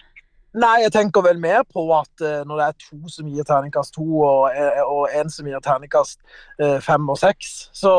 Nei, 0.59 0.81
jeg 0.83 0.91
tenker 0.91 1.23
vel 1.23 1.39
mer 1.39 1.63
på 1.63 1.85
at 1.95 2.23
eh, 2.27 2.41
når 2.43 2.59
det 2.59 2.65
er 2.67 2.79
to 2.83 3.11
som 3.13 3.29
gir 3.31 3.47
terningkast 3.47 3.95
to, 3.95 4.07
og, 4.27 4.49
én 4.51 5.21
en 5.21 5.31
som 5.31 5.47
gir 5.47 5.63
terningkast 5.63 6.19
eh, 6.59 6.81
fem 6.83 7.07
og 7.07 7.21
seks, 7.21 7.69
så, 7.71 7.93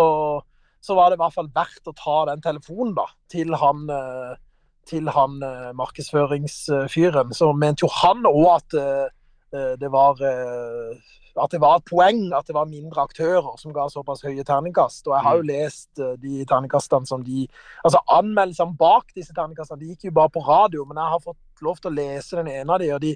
så 0.84 0.98
var 0.98 1.10
det 1.10 1.20
i 1.20 1.22
hvert 1.24 1.38
fall 1.38 1.52
verdt 1.56 1.88
å 1.88 1.96
ta 1.96 2.18
den 2.34 2.44
telefonen 2.44 2.98
da, 2.98 3.08
til 3.32 3.56
han, 3.56 3.86
eh, 3.88 4.36
til 4.92 5.08
han 5.16 5.40
eh, 5.48 5.72
markedsføringsfyren. 5.80 7.32
Så 7.38 7.54
mente 7.56 7.86
jo 7.86 7.94
han 8.02 8.28
òg 8.28 8.44
at 8.58 8.78
eh, 8.82 9.08
eh, 9.56 9.74
det 9.80 9.94
var 9.96 10.20
eh, 10.20 11.00
at 11.40 11.54
det 11.54 11.62
var 11.64 11.80
et 11.80 11.88
poeng 11.88 12.24
at 12.36 12.48
det 12.48 12.56
var 12.56 12.70
mindre 12.70 13.06
aktører 13.06 13.54
som 13.60 13.74
ga 13.76 13.88
såpass 13.92 14.24
høye 14.26 14.44
terningkast. 14.48 15.06
Og 15.08 15.16
jeg 15.16 15.26
har 15.28 15.38
jo 15.38 15.48
lest 15.48 16.02
eh, 16.02 16.18
de 16.22 16.42
terningkastene 16.50 17.08
som 17.08 17.24
de 17.24 17.46
Altså 17.86 18.02
anmeldelsene 18.12 18.76
bak 18.78 19.14
disse 19.16 19.34
terningkastene, 19.36 19.80
de 19.80 19.94
gikk 19.94 20.10
jo 20.10 20.18
bare 20.18 20.34
på 20.34 20.44
radio, 20.46 20.86
men 20.86 21.00
jeg 21.00 21.14
har 21.14 21.24
fått 21.24 21.64
lov 21.64 21.80
til 21.80 21.92
å 21.92 21.96
lese 21.96 22.40
den 22.40 22.52
ene 22.52 22.74
av 22.74 22.82
de, 22.82 22.92
og 22.96 23.02
de 23.04 23.16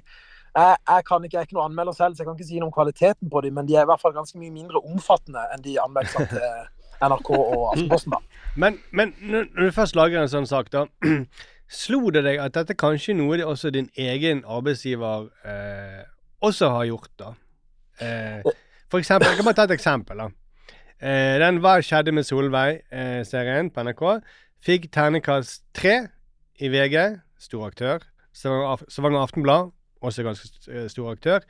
jeg, 0.56 0.76
jeg, 0.88 1.04
kan 1.04 1.24
ikke, 1.24 1.34
jeg 1.34 1.42
er 1.42 1.48
ikke 1.50 1.56
noen 1.58 1.70
anmelder 1.70 1.92
selv, 1.92 2.14
så 2.16 2.22
jeg 2.22 2.28
kan 2.30 2.38
ikke 2.38 2.48
si 2.48 2.60
noe 2.60 2.70
om 2.70 2.72
kvaliteten 2.72 3.28
på 3.28 3.42
dem, 3.44 3.58
men 3.58 3.66
de 3.68 3.76
er 3.76 3.84
i 3.84 3.90
hvert 3.90 4.00
fall 4.00 4.14
ganske 4.16 4.38
mye 4.40 4.54
mindre 4.54 4.80
omfattende 4.80 5.42
enn 5.52 5.64
de 5.66 5.76
anmeldelsene 5.82 6.30
til 6.30 6.46
NRK 7.10 7.28
og 7.34 7.66
Aftenposten. 7.74 8.14
da. 8.16 8.40
Men, 8.56 8.78
men 8.96 9.12
når 9.20 9.50
du 9.52 9.68
først 9.76 9.98
lager 9.98 10.22
en 10.22 10.32
sånn 10.32 10.48
sak, 10.48 10.72
da 10.72 10.86
Slo 11.66 12.12
det 12.14 12.22
deg 12.22 12.38
at 12.38 12.54
dette 12.54 12.76
kanskje 12.78 13.10
er 13.10 13.16
noe 13.18 13.40
også 13.42 13.72
din 13.74 13.88
egen 13.98 14.44
arbeidsgiver 14.46 15.26
eh, 15.42 16.04
også 16.46 16.68
har 16.70 16.84
gjort, 16.86 17.10
da? 17.18 17.32
Eh, 18.00 18.42
for 18.90 18.98
eksempel, 18.98 19.28
Jeg 19.28 19.36
kan 19.36 19.44
bare 19.44 19.54
ta 19.54 19.64
et 19.64 19.76
eksempel. 19.78 20.18
da. 20.18 20.28
Eh, 21.00 21.38
den 21.38 21.60
Hva 21.60 21.80
skjedde 21.80 22.12
med 22.12 22.24
Solveig-serien 22.24 23.70
på 23.70 23.82
NRK 23.84 24.22
fikk 24.64 24.90
ternekast 24.92 25.64
tre 25.74 26.08
i 26.58 26.68
VG, 26.68 27.20
stor 27.38 27.66
aktør. 27.66 27.98
Stavanger 28.32 29.02
var 29.02 29.10
det 29.10 29.22
Aftenblad, 29.22 29.70
også 30.02 30.22
ganske 30.22 30.48
eh, 30.72 30.88
stor 30.88 31.12
aktør. 31.12 31.40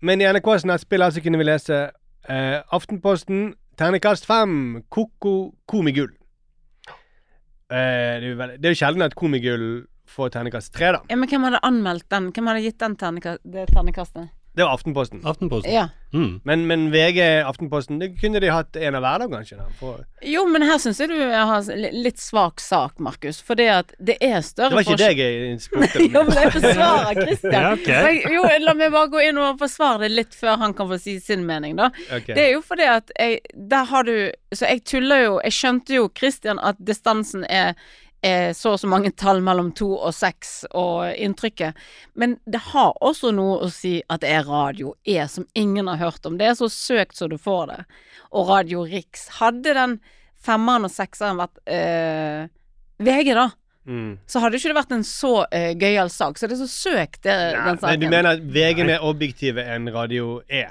Men 0.00 0.20
i 0.20 0.24
NRKs 0.32 0.64
nettspill 0.64 1.04
så 1.12 1.22
kunne 1.22 1.38
vi 1.38 1.44
lese 1.44 1.90
eh, 2.28 2.62
Aftenposten, 2.72 3.54
ternekast 3.78 4.26
fem, 4.26 4.82
Koko 4.90 5.54
Komigull. 5.68 6.12
Eh, 7.70 8.18
det, 8.22 8.64
er 8.64 8.72
jo 8.72 8.74
sjelden 8.74 9.02
at 9.06 9.14
Komigull 9.14 9.86
får 10.10 10.34
ternekast 10.34 10.74
tre, 10.74 10.94
da. 10.96 11.04
Ja, 11.10 11.16
men 11.16 11.30
hvem 11.30 11.46
hadde 11.46 11.62
anmeldt 11.66 12.08
den? 12.10 12.32
Hvem 12.34 12.50
hadde 12.50 12.64
gitt 12.64 12.80
den 12.82 12.96
ternika 12.98 13.36
det 14.56 14.64
var 14.66 14.74
Aftenposten. 14.74 15.20
Aftenposten. 15.24 15.72
Ja. 15.72 15.88
Men, 16.44 16.64
men 16.66 16.88
VG, 16.90 17.20
Aftenposten, 17.46 18.00
det 18.02 18.08
kunne 18.18 18.40
de 18.42 18.48
hatt 18.50 18.74
en 18.76 18.96
av 18.98 19.04
hver 19.04 19.20
dag, 19.22 19.30
kanskje? 19.30 19.58
da, 19.60 19.66
for... 19.78 20.00
Jo, 20.26 20.42
men 20.50 20.64
her 20.66 20.80
syns 20.82 20.98
jeg 20.98 21.08
du 21.12 21.20
har 21.22 21.68
litt 21.94 22.18
svak 22.18 22.58
sak, 22.60 22.96
Markus. 22.98 23.38
Fordi 23.46 23.68
at 23.70 23.94
det 24.02 24.16
er 24.26 24.40
større 24.42 24.72
Det 24.72 24.80
var 24.80 24.86
ikke 24.88 24.96
forskjell- 24.96 25.14
deg 25.14 25.22
jeg 25.22 25.60
spurte 25.62 26.02
jo, 26.16 26.24
men 26.26 26.40
jeg 26.40 26.52
forsvarer 26.56 27.20
Christian. 27.22 27.54
Ja, 27.54 27.70
okay. 27.76 28.18
Jeg- 28.18 28.34
Jo, 28.34 28.42
la 28.66 28.74
meg 28.74 28.90
bare 28.96 29.12
gå 29.14 29.22
inn 29.28 29.38
og 29.38 29.62
forsvare 29.62 30.02
det 30.02 30.10
litt 30.16 30.34
før 30.34 30.58
han 30.64 30.74
kan 30.74 30.90
få 30.90 30.98
si 30.98 31.16
sin 31.22 31.46
mening, 31.46 31.78
da. 31.78 31.92
Okay. 32.10 32.34
Det 32.34 32.48
er 32.48 32.52
jo 32.56 32.64
fordi 32.66 32.90
at 32.90 33.14
jeg 33.18 33.38
Der 33.70 33.84
har 33.94 34.02
du 34.10 34.14
Så 34.52 34.66
jeg 34.66 34.82
tuller 34.84 35.22
jo 35.28 35.40
Jeg 35.44 35.52
skjønte 35.54 35.94
jo, 35.94 36.08
Christian, 36.18 36.58
at 36.58 36.76
distansen 36.82 37.46
er 37.48 37.74
så 38.54 38.74
og 38.74 38.80
så 38.82 38.88
mange 38.90 39.10
tall 39.16 39.40
mellom 39.40 39.70
to 39.72 39.88
og 39.96 40.12
seks 40.14 40.66
og 40.76 41.14
inntrykket. 41.16 41.78
Men 42.20 42.36
det 42.44 42.60
har 42.70 42.92
også 43.00 43.30
noe 43.32 43.62
å 43.64 43.70
si 43.72 44.02
at 44.12 44.20
det 44.20 44.32
er 44.36 44.48
Radio 44.48 44.94
E 45.08 45.16
som 45.28 45.46
ingen 45.54 45.88
har 45.88 45.96
hørt 46.02 46.26
om. 46.28 46.36
Det 46.36 46.50
er 46.50 46.58
så 46.58 46.68
søkt 46.68 47.16
så 47.16 47.30
du 47.32 47.38
får 47.40 47.66
det. 47.72 47.78
Og 48.36 48.50
Radio 48.52 48.84
Riks. 48.84 49.28
Hadde 49.40 49.72
den 49.74 49.96
femmeren 50.40 50.84
og 50.88 50.92
sekseren 50.92 51.40
vært 51.40 51.64
eh, 51.68 52.44
VG, 53.00 53.32
da, 53.36 53.48
Mm. 53.90 54.18
så 54.28 54.38
hadde 54.42 54.58
ikke 54.58 54.70
det 54.70 54.76
vært 54.76 54.92
en 54.92 55.04
så 55.08 55.30
uh, 55.48 55.70
gøyal 55.80 56.10
sak. 56.12 56.36
Så 56.38 56.46
det 56.46 56.54
er 56.58 56.60
så 56.60 56.68
søkt, 56.70 57.22
det, 57.24 57.32
den 57.32 57.78
saken. 57.80 57.88
Men 57.88 58.02
du 58.02 58.12
mener 58.12 58.28
at 58.36 58.42
VG 58.44 58.82
er 58.84 58.88
mer 58.92 59.06
objektive 59.08 59.64
enn 59.64 59.88
Radio 59.94 60.42
E? 60.46 60.66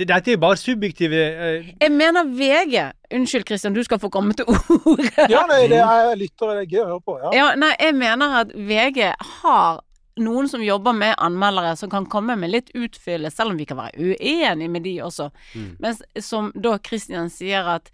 Det, 0.00 0.06
dette 0.08 0.32
er 0.32 0.38
jo 0.38 0.40
bare 0.40 0.56
subjektive 0.56 1.18
eh, 1.20 1.66
Jeg 1.76 1.92
mener 1.92 2.24
VG 2.24 2.86
Unnskyld, 3.12 3.44
Kristian, 3.44 3.74
du 3.76 3.82
skal 3.84 3.98
få 4.00 4.08
komme 4.08 4.32
til 4.38 4.48
ordet. 4.48 5.26
Ja, 5.28 5.42
nei, 5.50 5.66
det 5.68 5.80
er 5.82 6.14
lyttere 6.16 6.56
det 6.56 6.62
er 6.62 6.70
gøy 6.70 6.80
å 6.80 6.88
høre 6.94 7.00
på. 7.04 7.16
Ja. 7.20 7.32
Ja, 7.36 7.48
nei, 7.58 7.72
jeg 7.76 7.96
mener 7.98 8.36
at 8.40 8.54
VG 8.54 9.10
har 9.42 9.82
noen 10.20 10.48
som 10.48 10.62
jobber 10.64 10.94
med 10.96 11.18
anmeldere 11.18 11.74
som 11.76 11.90
kan 11.92 12.06
komme 12.08 12.36
med 12.38 12.52
litt 12.54 12.70
utfyllelse, 12.76 13.36
selv 13.36 13.52
om 13.52 13.60
vi 13.60 13.66
kan 13.68 13.80
være 13.80 14.14
uenige 14.14 14.72
med 14.72 14.86
de 14.86 14.94
også. 15.04 15.28
Mm. 15.54 15.68
Men 15.82 16.00
som 16.24 16.48
da 16.54 16.76
Kristian 16.82 17.28
sier 17.32 17.68
at 17.76 17.92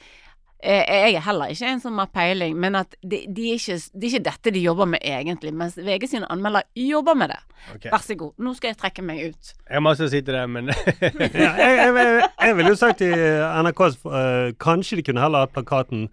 jeg 0.66 1.14
er 1.14 1.22
heller 1.22 1.52
ikke 1.52 1.68
en 1.70 1.80
som 1.80 1.98
har 2.00 2.08
peiling, 2.14 2.56
men 2.58 2.74
at 2.80 2.96
det 3.02 3.22
de 3.36 3.50
er 3.54 3.60
de 3.62 3.76
det 3.76 4.08
er 4.08 4.14
ikke 4.14 4.24
dette 4.30 4.52
de 4.54 4.62
jobber 4.64 4.88
med 4.90 4.98
egentlig, 5.02 5.52
mens 5.54 5.76
VG 5.78 6.08
sine 6.10 6.30
anmelder 6.32 6.66
jobber 6.76 7.14
med 7.14 7.28
det. 7.34 7.38
Okay. 7.74 7.90
Vær 7.92 8.02
så 8.02 8.16
god, 8.18 8.32
nå 8.38 8.54
skal 8.54 8.72
jeg 8.72 8.78
trekke 8.80 9.02
meg 9.02 9.22
ut. 9.28 9.52
Jeg 9.68 9.76
har 9.76 9.84
masse 9.84 10.06
å 10.06 10.10
si 10.10 10.22
til 10.22 10.34
det, 10.34 10.46
men 10.50 10.70
ja, 10.74 11.52
jeg, 11.58 11.76
jeg, 11.78 11.92
jeg, 11.94 12.30
jeg 12.42 12.56
ville 12.56 12.72
jo 12.74 12.80
sagt 12.80 12.98
til 13.02 13.14
NRK 13.14 13.84
uh, 13.86 14.50
Kanskje 14.62 14.98
de 14.98 15.06
kunne 15.06 15.22
heller 15.22 15.46
hatt 15.46 15.54
plakaten 15.54 16.08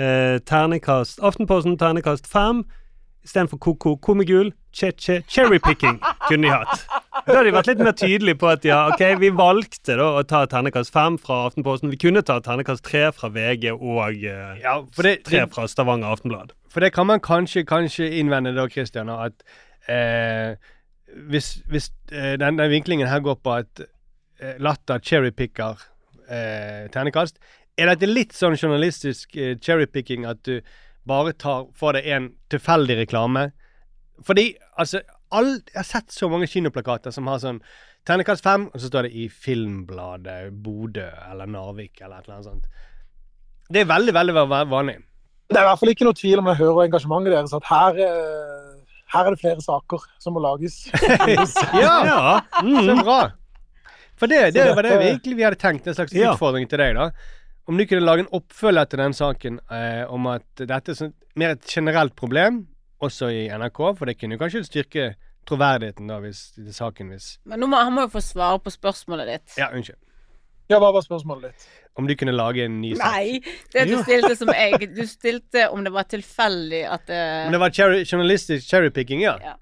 uh, 0.00 0.36
Ternekast 0.46 1.22
Aftenposten 1.24 1.78
ternekast 1.78 2.26
fem 2.30 2.64
istedenfor 3.26 3.58
ko-ko 3.62 3.96
komigul 4.02 4.52
che-che 4.76 5.22
cherrypicking 5.32 5.98
kunne 6.28 6.46
de 6.46 6.52
hatt. 6.52 6.84
Da 7.26 7.34
hadde 7.40 7.48
de 7.48 7.54
vært 7.56 7.70
litt 7.72 7.80
mer 7.82 7.94
tydelige 7.96 8.38
på 8.38 8.48
at 8.52 8.64
ja, 8.68 8.84
ok, 8.92 9.02
vi 9.22 9.30
valgte 9.34 9.96
da 9.98 10.06
å 10.20 10.22
ta 10.28 10.44
ternekast 10.50 10.92
fem 10.94 11.16
fra 11.18 11.40
Aftenposten. 11.48 11.90
Vi 11.90 11.98
kunne 11.98 12.22
ta 12.26 12.36
ternekast 12.44 12.84
tre 12.86 13.08
fra 13.16 13.30
VG 13.34 13.72
og 13.74 14.22
eh, 14.22 14.62
for 14.94 15.02
det- 15.08 15.24
tre 15.26 15.40
det- 15.44 15.50
fra 15.54 15.66
Stavanger 15.66 16.12
Aftenblad. 16.14 16.52
For 16.70 16.80
det 16.84 16.92
kan 16.92 17.06
man 17.08 17.20
kanskje, 17.24 17.64
kanskje 17.64 18.10
innvende 18.20 18.52
da, 18.54 18.68
Christian, 18.68 19.08
at 19.10 19.32
eh, 19.88 20.54
hvis, 21.30 21.54
hvis 21.72 21.90
eh, 22.12 22.36
den, 22.38 22.58
den 22.60 22.70
vinklingen 22.70 23.08
her 23.08 23.20
går 23.24 23.38
på 23.42 23.54
at 23.62 23.80
eh, 24.40 24.54
Latter 24.60 24.98
cherrypicker 25.00 25.80
eh, 26.28 26.86
ternekast, 26.92 27.38
er 27.78 27.90
dette 27.90 28.08
litt 28.08 28.32
sånn 28.36 28.56
journalistisk 28.56 29.36
eh, 29.36 29.56
cherrypicking 29.60 30.26
at 30.28 30.42
du 30.46 30.60
bare 31.06 31.32
tar 31.38 31.66
får 31.78 31.98
deg 31.98 32.08
en 32.16 32.30
tilfeldig 32.52 32.96
reklame? 33.04 33.48
Fordi 34.26 34.46
altså 34.78 35.02
all, 35.34 35.56
Jeg 35.66 35.76
har 35.80 35.88
sett 35.88 36.14
så 36.14 36.28
mange 36.30 36.46
kinoplakater 36.50 37.12
som 37.14 37.26
har 37.30 37.40
sånn 37.42 37.60
Ternekast 38.06 38.44
5, 38.46 38.68
og 38.70 38.78
så 38.80 38.86
står 38.86 39.08
det 39.08 39.16
i 39.18 39.24
Filmbladet 39.28 40.52
Bodø 40.62 41.08
eller 41.30 41.48
Narvik 41.50 41.98
eller 42.00 42.20
et 42.20 42.28
eller 42.28 42.36
annet 42.36 42.46
sånt. 42.46 42.68
Det 43.66 43.80
er 43.82 43.88
veldig, 43.90 44.12
veldig 44.14 44.34
vanlig. 44.70 45.00
Det 45.50 45.58
er 45.58 45.64
i 45.64 45.66
hvert 45.66 45.80
fall 45.80 45.90
ikke 45.90 46.06
noe 46.06 46.14
tvil 46.14 46.38
om 46.38 46.50
jeg 46.52 46.60
hører 46.60 46.84
engasjementet 46.84 47.34
deres, 47.34 47.54
at 47.58 47.66
her, 47.66 47.98
eh, 48.06 49.00
her 49.14 49.26
er 49.26 49.34
det 49.34 49.40
flere 49.42 49.64
saker 49.64 50.06
som 50.22 50.36
må 50.38 50.42
lages. 50.44 50.78
ja, 51.82 51.96
så 52.62 52.96
bra. 53.02 53.18
For 54.16 54.30
det, 54.30 54.54
det 54.54 54.68
var 54.70 54.86
det 54.86 54.94
vi 55.02 55.10
egentlig 55.10 55.36
vi 55.36 55.44
hadde 55.44 55.58
tenkt, 55.60 55.86
en 55.90 55.98
slags 55.98 56.14
Ja. 56.14 56.32
utfordring 56.32 56.70
til 56.70 56.80
deg, 56.80 56.94
da. 56.96 57.10
Om 57.66 57.78
du 57.80 57.86
kunne 57.90 58.06
lage 58.06 58.22
en 58.24 58.32
oppfølger 58.38 58.90
til 58.90 59.02
den 59.02 59.14
saken 59.16 59.60
eh, 59.74 60.02
om 60.12 60.28
at 60.30 60.46
dette 60.62 60.92
er 60.92 60.98
sånn, 60.98 61.14
mer 61.34 61.56
et 61.56 61.66
generelt 61.66 62.14
problem, 62.18 62.64
også 63.02 63.28
i 63.34 63.46
NRK, 63.50 63.80
for 63.98 64.08
det 64.08 64.16
kunne 64.20 64.36
jo 64.36 64.42
kanskje 64.42 64.64
styrke 64.66 65.06
troverdigheten 65.46 66.08
da, 66.10 66.18
hvis, 66.22 66.48
til 66.56 66.70
saken 66.74 67.10
hvis 67.12 67.36
Men 67.46 67.62
nå 67.62 67.68
må, 67.70 67.78
han 67.78 67.94
må 67.94 68.06
jo 68.06 68.12
få 68.16 68.22
svare 68.24 68.60
på 68.62 68.72
spørsmålet 68.74 69.32
ditt. 69.32 69.58
Ja, 69.60 69.70
unnskyld. 69.74 69.98
Ja, 70.66 70.80
hva 70.82 70.90
var 70.94 71.04
spørsmålet 71.04 71.52
ditt? 71.52 71.66
Om 71.96 72.08
du 72.08 72.14
kunne 72.18 72.34
lage 72.34 72.64
en 72.66 72.80
ny 72.82 72.94
sak. 72.96 73.04
Nei, 73.14 73.38
det 73.72 73.84
du 73.88 73.94
stilte 74.02 74.34
som 74.36 74.50
jeg 74.52 74.88
Du 74.96 75.04
stilte 75.08 75.68
om 75.72 75.84
det 75.86 75.92
var 75.94 76.08
tilfeldig 76.10 76.82
at 76.90 77.06
det 77.08 77.20
Om 77.46 77.54
det 77.54 77.62
var 77.62 77.76
cherry, 77.78 78.02
journalistisk 78.04 78.66
cherrypicking, 78.68 79.22
ja. 79.22 79.36
Ja, 79.42 79.54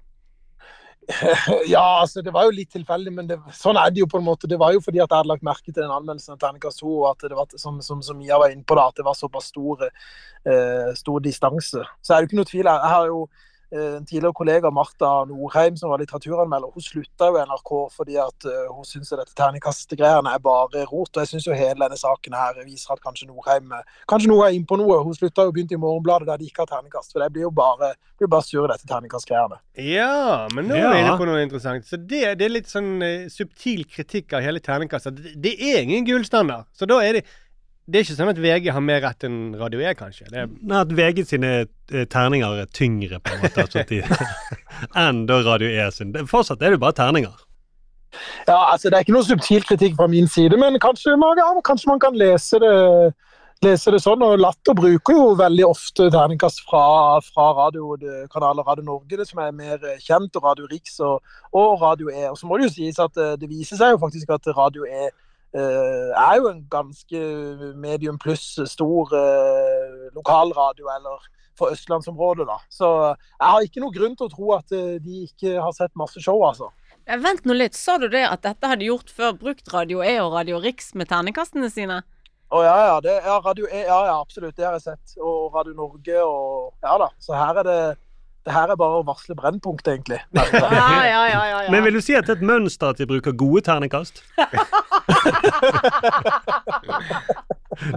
altså 1.77 2.21
det 2.25 2.33
var 2.33 2.47
jo 2.47 2.53
litt 2.55 2.71
tilfeldig, 2.73 3.13
men 3.13 3.27
det, 3.29 3.37
sånn 3.53 3.77
er 3.77 3.91
det 3.93 4.01
jo 4.01 4.09
på 4.09 4.19
en 4.19 4.27
måte. 4.27 4.49
Det 4.49 4.59
var 4.61 4.73
jo 4.73 4.81
fordi 4.83 5.01
at 5.01 5.09
jeg 5.09 5.17
hadde 5.17 5.31
lagt 5.31 5.45
merke 5.45 5.71
til 5.71 5.81
den 5.81 5.93
anmeldelsen 5.93 6.35
av 6.35 6.41
Terningkast 6.41 6.81
2, 6.81 6.93
og 7.01 7.09
at 7.11 7.27
det 7.29 7.37
var, 7.37 7.49
som, 7.61 7.81
som, 7.85 8.01
som 8.05 8.17
Mia 8.19 8.39
var 8.41 8.53
inne 8.53 8.65
på, 8.65 8.77
da, 8.77 8.87
at 8.89 8.99
det 8.99 9.05
var 9.07 9.17
såpass 9.17 9.51
stor, 9.53 9.85
eh, 9.85 10.89
stor 10.97 11.25
distanse. 11.25 11.83
Så 12.01 12.13
er 12.13 12.17
det 12.17 12.25
jo 12.25 12.31
ikke 12.31 12.41
noe 12.41 12.51
tvil. 12.51 12.71
Jeg, 12.71 12.93
har 12.95 13.11
jo 13.11 13.21
en 13.75 14.05
tidligere 14.05 14.33
kollega, 14.35 14.71
Marta 14.73 15.09
Norheim, 15.29 15.77
som 15.77 15.91
var 15.91 16.01
litteraturanmelder, 16.01 16.71
hun 16.73 16.83
slutta 16.83 17.29
jo 17.29 17.39
i 17.39 17.43
NRK 17.45 17.71
fordi 17.95 18.17
at 18.21 18.47
eh, 18.49 18.71
hun 18.71 18.87
syns 18.87 19.11
dette 19.13 19.35
terningkastgreiene 19.37 20.33
er 20.33 20.41
bare 20.43 20.85
rot. 20.89 21.11
Og 21.11 21.21
jeg 21.21 21.31
syns 21.33 21.47
jo 21.47 21.57
hele 21.57 21.79
denne 21.83 21.99
saken 21.99 22.37
her 22.37 22.59
viser 22.63 22.95
at 22.95 23.03
kanskje 23.05 23.29
Norheim 23.29 23.71
eh, 23.75 23.85
kanskje 24.11 24.31
noe 24.31 24.47
er 24.47 24.57
innpå 24.57 24.79
noe. 24.81 24.99
Hun 25.05 25.17
slutta 25.17 25.47
jo 25.47 25.53
begynte 25.55 25.77
i 25.77 25.81
Morgenbladet 25.81 26.29
der 26.31 26.41
de 26.41 26.49
ikke 26.49 26.65
har 26.65 26.71
terningkast. 26.73 27.13
For 27.13 27.23
det 27.23 27.31
blir 27.35 27.47
jo 27.47 27.53
bare, 27.55 27.93
blir 28.19 28.31
bare 28.31 28.47
surr, 28.47 28.67
dette 28.71 28.89
terningkastgreiene. 28.89 29.61
Ja, 29.85 30.47
men 30.55 30.69
nå 30.69 30.77
er 30.79 30.91
vi 30.91 31.01
inne 31.03 31.15
på 31.19 31.29
noe 31.29 31.45
interessant. 31.45 31.87
Så 31.87 31.99
det, 31.99 32.23
det 32.39 32.49
er 32.49 32.55
litt 32.57 32.71
sånn 32.71 32.93
eh, 33.05 33.25
subtil 33.33 33.85
kritikk 33.89 34.37
av 34.37 34.45
hele 34.45 34.63
terningkastet. 34.63 35.19
Det, 35.21 35.35
det 35.43 35.57
er 35.71 35.81
ingen 35.83 36.07
gullstandard. 36.07 36.69
Så 36.75 36.87
da 36.89 37.01
er 37.03 37.19
det 37.19 37.25
det 37.85 37.99
er 37.99 38.05
ikke 38.05 38.15
sånn 38.17 38.31
at 38.31 38.39
VG 38.41 38.71
har 38.73 38.81
mer 38.81 39.03
rett 39.03 39.25
enn 39.27 39.39
Radio 39.59 39.81
E, 39.85 39.91
kanskje? 39.97 40.25
Det 40.31 40.39
er, 40.41 40.47
Nei, 40.49 40.79
at 40.81 40.93
VG 40.97 41.19
sine 41.29 41.49
eh, 41.61 42.05
terninger 42.09 42.61
er 42.63 42.69
tyngre, 42.73 43.19
på 43.21 43.35
en 43.35 43.43
måte, 43.43 43.65
altså, 43.65 43.83
de, 43.85 43.99
enn 45.03 45.25
da 45.29 45.37
Radio 45.45 45.69
E 45.69 45.85
sin. 45.93 46.13
Det, 46.15 46.23
fortsatt 46.31 46.63
er 46.63 46.73
det 46.73 46.79
jo 46.79 46.85
bare 46.85 46.97
terninger. 46.97 47.43
Ja, 48.47 48.71
altså 48.71 48.89
Det 48.89 48.97
er 48.97 49.05
ikke 49.05 49.13
noe 49.13 49.27
subtil 49.27 49.67
kritikk 49.67 49.99
fra 49.99 50.07
min 50.09 50.25
side, 50.31 50.57
men 50.57 50.79
kanskje 50.81 51.13
man, 51.19 51.37
ja, 51.37 51.51
kanskje 51.67 51.91
man 51.91 52.01
kan 52.01 52.17
lese 52.17 52.57
det, 52.63 52.71
lese 53.65 53.93
det 53.93 53.99
sånn. 54.01 54.23
og 54.25 54.39
Latter 54.41 54.73
bruker 54.77 55.19
jo 55.19 55.27
veldig 55.37 55.67
ofte 55.67 56.07
terningkast 56.15 56.63
fra, 56.65 57.19
fra 57.27 57.51
radiokanaler 57.59 58.65
Radio 58.65 58.87
Norge, 58.87 59.19
det 59.19 59.27
som 59.29 59.43
er 59.45 59.53
mer 59.53 59.77
kjent, 60.01 60.33
og 60.39 60.49
Radio 60.49 60.65
Riks 60.71 60.97
og, 61.05 61.21
og 61.53 61.77
Radio 61.85 62.09
E. 62.09 62.25
Og 62.31 62.39
så 62.39 62.49
må 62.49 62.57
det 62.57 62.71
jo 62.71 62.75
sies 62.79 62.97
at 63.03 63.21
eh, 63.21 63.35
det 63.37 63.51
viser 63.51 63.77
seg 63.77 63.93
jo 63.93 64.01
faktisk 64.01 64.33
at 64.33 64.49
Radio 64.57 64.89
E 64.89 65.05
eh, 65.05 65.13
er 65.59 66.39
jo 66.41 66.49
en 66.49 66.63
ganske 66.71 67.21
medium 67.79 68.17
pluss 68.21 68.57
stor 68.71 69.13
eh, 69.15 70.09
lokalradio, 70.15 70.89
eller 70.97 71.29
for 71.55 71.71
østlandsområdet, 71.71 72.47
da. 72.49 72.57
Så 72.69 72.89
jeg 73.15 73.47
har 73.47 73.67
ikke 73.67 73.83
noe 73.83 73.95
grunn 73.95 74.17
til 74.19 74.27
å 74.27 74.33
tro 74.33 74.49
at 74.57 74.73
eh, 74.75 74.97
de 75.03 75.23
ikke 75.29 75.55
har 75.61 75.75
sett 75.75 75.93
masse 75.99 76.19
show, 76.23 76.41
altså. 76.47 76.71
Ja, 77.05 77.19
Vent 77.21 77.45
nå 77.45 77.55
litt, 77.55 77.77
sa 77.77 77.99
du 78.01 78.07
det 78.11 78.25
at 78.27 78.43
dette 78.43 78.67
hadde 78.67 78.87
gjort 78.87 79.13
før 79.13 79.35
brukt 79.39 79.71
Radio 79.73 80.01
E 80.03 80.17
og 80.23 80.33
Radio 80.35 80.59
Riks 80.63 80.93
med 80.97 81.09
terningkastene 81.11 81.69
sine? 81.71 82.01
Å 82.53 82.61
ja, 82.61 82.73
ja, 82.87 82.97
det, 83.01 83.13
ja, 83.25 83.35
radio, 83.41 83.67
E, 83.71 83.83
ja, 83.87 83.99
ja, 84.09 84.17
absolutt. 84.21 84.55
Det 84.57 84.65
har 84.67 84.75
jeg 84.77 84.85
sett. 84.85 85.15
Og 85.17 85.55
Radio 85.55 85.73
Norge 85.77 86.19
og 86.23 86.85
Ja 86.85 86.97
da. 87.01 87.09
Så 87.19 87.33
her 87.33 87.57
er 87.61 87.67
det 87.67 87.79
det 88.45 88.53
her 88.53 88.69
er 88.69 88.75
bare 88.77 88.99
å 88.99 89.03
varsle 89.05 89.35
brennpunkt, 89.37 89.87
egentlig. 89.89 90.19
Ja, 90.35 90.43
ja, 90.45 91.05
ja, 91.05 91.27
ja, 91.29 91.61
ja. 91.65 91.69
Men 91.73 91.83
vil 91.87 91.95
du 91.97 92.01
si 92.03 92.13
at 92.17 92.25
det 92.27 92.33
er 92.35 92.39
et 92.41 92.45
mønster 92.45 92.87
at 92.93 92.99
de 93.01 93.05
bruker 93.09 93.31
gode 93.33 93.61
ternekast? 93.65 94.15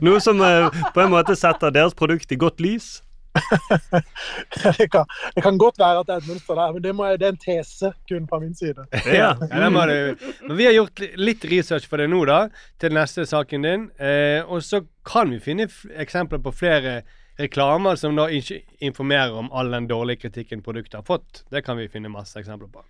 Noe 0.04 0.20
som 0.24 0.40
eh, 0.42 0.68
på 0.94 1.00
en 1.04 1.12
måte 1.12 1.36
setter 1.38 1.70
deres 1.74 1.94
produkt 1.96 2.32
i 2.32 2.36
godt 2.40 2.60
lys? 2.64 2.86
det, 4.78 4.88
kan, 4.90 5.04
det 5.36 5.42
kan 5.44 5.58
godt 5.60 5.78
være 5.78 5.98
at 6.00 6.06
det 6.08 6.14
er 6.16 6.20
et 6.24 6.30
mønster 6.32 6.54
der, 6.58 6.72
men 6.74 6.82
det, 6.82 6.92
må 6.96 7.02
jeg, 7.06 7.20
det 7.20 7.26
er 7.28 7.34
en 7.34 7.44
tese 7.44 7.88
kun 8.08 8.24
fra 8.30 8.38
min 8.42 8.54
side. 8.56 8.82
Ja, 9.04 9.30
ja 9.36 9.68
det. 9.68 10.16
Men 10.48 10.56
vi 10.58 10.66
har 10.66 10.74
gjort 10.74 10.98
litt 11.20 11.42
research 11.52 11.86
for 11.90 11.96
det 12.00 12.08
nå, 12.10 12.20
da, 12.28 12.38
til 12.80 12.90
neste 12.96 13.20
saken 13.28 13.60
din. 13.68 13.82
Eh, 14.00 14.40
og 14.48 14.58
så 14.66 14.78
kan 15.06 15.30
vi 15.30 15.38
finne 15.44 15.64
f 15.68 15.84
eksempler 16.00 16.40
på 16.42 16.50
flere 16.56 16.92
reklamer 17.38 17.96
som 17.96 18.16
da 18.18 18.28
ikke 18.32 18.62
informerer 18.84 19.34
om 19.38 19.50
all 19.52 19.70
den 19.72 19.88
dårlige 19.90 20.26
kritikken 20.26 20.62
produktet 20.64 21.00
har 21.00 21.06
fått. 21.06 21.44
Det 21.50 21.62
kan 21.66 21.78
vi 21.78 21.88
finne 21.92 22.10
masse 22.12 22.38
eksempler 22.40 22.70
på. 22.72 22.84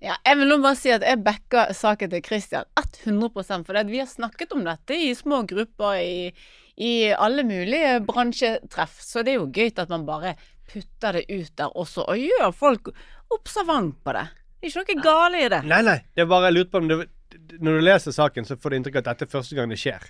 Ja, 0.00 0.14
jeg 0.24 0.38
vil 0.38 0.48
nå 0.48 0.58
bare 0.62 0.78
si 0.78 0.90
at 0.94 1.04
jeg 1.04 1.20
backer 1.24 1.74
saken 1.76 2.12
til 2.12 2.22
Christian 2.24 2.68
100 2.78 3.64
for 3.66 3.76
det 3.76 3.84
vi 3.90 4.00
har 4.00 4.08
snakket 4.08 4.54
om 4.56 4.64
dette 4.64 4.96
i 4.96 5.10
små 5.18 5.42
grupper 5.48 5.98
i, 6.00 6.30
i 6.76 6.92
alle 7.12 7.44
mulige 7.44 7.98
bransjetreff. 8.06 9.00
Så 9.02 9.24
det 9.26 9.34
er 9.34 9.42
jo 9.42 9.50
gøy 9.52 9.74
at 9.74 9.92
man 9.92 10.06
bare 10.08 10.36
putter 10.68 11.18
det 11.18 11.26
ut 11.28 11.52
der 11.56 11.76
også, 11.76 12.04
og 12.04 12.20
gjør 12.20 12.52
folk 12.52 12.90
observant 13.34 13.96
på 14.04 14.14
det. 14.16 14.26
Det 14.58 14.70
er 14.70 14.82
ikke 14.82 14.98
noe 14.98 15.06
gale 15.06 15.44
i 15.44 15.50
det. 15.52 15.62
Nei, 15.70 15.82
nei. 15.86 15.98
Det 16.14 16.24
er 16.24 16.30
bare 16.30 16.50
jeg 16.50 16.58
lurte 16.58 16.72
på 16.74 16.82
om 16.82 16.88
det, 16.90 16.98
Når 17.60 17.78
du 17.78 17.84
leser 17.84 18.14
saken, 18.14 18.44
så 18.44 18.56
får 18.56 18.70
du 18.70 18.76
inntrykk 18.78 18.98
av 18.98 19.04
at 19.04 19.10
dette 19.12 19.28
er 19.28 19.36
første 19.36 19.56
gang 19.56 19.70
det 19.70 19.78
skjer. 19.80 20.02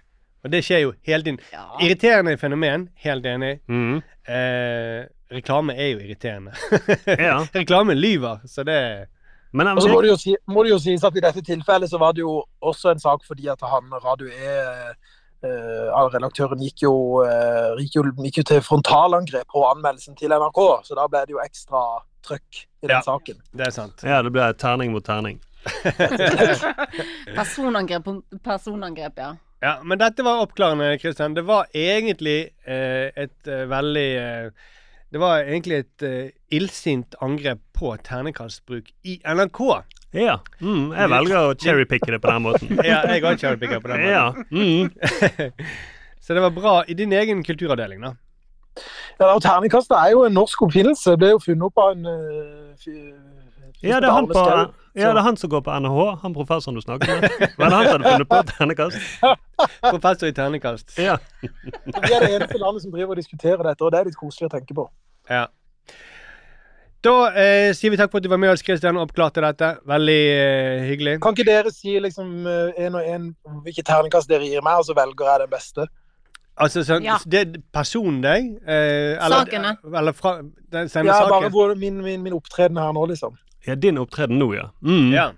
Og 0.45 0.53
det 0.53 0.63
skjer 0.65 0.85
jo 0.85 0.93
hele 1.07 1.25
tiden. 1.27 1.39
Irriterende 1.83 2.37
fenomen. 2.39 2.89
Helt 3.05 3.27
enig. 3.27 3.59
Eh, 3.69 5.07
reklame 5.35 5.75
er 5.77 5.93
jo 5.95 6.03
irriterende. 6.05 6.55
Ja. 7.29 7.41
reklame 7.61 7.95
lyver, 7.95 8.41
så 8.47 8.63
det 8.65 9.09
Men 9.53 9.67
Og 9.69 9.83
så 9.83 9.89
må 9.89 10.03
det, 10.03 10.11
jo 10.11 10.17
si, 10.17 10.35
må 10.47 10.63
det 10.63 10.71
jo 10.75 10.79
sies 10.79 11.05
at 11.05 11.17
i 11.17 11.21
dette 11.25 11.41
tilfellet 11.43 11.91
så 11.91 11.99
var 11.99 12.13
det 12.13 12.21
jo 12.21 12.43
også 12.61 12.91
en 12.93 13.01
sak 13.01 13.25
fordi 13.27 13.49
at 13.49 13.63
han 13.65 13.89
Radio 14.05 14.29
E 14.29 14.93
Uh, 15.39 16.09
Redaktøren 16.11 16.59
gikk 16.59 16.83
jo, 16.83 16.93
uh, 17.23 17.77
gikk, 17.79 17.93
jo, 17.95 18.03
gikk 18.25 18.41
jo 18.41 18.43
til 18.49 18.59
frontalangrep 18.67 19.47
på 19.55 19.61
anmeldelsen 19.69 20.17
til 20.19 20.35
NRK, 20.35 20.59
så 20.83 20.97
da 20.99 21.05
ble 21.07 21.21
det 21.29 21.37
jo 21.37 21.39
ekstra 21.39 21.83
trøkk 22.27 22.65
i 22.83 22.89
den 22.89 22.97
Ja. 22.97 23.03
saken. 23.07 23.39
Det 23.55 23.69
er 23.69 23.71
sant. 23.71 24.03
Ja, 24.03 24.19
det 24.27 24.33
ble 24.35 24.49
terning 24.59 24.91
mot 24.91 25.07
terning. 25.07 25.39
Personangrep 27.39 28.11
personangrep, 28.43 29.23
ja. 29.23 29.31
Ja, 29.61 29.81
men 29.83 29.99
dette 29.99 30.23
var 30.23 30.43
oppklarende, 30.45 30.93
Kristian. 31.03 31.35
Det 31.35 31.43
var 31.43 31.67
egentlig 31.75 32.51
eh, 32.65 33.11
et 33.19 33.49
eh, 33.51 33.65
veldig 33.67 34.09
eh, 34.19 34.51
Det 35.11 35.19
var 35.19 35.41
egentlig 35.43 35.81
et 35.83 36.05
eh, 36.07 36.31
illsint 36.55 37.15
angrep 37.25 37.59
på 37.75 37.97
ternekastbruk 38.07 38.93
i 39.03 39.19
NRK. 39.25 39.61
Ja. 40.15 40.39
Mm, 40.61 40.93
jeg 40.95 41.11
velger 41.13 41.39
å 41.41 41.57
cherrypicke 41.59 42.15
det 42.15 42.21
på 42.23 42.31
den 42.31 42.45
måten. 42.47 42.79
ja, 42.87 43.03
jeg 43.11 43.25
òg 43.25 43.41
cherrypicker 43.41 43.83
på 43.83 43.91
den 43.91 44.05
måten. 44.05 44.15
Ja. 44.15 44.31
Mm. 44.53 45.59
Så 46.25 46.37
det 46.37 46.45
var 46.45 46.55
bra 46.55 46.75
i 46.87 46.95
din 46.95 47.13
egen 47.17 47.43
kulturavdeling, 47.45 48.05
da. 48.05 48.15
Ja, 49.19 49.33
og 49.33 49.43
ternekast 49.43 49.91
er 49.91 50.13
jo 50.13 50.23
en 50.29 50.37
norsk 50.37 50.61
oppfinnelse. 50.69 51.17
Det 51.17 51.23
ble 51.25 51.33
jo 51.33 51.43
funnet 51.43 51.67
opp 51.67 51.83
av 51.83 51.97
en 51.97 52.07
eh, 52.13 52.93
Ja, 53.83 53.99
det 53.99 54.07
er 54.07 54.15
han, 54.15 54.29
på, 54.31 54.45
ja, 54.95 55.11
det 55.11 55.19
er 55.19 55.25
han 55.25 55.41
som 55.41 55.51
går 55.51 55.65
på 55.67 55.75
NHH, 55.83 56.07
han 56.23 56.37
professoren 56.37 56.79
du 56.79 56.85
snakker 56.85 57.11
med. 57.11 57.55
Var 57.59 57.73
det 57.73 57.77
han 57.81 57.89
som 57.89 57.95
hadde 57.97 58.13
funnet 58.13 58.31
på 58.31 58.43
ternekast? 58.55 58.99
Professor 59.93 60.29
i 60.31 60.35
terningkast. 60.37 60.97
Ja. 60.99 61.17
Vi 61.43 62.13
er 62.15 62.25
det 62.25 62.33
eneste 62.37 62.59
landet 62.61 62.85
som 62.85 62.93
driver 62.95 63.15
og 63.17 63.21
diskuterer 63.23 63.63
dette, 63.71 63.85
og 63.85 63.93
det 63.95 64.01
er 64.01 64.11
litt 64.11 64.19
koselig 64.19 64.49
å 64.51 64.55
tenke 64.57 64.77
på. 64.77 64.89
Ja. 65.31 65.47
Da 67.05 67.15
eh, 67.39 67.69
sier 67.79 67.93
vi 67.95 67.99
takk 68.01 68.11
for 68.11 68.19
at 68.19 68.25
du 68.27 68.31
var 68.33 68.41
med 68.43 68.51
oss, 68.51 68.63
Kristian, 68.67 68.97
og 68.99 69.07
oppklarte 69.07 69.43
dette. 69.45 69.69
Veldig 69.87 70.19
eh, 70.35 70.87
hyggelig. 70.89 71.13
Kan 71.23 71.37
ikke 71.37 71.47
dere 71.47 71.71
si 71.71 71.95
liksom 72.03 72.33
én 72.49 72.97
og 72.99 73.07
én 73.07 73.29
hvilke 73.63 73.85
terningkast 73.87 74.31
dere 74.31 74.49
gir 74.51 74.65
meg, 74.67 74.81
og 74.83 74.89
så 74.89 74.97
velger 74.99 75.31
jeg 75.31 75.45
den 75.45 75.53
beste? 75.53 75.87
Altså, 76.59 76.83
sånn, 76.83 77.05
Ja. 77.07 77.19
det 77.23 77.41
er 77.41 77.61
personen 77.73 78.19
deg? 78.25 78.49
Eh, 78.67 79.15
eller, 79.15 79.45
Sakene. 79.45 79.77
Eller 79.95 80.13
fra 80.13 80.41
den 80.43 80.89
Ja, 80.89 80.89
saken? 80.89 81.31
bare 81.31 81.51
hvor, 81.55 81.75
min, 81.79 82.03
min, 82.03 82.23
min 82.23 82.35
opptreden 82.35 82.81
her 82.83 82.91
nå, 82.93 83.07
liksom. 83.13 83.39
Ja, 83.67 83.77
din 83.79 83.99
opptreden 83.99 84.39
nå, 84.43 84.51
ja. 84.57 84.69
Mm. 84.83 85.13
Ja. 85.15 85.29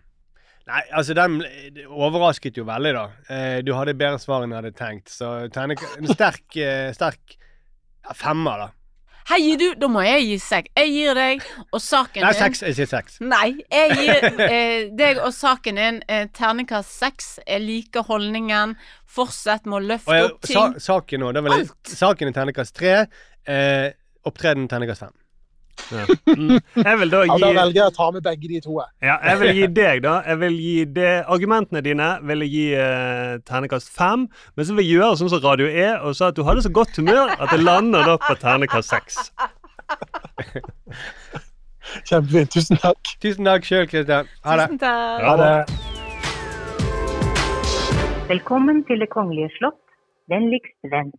Nei, 0.70 0.82
altså 0.94 1.14
den 1.18 1.40
det 1.74 1.86
overrasket 1.88 2.58
jo 2.60 2.66
veldig, 2.68 2.92
da. 2.94 3.06
Eh, 3.26 3.60
du 3.66 3.72
hadde 3.74 3.96
bedre 3.98 4.20
svar 4.22 4.44
enn 4.44 4.52
jeg 4.54 4.62
hadde 4.62 4.76
tenkt. 4.78 5.10
Så 5.10 5.32
en 5.48 6.12
sterk, 6.12 6.46
eh, 6.62 6.90
sterk 6.94 7.34
ja, 7.34 8.14
femmer, 8.14 8.66
da. 8.66 8.68
Her 9.30 9.38
gir 9.38 9.58
du, 9.60 9.66
da 9.78 9.86
må 9.90 10.02
jeg 10.02 10.24
gi 10.26 10.38
seks. 10.42 10.72
Jeg 10.74 10.90
gir 10.90 11.18
deg 11.18 11.44
og 11.70 11.82
saken 11.84 12.18
din 12.18 12.26
Nei, 12.26 12.32
seks. 12.34 12.62
Jeg 12.66 12.76
sier 12.78 12.88
seks. 12.90 13.18
Nei, 13.22 13.48
jeg 13.70 13.98
gir 13.98 14.26
eh, 14.46 14.88
deg 14.98 15.20
og 15.22 15.30
saken 15.36 15.78
din 15.78 16.00
eh, 16.10 16.24
terningkast 16.34 16.96
seks. 16.98 17.30
Jeg 17.44 17.62
liker 17.62 18.06
holdningen. 18.08 18.74
Fortsett 19.10 19.68
med 19.70 19.78
å 19.78 19.82
løfte 19.92 20.18
jeg, 20.18 20.32
opp 20.32 20.50
sa, 20.50 20.66
ting. 20.72 20.82
saken 20.82 21.28
da 21.36 21.44
vil 21.46 21.56
jeg, 21.58 21.70
saken 21.92 22.30
er 22.32 22.38
terningkast 22.40 22.76
tre. 22.78 22.96
Eh, 23.46 23.86
opptreden 24.26 24.66
terningkast 24.70 25.06
fem. 25.06 25.14
Ja. 25.90 26.04
Mm. 26.30 26.58
Jeg 26.86 26.98
vil 27.00 27.10
da 27.12 27.20
Ja, 27.26 27.36
da 27.42 27.50
velger 27.56 27.78
jeg 27.80 27.88
å 27.90 27.94
ta 27.96 28.06
med 28.14 28.22
begge 28.26 28.48
de 28.48 28.60
to. 28.64 28.76
Ja, 29.02 29.16
jeg 29.26 29.40
vil 29.40 29.54
gi 29.58 29.66
deg, 29.80 30.02
da. 30.04 30.14
Jeg 30.26 30.40
vil 30.44 30.56
gi 30.62 30.76
det, 30.98 31.12
Argumentene 31.36 31.82
dine 31.84 32.08
vil 32.28 32.44
jeg 32.46 32.52
gi 32.54 32.66
uh, 32.78 33.38
ternekast 33.48 33.90
fem. 33.94 34.28
Men 34.56 34.68
så 34.68 34.76
vil 34.76 34.86
jeg 34.86 35.00
gjøre 35.00 35.18
sånn 35.20 35.32
som 35.32 35.42
Radio 35.44 35.66
E, 35.70 35.88
og 35.98 36.14
sa 36.18 36.30
at 36.30 36.38
du 36.38 36.44
hadde 36.46 36.62
så 36.66 36.72
godt 36.74 37.00
humør 37.00 37.32
at 37.36 37.48
det 37.50 37.60
lander 37.64 38.06
da 38.06 38.18
på 38.22 38.36
ternekast 38.40 38.94
seks. 38.94 39.32
Kjempefint. 42.06 42.50
Tusen 42.54 42.76
takk. 42.82 43.14
Tusen 43.22 43.44
takk 43.48 43.66
sjøl, 43.66 43.86
Kristian. 43.90 44.26
Ha 44.46 44.58
det. 44.60 44.66
Tusen 44.70 44.82
takk. 44.84 45.22
Ha 45.26 45.34
det. 45.40 45.56
Velkommen 48.30 48.84
til 48.86 49.02
Det 49.02 49.10
kongelige 49.10 49.50
slott. 49.58 49.80
Vennligst 50.30 50.78
vent. 50.92 51.18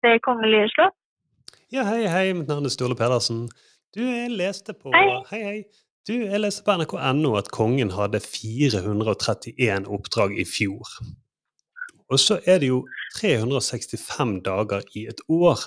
Det 0.00 0.16
kongelige 0.24 0.68
slott? 0.72 0.99
Ja, 1.70 1.84
hei, 1.86 2.02
hei. 2.10 2.32
Mitt 2.34 2.48
navn 2.50 2.66
er 2.66 2.72
Sturle 2.74 2.96
Pedersen. 2.98 3.44
Du, 3.94 4.00
jeg 4.02 4.32
leste 4.34 4.74
på 4.74 4.90
Hei. 4.90 5.06
Hei, 5.30 5.40
hei. 5.44 5.58
Du, 6.08 6.16
jeg 6.16 6.40
leste 6.40 6.64
på 6.66 6.74
nrk.no 6.74 7.36
at 7.38 7.50
kongen 7.54 7.92
hadde 7.94 8.18
431 8.24 9.86
oppdrag 9.86 10.34
i 10.34 10.46
fjor. 10.50 10.96
Og 12.10 12.18
så 12.18 12.40
er 12.42 12.58
det 12.58 12.72
jo 12.72 12.80
365 13.20 14.40
dager 14.48 14.82
i 14.98 15.04
et 15.12 15.22
år. 15.30 15.62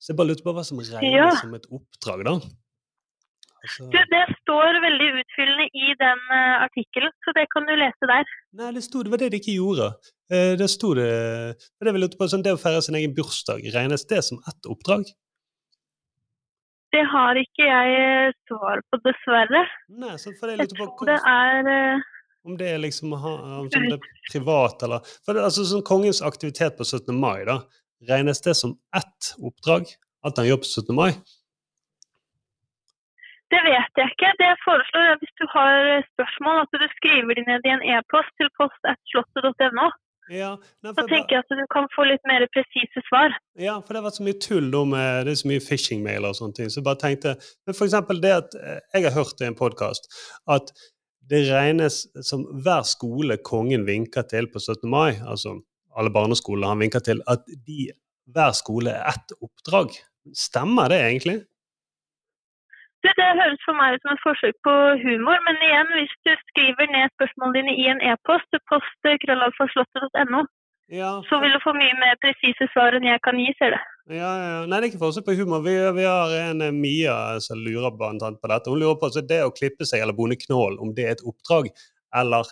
Så 0.00 0.14
jeg 0.14 0.18
bare 0.22 0.30
lurte 0.30 0.46
på 0.46 0.54
hva 0.56 0.64
som 0.64 0.80
regnes 0.80 1.18
Ja. 1.18 1.28
som 1.36 1.52
et 1.58 1.68
oppdrag, 1.68 2.24
da. 2.30 2.38
Altså, 3.62 3.90
Du, 3.92 3.98
det 4.14 4.22
står 4.40 4.80
veldig 4.82 5.08
utfyllende 5.20 5.66
i 5.68 5.92
den 6.00 6.22
uh, 6.32 6.64
artikkelen, 6.64 7.12
så 7.26 7.34
det 7.36 7.44
kan 7.52 7.68
du 7.68 7.74
lese 7.76 8.08
der. 8.08 8.32
Nei, 8.58 8.70
det 8.78 8.86
sto 8.88 9.04
det 9.04 9.12
var 9.12 9.20
det 9.20 9.28
de 9.36 9.42
ikke 9.42 9.58
gjorde. 9.60 9.92
Uh, 10.32 10.56
det 10.56 10.70
sto 10.72 10.94
det 10.96 11.10
det, 11.60 12.16
på, 12.16 12.30
sånn, 12.32 12.42
det 12.42 12.56
å 12.56 12.62
feire 12.64 12.80
sin 12.82 12.96
egen 12.96 13.12
bursdag, 13.14 13.60
regnes 13.76 14.08
det 14.08 14.24
som 14.24 14.40
ett 14.48 14.72
oppdrag? 14.72 15.12
Det 16.92 17.02
har 17.08 17.38
ikke 17.40 17.66
jeg 17.66 17.92
eh, 17.98 18.34
svar 18.48 18.82
på, 18.90 18.98
dessverre. 19.06 19.62
Nei, 20.02 20.16
så 20.20 20.32
for 20.36 20.50
det 20.50 20.58
Jeg 20.58 20.66
litt 20.66 20.98
på 20.98 21.08
det 21.08 21.18
er 21.28 21.70
eh, 21.72 22.08
Om 22.44 22.58
det 22.60 22.68
er 22.74 22.82
liksom 22.82 23.14
om 23.16 23.68
det 23.72 23.80
er 23.96 24.08
privat 24.28 24.82
eller 24.84 25.06
For 25.24 25.32
det, 25.32 25.46
altså 25.46 25.64
sånn 25.68 25.86
Kongens 25.88 26.20
aktivitet 26.26 26.76
på 26.76 26.84
17. 26.84 27.14
mai, 27.16 27.46
da, 27.48 27.62
regnes 28.10 28.44
det 28.44 28.56
som 28.58 28.76
ett 28.96 29.32
oppdrag? 29.40 29.88
At 30.22 30.36
han 30.38 30.46
gjør 30.46 30.60
på 30.62 30.68
17. 30.68 30.92
mai? 30.94 31.10
Det 33.52 33.60
vet 33.66 34.00
jeg 34.00 34.12
ikke. 34.12 34.28
Det 34.40 34.46
jeg 34.48 34.60
foreslår 34.64 35.08
er 35.10 35.18
hvis 35.20 35.34
du 35.40 35.44
har 35.52 35.88
eh, 35.94 36.06
spørsmål, 36.14 36.62
at 36.64 36.80
du 36.82 36.86
skriver 36.96 37.36
de 37.36 37.44
ned 37.48 37.66
i 37.68 37.72
en 37.74 37.84
e-post 37.96 38.32
til 38.40 38.48
post.slottet.no. 38.60 39.88
Ja, 40.30 40.52
Så 40.86 41.04
tenker 41.10 41.34
jeg 41.34 41.42
at 41.42 41.50
du 41.58 41.64
kan 41.72 41.88
få 41.96 42.04
litt 42.06 42.22
mer 42.30 42.44
presise 42.54 43.02
svar. 43.08 43.34
Ja, 43.58 43.80
for 43.80 43.92
det 43.92 44.00
har 44.00 44.06
vært 44.06 44.20
så 44.20 44.26
mye 44.26 44.38
tull 44.38 44.70
med 44.88 45.26
det 45.26 45.34
er 45.34 45.40
så 45.40 45.50
mye 45.50 45.64
phishing-mailer 45.64 46.30
og 46.30 46.38
sånne 46.38 46.58
ting. 46.58 46.70
Så 46.70 46.78
jeg 46.80 46.86
bare 46.86 47.00
tenkte 47.02 47.34
Men 47.66 47.76
for 47.76 47.88
eksempel 47.88 48.22
det 48.22 48.32
at 48.36 48.56
eh, 48.60 48.78
jeg 48.94 49.08
har 49.08 49.16
hørt 49.18 49.42
i 49.42 49.48
en 49.48 49.58
podkast 49.58 50.06
at 50.50 50.72
det 51.30 51.44
regnes 51.48 52.04
som 52.26 52.44
hver 52.64 52.86
skole 52.86 53.38
kongen 53.46 53.86
vinker 53.86 54.26
til 54.30 54.48
på 54.50 54.60
17. 54.60 54.88
mai, 54.90 55.18
altså 55.22 55.56
alle 55.96 56.12
barneskoler 56.12 56.72
han 56.72 56.82
vinker 56.82 57.04
til, 57.04 57.22
at 57.30 57.44
de, 57.66 57.90
hver 58.32 58.54
skole 58.56 58.94
er 58.94 59.12
ett 59.12 59.34
oppdrag. 59.38 59.94
Stemmer 60.36 60.90
det 60.92 61.00
egentlig? 61.02 61.38
Det, 63.02 63.12
det 63.18 63.28
høres 63.40 63.62
for 63.66 63.74
meg 63.74 63.96
ut 63.96 64.04
som 64.04 64.14
et 64.14 64.24
forsøk 64.24 64.56
på 64.66 64.74
humor, 65.02 65.38
men 65.46 65.62
igjen, 65.66 65.88
hvis 65.98 66.12
du 66.26 66.32
skriver 66.48 66.90
ned 66.94 67.10
spørsmålene 67.16 67.56
dine 67.58 67.72
i 67.82 67.88
en 67.90 68.02
e-post 68.12 68.46
til 68.52 68.62
ja. 70.92 71.10
så 71.28 71.40
vil 71.40 71.54
du 71.54 71.60
få 71.64 71.72
mye 71.76 71.94
mer 71.98 72.18
presise 72.22 72.68
svar 72.72 72.94
enn 72.96 73.06
jeg 73.08 73.20
kan 73.24 73.38
gi, 73.40 73.48
ser 73.58 73.74
du. 73.74 73.78
Ja, 74.12 74.30
ja. 74.42 74.58
Nei, 74.66 74.78
det 74.78 74.84
er 74.84 74.88
ikke 74.90 75.04
forsøk 75.04 75.26
på 75.28 75.36
humor. 75.38 75.62
Vi, 75.64 75.74
vi 75.96 76.04
har 76.06 76.34
en 76.36 76.62
eh, 76.66 76.74
Mia 76.74 77.16
som 77.44 77.60
lurer 77.62 77.94
blant 77.96 78.22
annet 78.26 78.42
på 78.42 78.50
dette. 78.50 78.70
Hun 78.70 78.82
lurer 78.82 78.98
på 79.00 79.10
så 79.14 79.22
det 79.24 79.40
å 79.46 79.54
klippe 79.54 79.88
seg 79.88 80.02
eller 80.02 80.16
bonde 80.16 80.36
knål, 80.40 80.78
om 80.82 80.92
det 80.96 81.06
er 81.06 81.16
et 81.16 81.24
oppdrag, 81.26 81.70
eller 82.18 82.50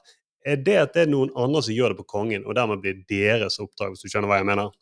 er 0.49 0.63
det 0.67 0.79
at 0.81 0.95
det 0.97 1.05
er 1.05 1.13
noen 1.13 1.33
andre 1.37 1.63
som 1.67 1.77
gjør 1.77 1.93
det 1.93 2.01
på 2.01 2.09
kongen, 2.15 2.47
og 2.47 2.57
dermed 2.57 2.81
blir 2.83 3.03
deres 3.11 3.61
oppdrag, 3.61 3.93
hvis 3.93 4.07
du 4.07 4.09
skjønner 4.09 4.31
hva 4.31 4.41
jeg 4.41 4.49
mener? 4.49 4.73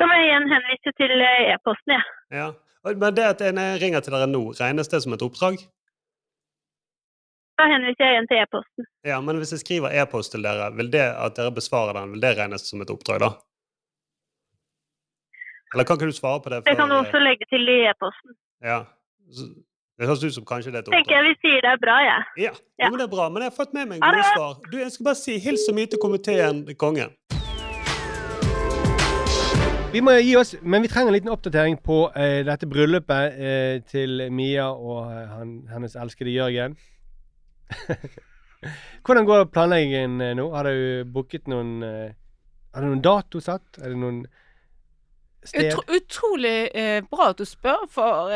Da 0.00 0.08
må 0.08 0.18
jeg 0.18 0.32
igjen 0.32 0.50
henvise 0.50 0.94
til 0.98 1.12
eh, 1.20 1.52
e-posten, 1.52 1.94
jeg. 1.94 2.08
Ja. 2.34 2.48
Men 2.84 3.14
det 3.14 3.24
at 3.24 3.40
jeg 3.44 3.54
ringer 3.82 4.00
til 4.02 4.12
dere 4.16 4.26
nå, 4.26 4.42
regnes 4.58 4.88
det 4.90 5.02
som 5.04 5.14
et 5.14 5.22
oppdrag? 5.22 5.60
Da 7.60 7.66
henviser 7.70 8.02
jeg 8.08 8.14
igjen 8.16 8.28
til 8.30 8.40
e-posten. 8.42 8.86
Ja, 9.06 9.20
men 9.22 9.38
hvis 9.38 9.52
jeg 9.54 9.60
skriver 9.62 9.92
e-post 10.02 10.32
til 10.34 10.42
dere, 10.42 10.70
vil 10.74 10.88
det 10.90 11.04
at 11.04 11.36
dere 11.38 11.52
besvarer 11.54 11.94
den, 12.00 12.14
vil 12.16 12.24
det 12.24 12.32
regnes 12.40 12.64
som 12.66 12.82
et 12.82 12.90
oppdrag, 12.90 13.20
da? 13.22 13.28
Eller 15.72 15.86
kan 15.88 15.96
ikke 16.00 16.10
du 16.10 16.16
svare 16.16 16.40
på 16.44 16.50
det? 16.52 16.62
Det 16.66 16.74
kan 16.76 16.90
du 16.90 16.96
også 16.98 17.20
legge 17.22 17.46
til 17.52 17.68
i 17.68 17.78
e-posten. 17.92 18.34
eh, 18.62 18.68
Ja. 18.68 18.80
Det 20.00 20.08
høres 20.08 20.24
ut 20.24 20.34
som 20.34 20.44
kanskje 20.48 20.72
det 20.72 20.78
er 20.80 20.82
et 20.82 20.88
oppdrag. 20.88 20.98
Tenker 21.04 21.14
jeg 21.16 21.24
vi 21.28 21.34
sier 21.44 21.60
det 21.62 21.70
er 21.70 21.80
bra, 21.84 21.96
jeg. 22.02 22.22
Ja, 22.48 22.50
jo, 22.82 22.90
men 22.90 22.98
det 22.98 23.04
er 23.06 23.12
bra. 23.14 23.28
Men 23.28 23.42
jeg 23.44 23.52
har 23.52 23.56
fått 23.64 23.72
med 23.76 23.88
meg 23.88 24.00
en 24.00 24.10
gode 24.10 24.24
svar. 24.34 24.56
Du, 24.72 24.76
jeg 24.80 24.90
skal 24.92 25.04
bare 25.04 25.20
si 25.20 25.38
hils 25.38 25.66
så 25.68 25.72
mye 25.76 25.86
til 25.92 26.00
komiteen 26.02 26.64
kongen. 26.80 27.14
Vi 29.92 30.00
må 30.00 30.14
gi 30.24 30.32
oss, 30.40 30.54
men 30.64 30.80
vi 30.80 30.88
trenger 30.88 31.10
en 31.10 31.14
liten 31.18 31.28
oppdatering 31.28 31.74
på 31.84 32.06
eh, 32.16 32.38
dette 32.48 32.64
bryllupet 32.64 33.34
eh, 33.36 33.74
til 33.84 34.22
Mia 34.32 34.70
og 34.72 35.02
eh, 35.04 35.26
han, 35.28 35.50
hennes 35.68 35.96
elskede 36.00 36.32
Jørgen. 36.32 36.78
Hvordan 39.04 39.28
går 39.28 39.50
planleggingen 39.52 40.16
eh, 40.24 40.32
nå? 40.38 40.48
Har 40.56 40.64
du 40.64 41.04
booket 41.12 41.44
noen 41.52 41.84
eh, 41.84 42.16
Har 42.72 42.80
du 42.80 42.88
noen 42.88 43.04
dato 43.04 43.44
satt? 43.44 43.82
Er 43.82 43.92
det 43.92 44.00
noen 44.00 44.24
sted? 45.44 45.74
Utro, 45.74 45.84
utrolig 46.00 46.56
eh, 46.72 47.04
bra 47.12 47.28
at 47.34 47.44
du 47.44 47.48
spør, 47.48 47.84
for 47.92 48.32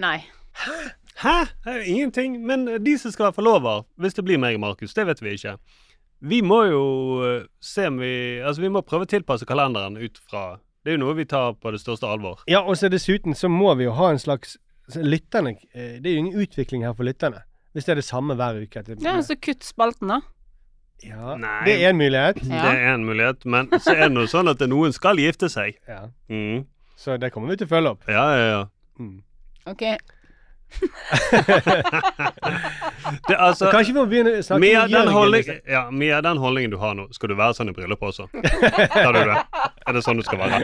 nei. 0.00 0.18
Hæ? 0.64 0.82
Hæ? 1.20 1.38
er 1.68 1.84
ingenting. 1.84 2.40
Men 2.40 2.70
de 2.80 2.96
som 2.96 3.12
skal 3.12 3.28
være 3.28 3.42
forlover, 3.42 3.84
hvis 4.00 4.16
det 4.16 4.24
blir 4.24 4.40
meg 4.40 4.56
og 4.56 4.64
Markus, 4.64 4.96
det 4.96 5.10
vet 5.12 5.20
vi 5.20 5.36
ikke. 5.36 5.58
Vi 6.24 6.40
må 6.40 6.64
jo 6.70 6.84
se 7.60 7.90
om 7.90 8.00
vi 8.00 8.40
Altså, 8.40 8.62
vi 8.64 8.72
må 8.72 8.80
prøve 8.80 9.04
å 9.04 9.12
tilpasse 9.12 9.44
kalenderen 9.44 10.00
ut 10.00 10.16
fra 10.24 10.54
Det 10.86 10.92
er 10.92 11.00
jo 11.00 11.02
noe 11.02 11.16
vi 11.18 11.24
tar 11.26 11.56
på 11.58 11.72
det 11.74 11.80
største 11.82 12.06
alvor. 12.06 12.44
Ja, 12.46 12.60
og 12.62 12.76
så 12.78 12.86
dessuten 12.86 13.34
så 13.34 13.48
må 13.50 13.72
vi 13.74 13.88
jo 13.88 13.94
ha 13.98 14.12
en 14.14 14.22
slags 14.22 14.54
Lytterne 14.94 15.56
eh, 15.74 15.96
Det 15.98 16.06
er 16.06 16.12
jo 16.14 16.20
ingen 16.20 16.42
utvikling 16.44 16.84
her 16.86 16.92
for 16.94 17.02
lytterne. 17.08 17.40
Hvis 17.74 17.88
det 17.88 17.96
er 17.96 17.98
det 17.98 18.04
samme 18.06 18.36
hver 18.38 18.60
uke. 18.62 18.82
Det, 18.86 18.94
Ja, 19.02 19.16
så 19.18 19.34
kutt 19.34 19.66
spalten, 19.66 20.12
da. 20.14 20.20
ja, 21.02 21.34
Nei. 21.42 21.64
det 21.66 21.74
er 21.82 21.90
en 21.90 21.98
mulighet. 21.98 22.38
Det 22.38 22.60
er 22.70 22.94
en 22.94 23.04
mulighet, 23.04 23.42
men 23.44 23.66
så 23.82 23.96
er 23.96 24.06
det 24.06 24.14
noe 24.14 24.30
sånn 24.30 24.46
at 24.48 24.62
noen 24.70 24.94
skal 24.94 25.18
gifte 25.18 25.50
seg. 25.50 25.74
Ja. 25.90 26.06
Mm. 26.30 26.62
Så 26.96 27.18
det 27.18 27.32
kommer 27.34 27.50
vi 27.50 27.58
til 27.60 27.66
å 27.66 27.72
følge 27.74 27.92
opp. 27.96 28.06
Ja, 28.06 28.24
ja, 28.38 28.46
ja. 28.54 29.10
OK. 29.66 29.84
Det, 33.28 33.36
altså, 33.38 33.70
Kanskje 33.70 33.92
vi 33.92 33.96
må 33.98 34.04
begynne 34.10 34.32
å 34.40 34.42
snakke 34.44 34.60
med 34.60 34.74
den 34.74 34.90
Jørgen, 34.92 35.12
holdning, 35.14 35.44
liksom. 35.44 35.72
ja, 35.72 35.82
Med 35.90 36.26
den 36.26 36.40
holdningen 36.42 36.74
du 36.74 36.78
har 36.82 36.96
nå, 36.98 37.06
skal 37.14 37.30
du 37.32 37.36
være 37.38 37.56
sånn 37.58 37.70
i 37.72 37.74
bryllup 37.76 38.02
også? 38.08 38.26
Tar 38.34 39.12
du 39.14 39.20
det? 39.30 39.38
Er 39.86 39.96
det 39.96 40.02
sånn 40.04 40.20
du 40.20 40.24
skal 40.26 40.42
være? 40.42 40.60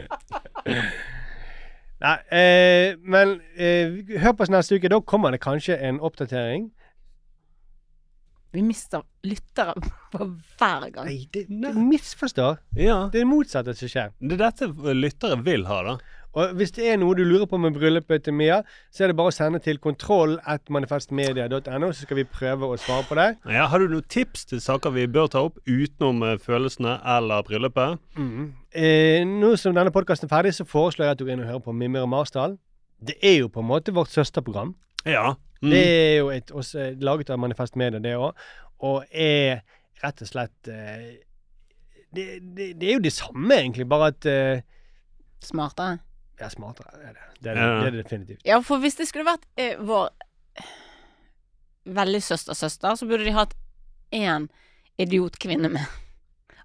Nei, 2.03 2.17
eh, 2.35 2.97
men 2.99 3.37
eh, 3.55 4.01
hør 4.19 4.35
på 4.35 4.43
oss 4.47 4.51
neste 4.51 4.75
uke. 4.81 4.91
Da 4.91 4.99
kommer 5.07 5.31
det 5.35 5.39
kanskje 5.45 5.77
en 5.79 6.01
oppdatering. 6.03 6.73
Vi 8.53 8.61
mister 8.67 9.05
lyttere 9.25 9.73
på 10.13 10.27
hver 10.59 10.89
gang. 10.93 11.07
Nei, 11.07 11.23
det, 11.33 11.47
det 11.49 11.71
misforstår. 11.79 12.59
Ja. 12.77 12.99
Det 13.13 13.23
er 13.23 13.25
det 13.25 13.31
motsatte 13.31 13.73
som 13.79 13.89
skjer. 13.89 14.11
Det 14.21 14.35
er 14.37 14.43
dette 14.43 14.69
lyttere 14.99 15.39
vil 15.47 15.65
ha, 15.71 15.79
da. 15.87 15.95
Og 16.33 16.55
hvis 16.57 16.73
det 16.73 16.87
er 16.89 16.97
noe 17.01 17.15
du 17.17 17.25
lurer 17.29 17.47
på 17.49 17.59
med 17.61 17.75
bryllupet 17.77 18.25
til 18.25 18.35
Mia, 18.37 18.63
så 18.93 19.05
er 19.05 19.09
det 19.11 19.17
bare 19.19 19.33
å 19.33 19.37
sende 19.37 19.59
til 19.61 19.79
kontroll.manifestmedia.no, 19.85 21.91
så 21.93 22.07
skal 22.07 22.21
vi 22.23 22.25
prøve 22.25 22.71
å 22.73 22.77
svare 22.81 23.05
på 23.09 23.15
det. 23.19 23.29
Ja, 23.53 23.67
har 23.69 23.83
du 23.83 23.87
noen 23.93 24.09
tips 24.09 24.47
til 24.49 24.61
saker 24.65 24.95
vi 24.97 25.05
bør 25.13 25.27
ta 25.33 25.41
opp 25.49 25.57
utenom 25.69 26.23
eh, 26.25 26.41
følelsene 26.41 26.93
eller 27.17 27.45
bryllupet? 27.49 28.01
Mm. 28.17 28.47
Eh, 28.73 29.21
nå 29.29 29.57
som 29.61 29.77
denne 29.77 29.95
podkasten 29.95 30.29
er 30.29 30.33
ferdig, 30.33 30.55
så 30.57 30.69
foreslår 30.69 31.07
jeg 31.07 31.17
at 31.17 31.21
du 31.21 31.27
går 31.27 31.37
inn 31.37 31.45
og 31.45 31.51
hører 31.51 31.67
på 31.67 31.77
Mimir 31.77 32.07
og 32.07 32.13
Marsdal. 32.15 32.53
Det 33.03 33.17
er 33.21 33.37
jo 33.43 33.53
på 33.53 33.61
en 33.61 33.69
måte 33.69 33.95
vårt 33.95 34.13
søsterprogram. 34.15 34.73
Ja. 35.05 35.35
Mm. 35.61 35.71
Det 35.71 35.83
er 35.83 36.17
jo 36.17 36.31
et, 36.33 36.51
også, 36.51 36.93
laget 37.03 37.31
av 37.31 37.43
Manifest 37.43 37.77
Media, 37.77 38.01
det 38.03 38.17
òg. 38.17 38.33
Og 38.83 39.05
er 39.13 39.61
rett 40.03 40.25
og 40.25 40.31
slett 40.31 40.71
eh, 40.71 41.21
det, 42.13 42.25
det, 42.57 42.73
det 42.81 42.89
er 42.89 42.97
jo 42.97 43.05
det 43.05 43.13
samme, 43.15 43.57
egentlig, 43.57 43.87
bare 43.89 44.11
at 44.13 44.29
eh, 44.29 44.65
Smartere. 45.43 45.99
Ja, 46.43 46.49
smartere 46.51 46.93
er 46.99 47.15
det. 47.17 47.27
Det 47.41 47.51
er 47.53 47.55
det, 47.55 47.63
det, 47.63 47.87
er 47.87 47.91
det 47.97 48.05
definitivt. 48.05 48.45
Ja, 48.49 48.59
for 48.67 48.83
hvis 48.83 48.99
det 48.99 49.07
skulle 49.09 49.27
vært 49.29 49.45
eh, 49.57 49.77
vår 49.79 50.11
veldig 51.85 52.23
søster-søster, 52.23 52.95
så 52.99 53.07
burde 53.11 53.25
de 53.27 53.35
hatt 53.35 53.55
én 54.15 54.49
idiotkvinne 55.03 55.71
med. 55.73 55.87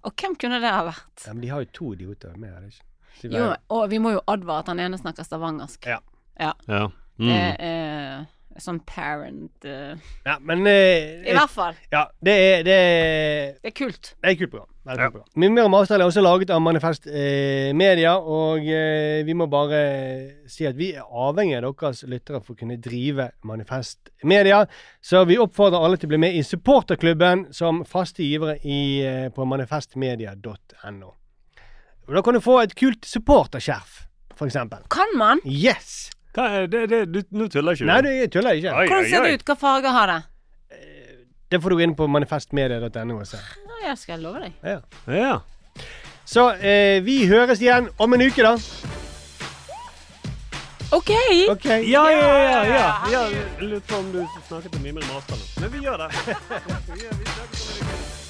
Og 0.06 0.12
hvem 0.20 0.36
kunne 0.38 0.60
det 0.62 0.70
ha 0.70 0.84
vært? 0.86 1.24
Ja, 1.26 1.32
men 1.34 1.42
de 1.42 1.48
har 1.50 1.64
jo 1.64 1.70
to 1.74 1.92
idioter 1.96 2.36
med, 2.38 2.52
er 2.54 2.60
det 2.66 2.72
ikke? 2.74 2.84
Så 3.18 3.30
Jo, 3.34 3.46
og 3.74 3.88
vi 3.90 3.98
må 3.98 4.12
jo 4.14 4.20
advare 4.30 4.62
at 4.62 4.68
han 4.70 4.78
ene 4.84 4.98
snakker 5.00 5.26
stavangersk. 5.26 5.88
Ja. 5.90 5.98
Ja. 6.38 6.52
Ja. 6.70 6.84
Det 7.18 7.26
Mm. 7.28 7.56
er 7.66 8.60
sånn 8.62 8.78
parent 8.86 9.64
eh, 9.66 9.96
Ja, 10.24 10.36
men 10.38 10.60
eh, 10.70 11.24
I 11.26 11.34
hvert 11.34 11.50
fall. 11.50 11.74
Ja, 11.90 12.04
det 12.22 12.34
er 12.38 12.62
Det 12.62 12.76
er, 12.78 13.52
Det 13.62 13.72
er 13.72 13.74
kult. 13.74 14.12
det 14.22 14.28
er 14.28 14.30
et 14.36 14.38
kult 14.38 14.50
program. 14.52 14.68
Program. 14.96 15.26
Mimir 15.36 15.66
og 15.66 15.70
Marsdal 15.74 16.02
er 16.02 16.08
også 16.08 16.22
laget 16.24 16.52
av 16.54 16.62
Manifest 16.64 17.06
eh, 17.06 17.74
Media, 17.76 18.14
og 18.18 18.64
eh, 18.64 19.20
vi 19.26 19.36
må 19.36 19.46
bare 19.52 19.82
si 20.50 20.66
at 20.68 20.78
vi 20.78 20.90
er 20.96 21.04
avhengig 21.06 21.58
av 21.58 21.68
deres 21.68 22.04
lyttere 22.08 22.40
for 22.40 22.56
å 22.56 22.58
kunne 22.62 22.78
drive 22.82 23.30
Manifest 23.48 24.12
Media. 24.24 24.64
Så 25.04 25.24
vi 25.28 25.38
oppfordrer 25.40 25.84
alle 25.84 26.00
til 26.00 26.08
å 26.10 26.14
bli 26.14 26.22
med 26.24 26.38
i 26.38 26.44
supporterklubben 26.46 27.48
som 27.54 27.84
faste 27.88 28.24
givere 28.26 28.58
i, 28.64 28.80
eh, 29.04 29.28
på 29.34 29.46
manifestmedia.no. 29.48 31.14
Da 32.08 32.22
kan 32.24 32.38
du 32.38 32.40
få 32.40 32.60
et 32.62 32.72
kult 32.78 33.04
supporterskjerf, 33.04 34.06
eksempel. 34.40 34.86
Kan 34.88 35.12
man? 35.20 35.42
Yes! 35.44 36.08
Hva 36.36 36.46
er 36.54 36.66
det, 36.70 36.86
det, 36.92 37.04
du, 37.12 37.22
nå 37.34 37.48
tuller 37.52 37.74
ikke 37.74 37.84
du? 37.84 37.90
Nei, 37.90 38.00
du 38.04 38.10
jeg 38.12 38.30
tuller 38.32 38.58
ikke. 38.58 38.72
Oi, 38.72 38.88
Hvordan 38.88 39.08
ser 39.08 39.18
oi, 39.18 39.24
oi. 39.24 39.30
det 39.30 39.40
ut? 39.40 39.46
Hva 39.48 39.56
farger 39.58 39.94
har 39.96 40.12
det? 40.12 40.18
Det 41.50 41.60
får 41.62 41.70
du 41.70 41.82
inn 41.82 41.94
på 41.96 42.06
manifestmedia.no. 42.06 43.22
Ja, 43.24 43.40
jeg 43.88 43.98
skal 43.98 44.20
love 44.20 44.42
deg. 44.44 44.52
Ja. 44.62 44.80
Ja. 45.08 45.38
Så 46.28 46.50
eh, 46.60 47.00
vi 47.04 47.22
høres 47.26 47.62
igjen 47.64 47.88
om 47.96 48.12
en 48.12 48.26
uke, 48.26 48.44
da. 48.44 48.56
OK! 50.92 51.10
Ok. 51.50 51.64
Ja, 51.64 52.04
ja, 52.10 52.28
ja. 52.36 52.64
ja, 52.64 52.92
ja. 53.12 53.24
Lurte 53.60 53.86
på 53.88 53.96
om 53.96 54.12
du 54.12 54.22
snakket 54.48 54.76
om 54.76 54.82
Mimre 54.82 55.04
Marsdal. 55.12 55.40
Men 55.60 55.72
vi 55.72 55.84
gjør 55.84 56.04
det. 56.04 56.12
vi 56.24 57.00
snakkes 57.00 57.68
om 57.68 57.76
en 57.76 57.92
uke. 57.92 58.27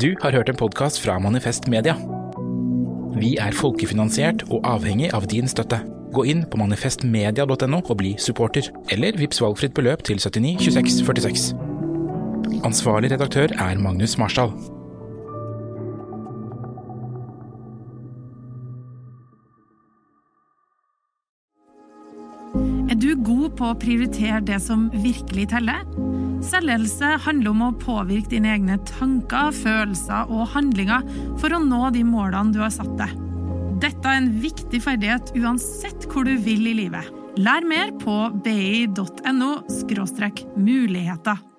Du 0.00 0.16
har 0.22 0.32
hørt 0.32 0.48
en 0.48 0.56
podkast 0.56 0.98
fra 0.98 1.18
Manifest 1.22 1.68
Media. 1.70 1.92
Vi 3.14 3.36
er 3.38 3.54
folkefinansiert 3.54 4.40
og 4.50 4.64
avhengig 4.66 5.12
av 5.14 5.28
din 5.30 5.46
støtte. 5.46 5.78
Gå 6.10 6.24
inn 6.26 6.40
på 6.50 6.58
manifestmedia.no 6.58 7.78
og 7.78 7.98
bli 8.00 8.16
supporter, 8.18 8.66
eller 8.90 9.14
vips 9.14 9.38
valgfritt 9.38 9.76
beløp 9.76 10.02
til 10.02 10.18
79 10.18 10.66
26 10.66 11.06
46. 11.06 11.44
Ansvarlig 12.66 13.12
redaktør 13.14 13.54
er 13.54 13.78
Magnus 13.78 14.18
Marsdal. 14.18 14.50
Er 22.90 22.98
du 22.98 23.12
god 23.22 23.54
på 23.54 23.70
å 23.70 23.78
prioritere 23.78 24.42
det 24.42 24.58
som 24.66 24.88
virkelig 25.06 25.52
teller? 25.54 25.86
Selvledelse 26.44 27.14
handler 27.24 27.54
om 27.54 27.62
å 27.66 27.74
påvirke 27.80 28.34
dine 28.34 28.52
egne 28.54 28.76
tanker, 28.88 29.52
følelser 29.56 30.30
og 30.32 30.50
handlinger 30.52 31.06
for 31.40 31.54
å 31.54 31.62
nå 31.62 31.88
de 31.94 32.04
målene 32.06 32.54
du 32.54 32.60
har 32.62 32.72
satt 32.74 32.92
deg. 33.00 33.14
Dette 33.82 34.08
er 34.08 34.20
en 34.20 34.30
viktig 34.42 34.80
ferdighet 34.84 35.32
uansett 35.40 36.06
hvor 36.10 36.28
du 36.28 36.36
vil 36.44 36.68
i 36.70 36.76
livet. 36.84 37.08
Lær 37.40 37.66
mer 37.66 37.90
på 37.98 38.18
bi.no 38.44 39.50
muligheter. 40.54 41.53